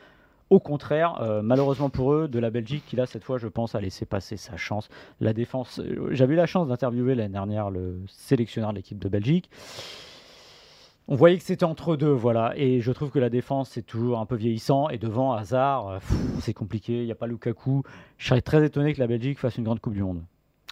Au 0.51 0.61
contraire, 0.61 1.19
euh, 1.23 1.41
malheureusement 1.41 1.89
pour 1.89 2.13
eux, 2.13 2.29
de 2.29 2.39
la 2.39 2.51
Belgique 2.51 2.85
qui 2.87 2.95
là 2.97 3.07
cette 3.07 3.25
fois, 3.25 3.39
je 3.39 3.49
pense, 3.49 3.75
a 3.75 3.81
laissé 3.81 4.05
passer 4.05 4.37
sa 4.37 4.59
chance. 4.59 4.91
La 5.19 5.33
défense, 5.33 5.79
euh, 5.79 6.09
j'avais 6.11 6.35
eu 6.35 6.37
la 6.37 6.45
chance 6.45 6.69
d'interviewer 6.69 7.15
l'année 7.15 7.33
dernière 7.33 7.71
le 7.71 8.01
sélectionneur 8.09 8.71
de 8.73 8.77
l'équipe 8.77 8.99
de 8.99 9.09
Belgique. 9.09 9.49
On 11.13 11.15
voyait 11.15 11.37
que 11.37 11.45
c'était 11.45 11.65
entre 11.65 11.95
deux, 11.97 12.09
voilà. 12.11 12.55
Et 12.57 12.81
je 12.81 12.91
trouve 12.91 13.11
que 13.11 13.19
la 13.19 13.29
défense 13.29 13.69
c'est 13.69 13.83
toujours 13.83 14.19
un 14.19 14.25
peu 14.25 14.35
vieillissant. 14.35 14.89
Et 14.89 14.97
devant 14.97 15.35
Hazard, 15.35 15.89
euh, 15.89 15.99
c'est 16.41 16.55
compliqué. 16.55 17.01
Il 17.01 17.05
n'y 17.05 17.13
a 17.13 17.15
pas 17.15 17.27
Lukaku. 17.27 17.83
Je 18.17 18.29
serais 18.29 18.41
très 18.41 18.65
étonné 18.65 18.95
que 18.95 18.99
la 18.99 19.07
Belgique 19.07 19.39
fasse 19.39 19.59
une 19.59 19.65
grande 19.65 19.79
Coupe 19.79 19.93
du 19.93 20.03
Monde. 20.03 20.23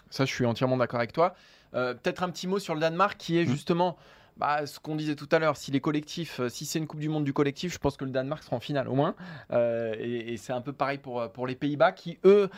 Ça, 0.09 0.25
je 0.25 0.33
suis 0.33 0.47
entièrement 0.47 0.79
d'accord 0.79 0.99
avec 0.99 1.13
toi. 1.13 1.35
Euh, 1.75 1.93
Peut-être 1.93 2.23
un 2.23 2.31
petit 2.31 2.47
mot 2.47 2.59
sur 2.59 2.75
le 2.75 2.81
Danemark 2.81 3.19
qui 3.19 3.37
est 3.39 3.45
Mm. 3.45 3.49
justement 3.51 3.99
bah, 4.39 4.65
ce 4.67 4.81
qu'on 4.81 4.97
disait 4.97 5.15
tout 5.15 5.29
à 5.31 5.39
l'heure. 5.39 5.59
Si 5.59 5.73
les 5.73 5.81
collectifs, 5.81 6.41
euh, 6.41 6.49
si 6.49 6.65
c'est 6.65 6.79
une 6.79 6.87
Coupe 6.87 7.01
du 7.01 7.11
Monde 7.11 7.25
du 7.25 7.35
collectif, 7.35 7.75
je 7.75 7.79
pense 7.79 7.99
que 7.99 8.07
le 8.07 8.11
Danemark 8.11 8.43
sera 8.43 8.57
en 8.57 8.61
finale 8.61 8.89
au 8.89 8.95
moins. 8.95 9.17
Euh, 9.53 9.95
et 9.99 10.33
et 10.33 10.37
c'est 10.39 10.55
un 10.55 10.63
peu 10.63 10.73
pareil 10.73 10.97
pour, 10.97 11.31
pour 11.33 11.47
les 11.47 11.55
Pays-Bas 11.55 11.93
qui, 11.93 12.19
eux, 12.25 12.49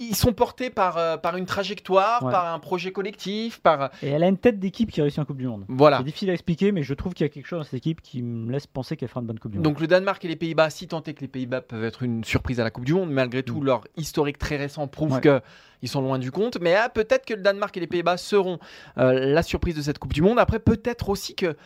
ils 0.00 0.16
sont 0.16 0.32
portés 0.32 0.70
par, 0.70 0.96
euh, 0.98 1.16
par 1.18 1.36
une 1.36 1.44
trajectoire, 1.46 2.24
Ouais. 2.24 2.32
par 2.32 2.52
un 2.52 2.58
projet 2.58 2.90
collectif, 2.90 3.60
par. 3.60 3.90
Et 4.02 4.08
elle 4.08 4.24
a 4.24 4.28
une 4.28 4.38
tête 4.38 4.58
d'équipe 4.58 4.90
qui 4.90 5.00
réussit 5.02 5.18
en 5.18 5.24
Coupe 5.24 5.36
du 5.36 5.46
Monde. 5.46 5.64
Voilà. 5.68 5.98
C'est 5.98 6.04
difficile 6.04 6.30
à 6.30 6.32
expliquer, 6.32 6.72
mais 6.72 6.82
je 6.82 6.94
trouve 6.94 7.12
qu'il 7.14 7.24
y 7.24 7.28
a 7.30 7.32
quelque 7.32 7.46
chose 7.46 7.58
dans 7.60 7.64
cette 7.64 7.74
équipe 7.74 8.00
qui 8.00 8.22
me 8.22 8.50
laisse 8.50 8.66
penser 8.66 8.96
qu'elle 8.96 9.08
fera 9.10 9.20
une 9.20 9.26
bonne 9.26 9.38
Coupe 9.38 9.52
du 9.52 9.58
Monde. 9.58 9.64
Donc 9.64 9.80
le 9.80 9.86
Danemark 9.86 10.24
et 10.24 10.28
les 10.28 10.36
Pays-Bas, 10.36 10.70
si 10.70 10.88
tant 10.88 11.02
est 11.02 11.14
que 11.14 11.20
les 11.20 11.28
Pays-Bas 11.28 11.60
peuvent 11.60 11.84
être 11.84 12.02
une 12.02 12.24
surprise 12.24 12.58
à 12.60 12.64
la 12.64 12.70
Coupe 12.70 12.84
du 12.86 12.94
Monde, 12.94 13.10
malgré 13.10 13.42
tout, 13.42 13.60
Mm. 13.60 13.64
leur 13.66 13.84
historique 13.96 14.38
très 14.38 14.56
récent 14.56 14.88
prouve 14.88 15.12
Ouais. 15.14 15.20
que 15.20 15.40
ils 15.82 15.88
sont 15.88 16.00
loin 16.02 16.18
du 16.18 16.30
compte. 16.30 16.58
Mais 16.60 16.74
ah, 16.74 16.88
peut-être 16.88 17.24
que 17.26 17.34
le 17.34 17.42
Danemark 17.42 17.76
et 17.76 17.80
les 17.80 17.86
Pays-Bas 17.86 18.16
seront 18.16 18.58
euh, 18.98 19.12
la 19.32 19.42
surprise 19.42 19.74
de 19.76 19.82
cette 19.82 19.98
Coupe 19.98 20.12
du 20.12 20.22
Monde. 20.22 20.38
Après, 20.38 20.58
peut-être 20.58 21.08
aussi 21.10 21.34
que 21.34 21.56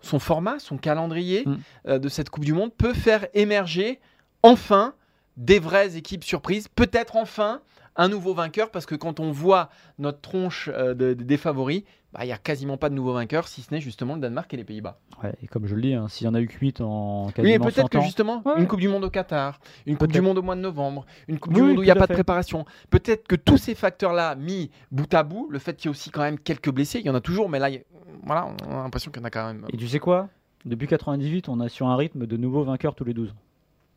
son 0.00 0.18
format, 0.18 0.58
son 0.58 0.76
calendrier 0.78 1.44
Mm. 1.46 1.56
euh, 1.88 1.98
de 1.98 2.08
cette 2.08 2.30
Coupe 2.30 2.44
du 2.44 2.52
Monde 2.54 2.72
peut 2.76 2.92
faire 2.94 3.26
émerger 3.34 4.00
enfin 4.42 4.94
des 5.36 5.58
vraies 5.58 5.96
équipes 5.96 6.24
surprises. 6.24 6.68
Peut-être 6.68 7.16
enfin 7.16 7.60
un 7.96 8.08
nouveau 8.08 8.34
vainqueur, 8.34 8.70
parce 8.70 8.86
que 8.86 8.94
quand 8.96 9.20
on 9.20 9.30
voit 9.30 9.68
notre 9.98 10.20
tronche 10.20 10.68
euh, 10.72 10.94
de- 10.94 11.14
de- 11.14 11.22
des 11.22 11.36
favoris, 11.36 11.84
bah, 12.12 12.20
il 12.24 12.26
n'y 12.26 12.32
a 12.32 12.38
quasiment 12.38 12.76
pas 12.76 12.88
de 12.88 12.94
nouveau 12.94 13.12
vainqueur, 13.12 13.46
si 13.46 13.62
ce 13.62 13.72
n'est 13.72 13.80
justement 13.80 14.14
le 14.14 14.20
Danemark 14.20 14.52
et 14.52 14.56
les 14.56 14.64
Pays-Bas. 14.64 14.98
Ouais, 15.22 15.32
et 15.42 15.46
comme 15.46 15.66
je 15.66 15.76
le 15.76 15.82
dis, 15.82 15.94
hein, 15.94 16.08
s'il 16.08 16.26
y 16.26 16.28
en 16.28 16.34
a 16.34 16.40
eu 16.40 16.48
8 16.48 16.80
en 16.80 17.26
Oui, 17.26 17.32
quasiment 17.34 17.54
et 17.54 17.58
peut-être 17.60 17.76
100 17.82 17.88
que 17.88 18.00
justement, 18.00 18.42
Ouais. 18.44 18.54
une 18.58 18.66
Coupe 18.66 18.80
du 18.80 18.88
Monde 18.88 19.04
au 19.04 19.10
Qatar, 19.10 19.60
une 19.86 19.96
Coupe 19.96 20.08
du 20.08 20.14
Peut-être. 20.14 20.24
Monde 20.24 20.38
au 20.38 20.42
mois 20.42 20.56
de 20.56 20.60
novembre, 20.60 21.06
une 21.28 21.38
Coupe 21.38 21.52
Oui, 21.52 21.56
du 21.56 21.60
Monde 21.62 21.70
oui, 21.72 21.78
où 21.78 21.82
il 21.82 21.86
n'y 21.86 21.90
a 21.92 21.94
pas 21.96 22.08
de 22.08 22.14
préparation, 22.14 22.64
peut-être 22.90 23.28
que 23.28 23.36
tous 23.36 23.58
ces 23.58 23.76
facteurs-là 23.76 24.34
mis 24.34 24.70
bout 24.90 25.12
à 25.14 25.22
bout, 25.22 25.48
le 25.50 25.58
fait 25.60 25.76
qu'il 25.76 25.86
y 25.86 25.88
ait 25.88 25.90
aussi 25.90 26.10
quand 26.10 26.22
même 26.22 26.38
quelques 26.38 26.70
blessés, 26.72 26.98
il 26.98 27.06
y 27.06 27.10
en 27.10 27.14
a 27.14 27.20
toujours, 27.20 27.48
mais 27.48 27.58
là, 27.60 27.70
y 27.70 27.84
voilà, 28.24 28.48
on 28.66 28.72
a 28.72 28.82
l'impression 28.82 29.10
qu'il 29.12 29.20
y 29.20 29.24
en 29.24 29.26
a 29.26 29.30
quand 29.30 29.46
même. 29.46 29.66
Et 29.72 29.76
tu 29.76 29.86
sais 29.86 29.98
quoi? 30.00 30.28
Depuis 30.64 30.86
98, 30.88 31.48
on 31.48 31.60
a 31.60 31.68
sur 31.68 31.86
un 31.88 31.96
rythme 31.96 32.26
de 32.26 32.36
nouveaux 32.36 32.64
vainqueurs 32.64 32.94
tous 32.96 33.04
les 33.04 33.14
12 33.14 33.30
ans. 33.30 33.34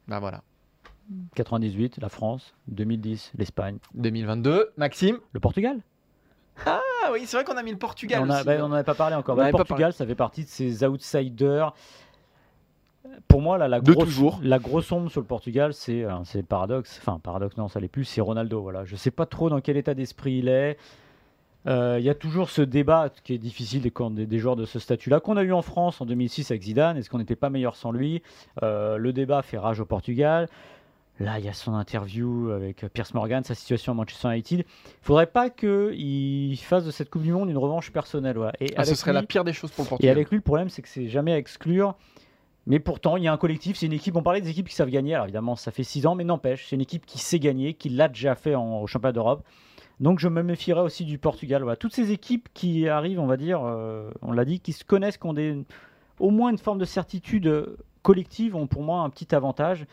Bah 0.08 0.20
voilà. 0.20 0.42
98, 1.36 2.00
la 2.02 2.10
France. 2.10 2.54
2010, 2.68 3.32
l'Espagne. 3.38 3.78
2022, 3.94 4.72
Maxime? 4.78 5.18
Le 5.34 5.40
Portugal 5.40 5.80
Ah 6.66 6.82
oui, 7.12 7.22
c'est 7.26 7.38
vrai 7.38 7.44
qu'on 7.46 7.58
a 7.58 7.64
mis 7.64 7.72
le 7.72 7.78
Portugal 7.78 8.22
On 8.24 8.28
bah, 8.28 8.58
n'en 8.58 8.72
avait 8.72 8.84
pas 8.84 8.96
parlé 8.96 9.16
encore. 9.16 9.36
Bah, 9.36 9.46
le 9.46 9.52
pas 9.52 9.58
Portugal, 9.60 9.94
ça 9.94 10.06
fait 10.06 10.16
partie 10.16 10.44
de 10.44 10.50
ces 10.50 10.84
outsiders. 10.84 11.74
Pour 13.28 13.42
moi, 13.42 13.58
là, 13.58 13.68
la 13.68 13.80
De 13.80 13.94
grosse, 13.94 14.06
toujours. 14.06 14.40
la 14.44 14.60
grosse 14.60 14.92
ombre 14.92 15.10
sur 15.10 15.22
le 15.22 15.28
Portugal, 15.28 15.74
c'est 15.74 16.06
c'est 16.26 16.40
le 16.40 16.44
paradoxe. 16.46 16.98
Enfin, 17.02 17.20
paradoxe, 17.20 17.56
non, 17.58 17.68
ça 17.68 17.80
l'est 17.80 17.88
plus. 17.88 18.04
C'est 18.04 18.22
Ronaldo. 18.22 18.62
Voilà. 18.62 18.84
Je 18.86 18.96
sais 18.96 19.12
pas 19.12 19.26
trop 19.26 19.50
dans 19.50 19.62
quel 19.62 19.78
état 19.78 19.94
d'esprit 19.94 20.40
il 20.40 20.50
est. 20.50 20.78
Euh, 21.68 21.98
Il 22.00 22.06
y 22.06 22.10
a 22.10 22.16
toujours 22.16 22.50
ce 22.50 22.62
débat 22.62 23.10
qui 23.24 23.34
est 23.34 23.38
difficile 23.38 23.82
des, 23.82 23.92
quand- 23.92 24.12
des, 24.12 24.26
des 24.26 24.40
joueurs 24.40 24.56
de 24.56 24.66
ce 24.66 24.80
statut-là, 24.80 25.20
qu'on 25.20 25.38
a 25.38 25.44
eu 25.44 25.54
en 25.54 25.62
France 25.62 26.00
en 26.02 26.06
2006 26.06 26.52
avec 26.52 26.64
Zidane. 26.64 26.98
Est-ce 26.98 27.10
qu'on 27.10 27.18
n'était 27.18 27.36
pas 27.36 27.50
meilleur 27.50 27.76
sans 27.76 27.92
lui? 27.92 28.22
Euh, 28.64 28.98
Le 28.98 29.14
débat 29.14 29.42
fait 29.42 29.58
rage 29.58 29.80
au 29.80 29.86
Portugal. 29.86 30.48
Là, 31.20 31.40
il 31.40 31.46
y 31.46 31.50
a 31.50 31.54
son 31.54 31.74
interview 31.74 32.52
avec 32.52 32.84
euh, 32.84 32.90
Pierce 32.90 33.14
Morgan, 33.16 33.44
sa 33.44 33.56
situation 33.56 33.92
à 33.94 33.96
Manchester 33.96 34.30
United. 34.32 34.60
Il 34.60 34.66
faudrait 35.02 35.26
pas 35.26 35.50
qu'il 35.50 36.58
fasse 36.60 36.86
de 36.86 36.92
cette 36.92 37.10
Coupe 37.10 37.24
du 37.24 37.32
Monde 37.32 37.50
une 37.50 37.58
revanche 37.58 37.92
personnelle. 37.92 38.38
Et 38.60 38.74
Ah, 38.78 38.84
ce 38.86 38.94
serait 38.94 39.12
lui- 39.12 39.22
la 39.22 39.24
pire 39.24 39.44
des 39.44 39.54
choses 39.54 39.72
pour 39.72 39.84
le 39.84 39.88
et 39.88 39.90
Portugal. 39.90 40.12
avec 40.12 40.30
lui, 40.30 40.38
le 40.38 40.44
problème, 40.44 40.70
c'est 40.70 40.82
que 40.84 40.88
c'est 40.90 41.08
jamais 41.08 41.34
à 41.34 41.38
exclure. 41.38 41.96
Mais 42.68 42.80
pourtant, 42.80 43.16
il 43.18 43.24
y 43.24 43.28
a 43.28 43.34
un 43.34 43.38
collectif, 43.38 43.78
c'est 43.78 43.86
une 43.88 43.94
équipe. 43.94 44.16
On 44.16 44.22
parlait 44.22 44.42
des 44.42 44.50
équipes 44.50 44.68
qui 44.68 44.76
savent 44.76 44.90
gagner. 44.90 45.14
Alors 45.16 45.26
évidemment, 45.26 45.56
ça 45.56 45.72
fait 45.72 45.84
6 45.84 46.06
ans, 46.06 46.16
mais 46.16 46.24
n'empêche, 46.26 46.68
c'est 46.68 46.76
une 46.76 46.82
équipe 46.82 47.06
qui 47.06 47.18
sait 47.18 47.40
gagner, 47.40 47.74
qui 47.74 47.90
l'a 47.90 48.10
déjà 48.10 48.36
fait 48.36 48.56
en, 48.56 48.82
au 48.82 48.88
championnat 48.88 49.14
d'Europe. 49.14 49.44
Donc 50.02 50.20
je 50.20 50.28
me 50.28 50.44
méfierais 50.44 50.82
aussi 50.82 51.06
du 51.06 51.18
Portugal. 51.18 51.64
Voilà. 51.64 51.78
Toutes 51.78 51.94
ces 51.96 52.12
équipes 52.12 52.50
qui 52.54 52.88
arrivent, 52.88 53.20
on 53.22 53.26
va 53.26 53.38
dire, 53.38 53.62
euh, 53.64 54.12
on 54.22 54.34
l'a 54.34 54.46
dit, 54.46 54.60
qui 54.60 54.74
se 54.74 54.84
connaissent, 54.84 55.18
qui 55.18 55.26
ont 55.26 55.34
des, 55.34 55.58
au 56.20 56.30
moins 56.30 56.52
une 56.52 56.58
forme 56.60 56.78
de 56.78 56.86
certitude 56.86 57.66
collective, 58.04 58.56
ont 58.56 58.68
pour 58.68 58.84
moi 58.84 59.00
un 59.02 59.10
petit 59.10 59.34
avantage. 59.34 59.86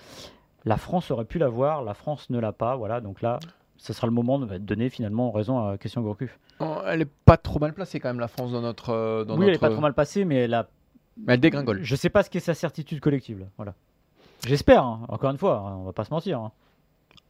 La 0.64 0.76
France 0.76 1.10
aurait 1.10 1.24
pu 1.26 1.38
l'avoir, 1.38 1.82
la 1.82 1.94
France 1.94 2.30
ne 2.30 2.38
l'a 2.38 2.52
pas. 2.52 2.76
Voilà, 2.76 3.00
donc 3.00 3.20
là, 3.22 3.38
ce 3.76 3.92
sera 3.92 4.06
le 4.06 4.12
moment 4.12 4.38
de 4.38 4.58
donner 4.58 4.88
finalement 4.88 5.30
raison 5.30 5.66
à 5.68 5.76
Christian 5.78 6.02
Gourcuff. 6.02 6.38
Oh, 6.60 6.78
elle 6.86 7.02
est 7.02 7.10
pas 7.24 7.36
trop 7.36 7.58
mal 7.58 7.72
placée 7.74 8.00
quand 8.00 8.08
même, 8.08 8.20
la 8.20 8.28
France, 8.28 8.52
dans 8.52 8.60
notre. 8.60 8.90
euh, 8.90 9.24
Dans 9.24 9.36
oui, 9.36 9.46
elle 9.46 9.52
n'est 9.52 9.58
pas 9.58 9.70
trop 9.70 9.80
mal 9.80 9.92
passée, 9.94 10.24
mais 10.24 10.36
elle 10.36 10.54
a 10.54 10.68
Mais 11.26 11.34
elle 11.34 11.40
dégringole. 11.40 11.82
Je 11.82 11.96
sais 11.96 12.08
pas 12.08 12.22
ce 12.22 12.30
qu'est 12.30 12.40
sa 12.40 12.54
certitude 12.54 13.00
collective. 13.00 13.40
là. 13.40 13.46
Voilà. 13.56 13.74
J'espère, 14.46 14.84
hein. 14.84 15.00
encore 15.08 15.30
une 15.30 15.38
fois, 15.38 15.58
hein, 15.66 15.76
on 15.80 15.84
va 15.84 15.92
pas 15.92 16.04
se 16.04 16.12
mentir. 16.12 16.38
hein. 16.40 16.52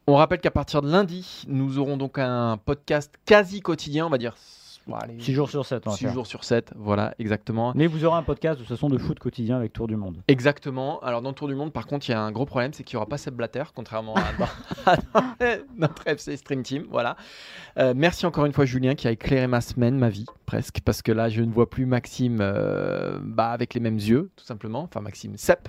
On 0.07 0.17
rappelle 0.17 0.41
qu'à 0.41 0.51
partir 0.51 0.83
de 0.83 0.91
lundi, 0.91 1.45
nous 1.49 1.79
aurons 1.79 1.97
donc 1.97 2.19
un 2.19 2.59
podcast 2.59 3.15
quasi 3.25 3.63
quotidien, 3.63 4.07
on 4.07 4.11
va 4.11 4.19
dire. 4.19 4.37
Bon, 4.87 4.95
allez, 4.97 5.21
6 5.21 5.33
jours 5.35 5.49
sur 5.51 5.65
7. 5.65 5.89
six 5.91 6.09
jours 6.09 6.27
sur 6.27 6.45
7, 6.45 6.73
voilà, 6.77 7.15
exactement. 7.19 7.73
Mais 7.75 7.87
vous 7.87 8.05
aurez 8.05 8.17
un 8.19 8.23
podcast 8.23 8.59
de 8.59 8.65
toute 8.65 8.75
façon 8.75 8.89
de 8.89 8.99
foot 8.99 9.19
quotidien 9.19 9.57
avec 9.57 9.73
Tour 9.73 9.87
du 9.87 9.97
Monde. 9.97 10.23
Exactement. 10.29 11.01
Alors, 11.01 11.23
dans 11.23 11.31
le 11.31 11.35
Tour 11.35 11.49
du 11.49 11.55
Monde, 11.55 11.73
par 11.73 11.87
contre, 11.87 12.09
il 12.09 12.13
y 12.13 12.15
a 12.15 12.21
un 12.21 12.33
gros 12.33 12.47
problème, 12.47 12.73
c'est 12.73 12.85
qu'il 12.85 12.97
n'y 12.97 12.99
aura 12.99 13.09
pas 13.09 13.19
Seb 13.19 13.35
Blatter, 13.35 13.65
contrairement 13.75 14.15
à, 14.87 14.97
notre 15.77 16.07
FC 16.07 16.37
Stream 16.37 16.63
Team. 16.63 16.85
Voilà. 16.91 17.17
Euh, 17.79 17.93
merci 17.97 18.27
encore 18.27 18.47
une 18.47 18.53
fois, 18.53 18.65
Julien, 18.65 18.95
qui 18.95 19.09
a 19.09 19.11
éclairé 19.11 19.47
ma 19.47 19.61
semaine, 19.61 19.97
ma 19.99 20.09
vie, 20.11 20.27
presque, 20.47 20.81
parce 20.85 21.03
que 21.03 21.13
là, 21.13 21.29
je 21.29 21.43
ne 21.43 21.51
vois 21.53 21.69
plus 21.71 21.87
Maxime 21.87 22.39
euh, 22.41 23.19
bah, 23.23 23.51
avec 23.51 23.75
les 23.75 23.81
mêmes 23.81 23.97
yeux, 23.97 24.31
tout 24.37 24.45
simplement. 24.45 24.83
Enfin, 24.83 25.01
Maxime 25.01 25.37
Sep. 25.37 25.69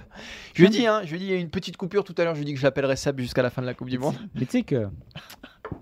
Je 0.54 0.62
lui 0.62 0.67
ai 0.67 0.69
dit, 0.71 0.88
hein, 0.88 1.01
je 1.04 1.15
dit, 1.15 1.25
il 1.25 1.32
y 1.32 1.34
a 1.34 1.38
une 1.38 1.49
petite 1.49 1.78
coupure 1.78 2.04
tout 2.04 2.15
à 2.17 2.23
l'heure, 2.23 2.36
je 2.36 2.39
lui 2.39 2.43
ai 2.43 2.45
dit 2.47 2.54
que 2.54 2.60
je 2.60 2.65
l'appellerais 2.65 2.95
Sep 2.95 3.19
jusqu'à 3.19 3.41
la 3.41 3.49
fin 3.49 3.62
de 3.62 3.67
la 3.67 3.73
Coupe 3.73 3.89
du 3.89 3.97
Monde. 3.99 4.15
Mais 4.36 4.45
tu 4.45 4.51
sais 4.51 4.63
que 4.63 4.88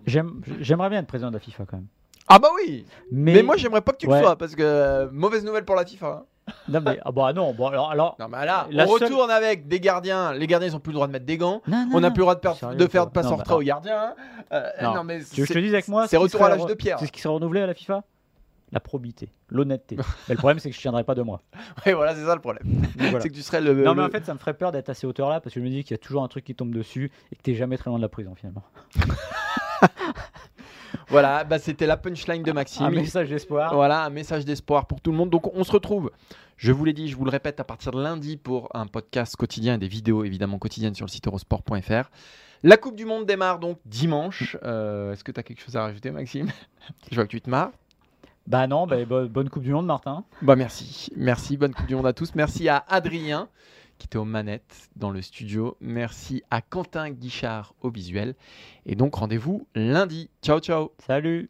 j'aime- 0.06 0.42
j'aimerais 0.60 0.90
bien 0.90 1.00
être 1.00 1.08
président 1.08 1.30
de 1.30 1.34
la 1.36 1.40
FIFA 1.40 1.66
quand 1.66 1.78
même. 1.78 1.88
Ah 2.28 2.40
bah 2.40 2.50
oui 2.56 2.86
Mais, 3.12 3.34
Mais, 3.34 3.44
moi, 3.44 3.58
j'aimerais 3.58 3.82
pas 3.82 3.92
que 3.92 3.98
tu 3.98 4.08
Ouais. 4.08 4.18
le 4.20 4.24
sois, 4.24 4.36
parce 4.38 4.56
que 4.56 4.64
euh, 4.64 5.08
mauvaise 5.12 5.44
nouvelle 5.44 5.66
pour 5.66 5.76
la 5.76 5.86
FIFA. 5.86 6.08
hein. 6.08 6.24
non, 6.68 6.82
mais, 6.86 7.00
ah 7.06 7.12
bah 7.12 7.32
non, 7.32 7.54
bon, 7.54 7.68
alors, 7.68 7.90
alors 7.92 8.16
Non, 8.20 8.28
mais 8.30 8.46
là, 8.46 8.68
on 8.70 8.98
seule- 8.98 9.04
retourne 9.10 9.32
avec 9.32 9.68
des 9.70 9.80
gardiens. 9.80 10.34
Les 10.34 10.46
gardiens, 10.48 10.68
ils 10.70 10.76
ont 10.76 10.80
plus 10.82 10.92
le 10.92 10.96
droit 10.96 11.08
de 11.08 11.12
mettre 11.14 11.26
des 11.26 11.38
gants. 11.38 11.62
Non, 11.68 11.86
non, 11.86 11.96
On 11.96 12.00
n'a 12.02 12.12
plus 12.12 12.20
le 12.20 12.24
droit 12.24 12.36
de, 12.36 12.40
per- 12.42 12.54
Sérieux, 12.56 12.76
de 12.78 12.88
faire 12.88 13.06
de 13.08 13.12
passe 13.12 13.28
en 13.28 13.38
retrait 13.38 13.56
aux 13.56 13.62
gardiens. 13.62 14.14
Euh, 14.52 14.70
Non. 14.82 14.96
non, 14.96 15.04
mais 15.06 15.20
Tu 15.24 15.42
veux 15.42 15.48
que 15.48 15.54
je 15.54 15.60
te 15.60 15.64
dise 15.64 15.74
avec 15.74 15.88
moi 15.88 16.08
C'est 16.08 16.18
ce 16.18 16.22
retour 16.22 16.44
à 16.44 16.50
l'âge 16.50 16.66
de 16.66 16.74
pierre. 16.74 17.00
C'est 17.00 17.06
ce 17.06 17.12
qui 17.12 17.22
serait 17.22 17.34
renouvelé 17.34 17.62
à 17.62 17.68
la 17.68 17.74
FIFA? 17.74 18.04
La 18.74 18.80
probité, 18.80 19.30
l'honnêteté. 19.50 19.98
mais 20.28 20.34
le 20.34 20.38
problème, 20.38 20.58
c'est 20.60 20.70
que 20.72 20.76
je 20.76 20.82
tiendrai 20.82 21.04
pas 21.04 21.14
de 21.16 21.22
moi. 21.22 21.42
Ouais, 21.86 21.94
voilà, 21.94 22.16
c'est 22.16 22.26
ça 22.26 22.34
le 22.36 22.42
problème. 22.42 22.64
Voilà. 22.98 23.20
C'est 23.22 23.30
que 23.30 23.36
tu 23.36 23.42
serais 23.44 23.62
le. 23.62 23.74
Non, 23.84 23.94
mais 23.94 24.02
en 24.04 24.10
fait, 24.10 24.26
ça 24.26 24.34
me 24.34 24.40
ferait 24.40 24.56
peur 24.56 24.72
d'être 24.72 24.90
à 24.90 24.94
ces 24.96 25.06
hauteurs-là 25.06 25.40
parce 25.42 25.54
que 25.54 25.60
je 25.60 25.66
me 25.66 25.70
dis 25.70 25.84
qu'il 25.84 25.92
y 25.92 25.94
a 25.94 25.98
toujours 26.00 26.24
un 26.24 26.28
truc 26.28 26.44
qui 26.44 26.56
tombe 26.56 26.74
dessus 26.74 27.12
et 27.32 27.36
que 27.36 27.42
t'es 27.44 27.54
jamais 27.54 27.78
très 27.78 27.90
loin 27.92 28.00
de 28.00 28.02
la 28.04 28.10
prison 28.10 28.34
finalement. 28.36 28.64
Voilà, 31.10 31.44
bah, 31.44 31.60
c'était 31.60 31.86
la 31.88 31.98
punchline 31.98 32.44
de 32.44 32.52
Maxime. 32.52 32.86
Un 32.86 32.90
message 32.92 33.30
d'espoir. 33.30 33.74
Voilà, 33.74 34.04
un 34.06 34.10
message 34.10 34.46
d'espoir 34.46 34.86
pour 34.88 35.02
tout 35.02 35.12
le 35.12 35.18
monde. 35.18 35.30
Donc 35.30 35.54
on 35.56 35.64
se 35.64 35.72
retrouve, 35.72 36.12
je 36.58 36.72
vous 36.72 36.86
l'ai 36.86 36.94
dit, 36.94 37.08
je 37.08 37.16
vous 37.16 37.26
le 37.26 37.32
répète, 37.32 37.60
à 37.60 37.64
partir 37.64 37.92
de 37.92 38.02
lundi 38.02 38.38
pour 38.38 38.70
un 38.76 38.88
podcast 38.88 39.36
quotidien 39.36 39.76
et 39.76 39.78
des 39.78 39.88
vidéos 39.88 40.24
évidemment 40.24 40.58
quotidiennes 40.60 40.96
sur 40.96 41.06
le 41.06 41.12
site 41.12 41.28
eurosport.fr. 41.28 42.10
La 42.66 42.78
Coupe 42.78 42.96
du 42.96 43.06
Monde 43.06 43.26
démarre 43.26 43.60
donc 43.60 43.78
dimanche. 43.86 44.56
Euh, 44.64 45.12
Est-ce 45.12 45.24
que 45.24 45.32
tu 45.34 45.40
as 45.40 45.44
quelque 45.44 45.62
chose 45.62 45.76
à 45.76 45.82
rajouter, 45.82 46.12
Maxime? 46.12 46.48
Je 47.12 47.16
vois 47.16 47.26
que 47.26 47.30
tu 47.32 47.42
te 47.42 47.50
marres. 47.50 47.72
Bah 48.48 48.68
non, 48.68 48.88
bah, 48.88 49.04
bo- 49.06 49.28
bonne 49.28 49.50
Coupe 49.50 49.64
du 49.64 49.72
Monde, 49.72 49.86
Martin. 49.86 50.24
Bah 50.42 50.56
merci, 50.56 51.10
merci, 51.16 51.58
bonne 51.58 51.74
Coupe 51.74 51.86
du 51.88 51.96
Monde 51.96 52.08
à 52.08 52.14
tous. 52.14 52.36
Merci 52.36 52.68
à 52.70 52.84
Adrien 52.88 53.48
qui 53.98 54.08
était 54.08 54.18
aux 54.18 54.26
manettes 54.26 54.90
dans 54.96 55.12
le 55.12 55.22
studio. 55.22 55.78
Merci 55.80 56.44
à 56.50 56.62
Quentin 56.62 57.10
Guichard 57.10 57.74
au 57.82 57.90
visuel. 57.90 58.36
Et 58.86 58.96
donc 58.96 59.16
rendez-vous 59.16 59.68
lundi. 59.76 60.30
Ciao, 60.42 60.60
ciao. 60.60 60.92
Salut 61.06 61.50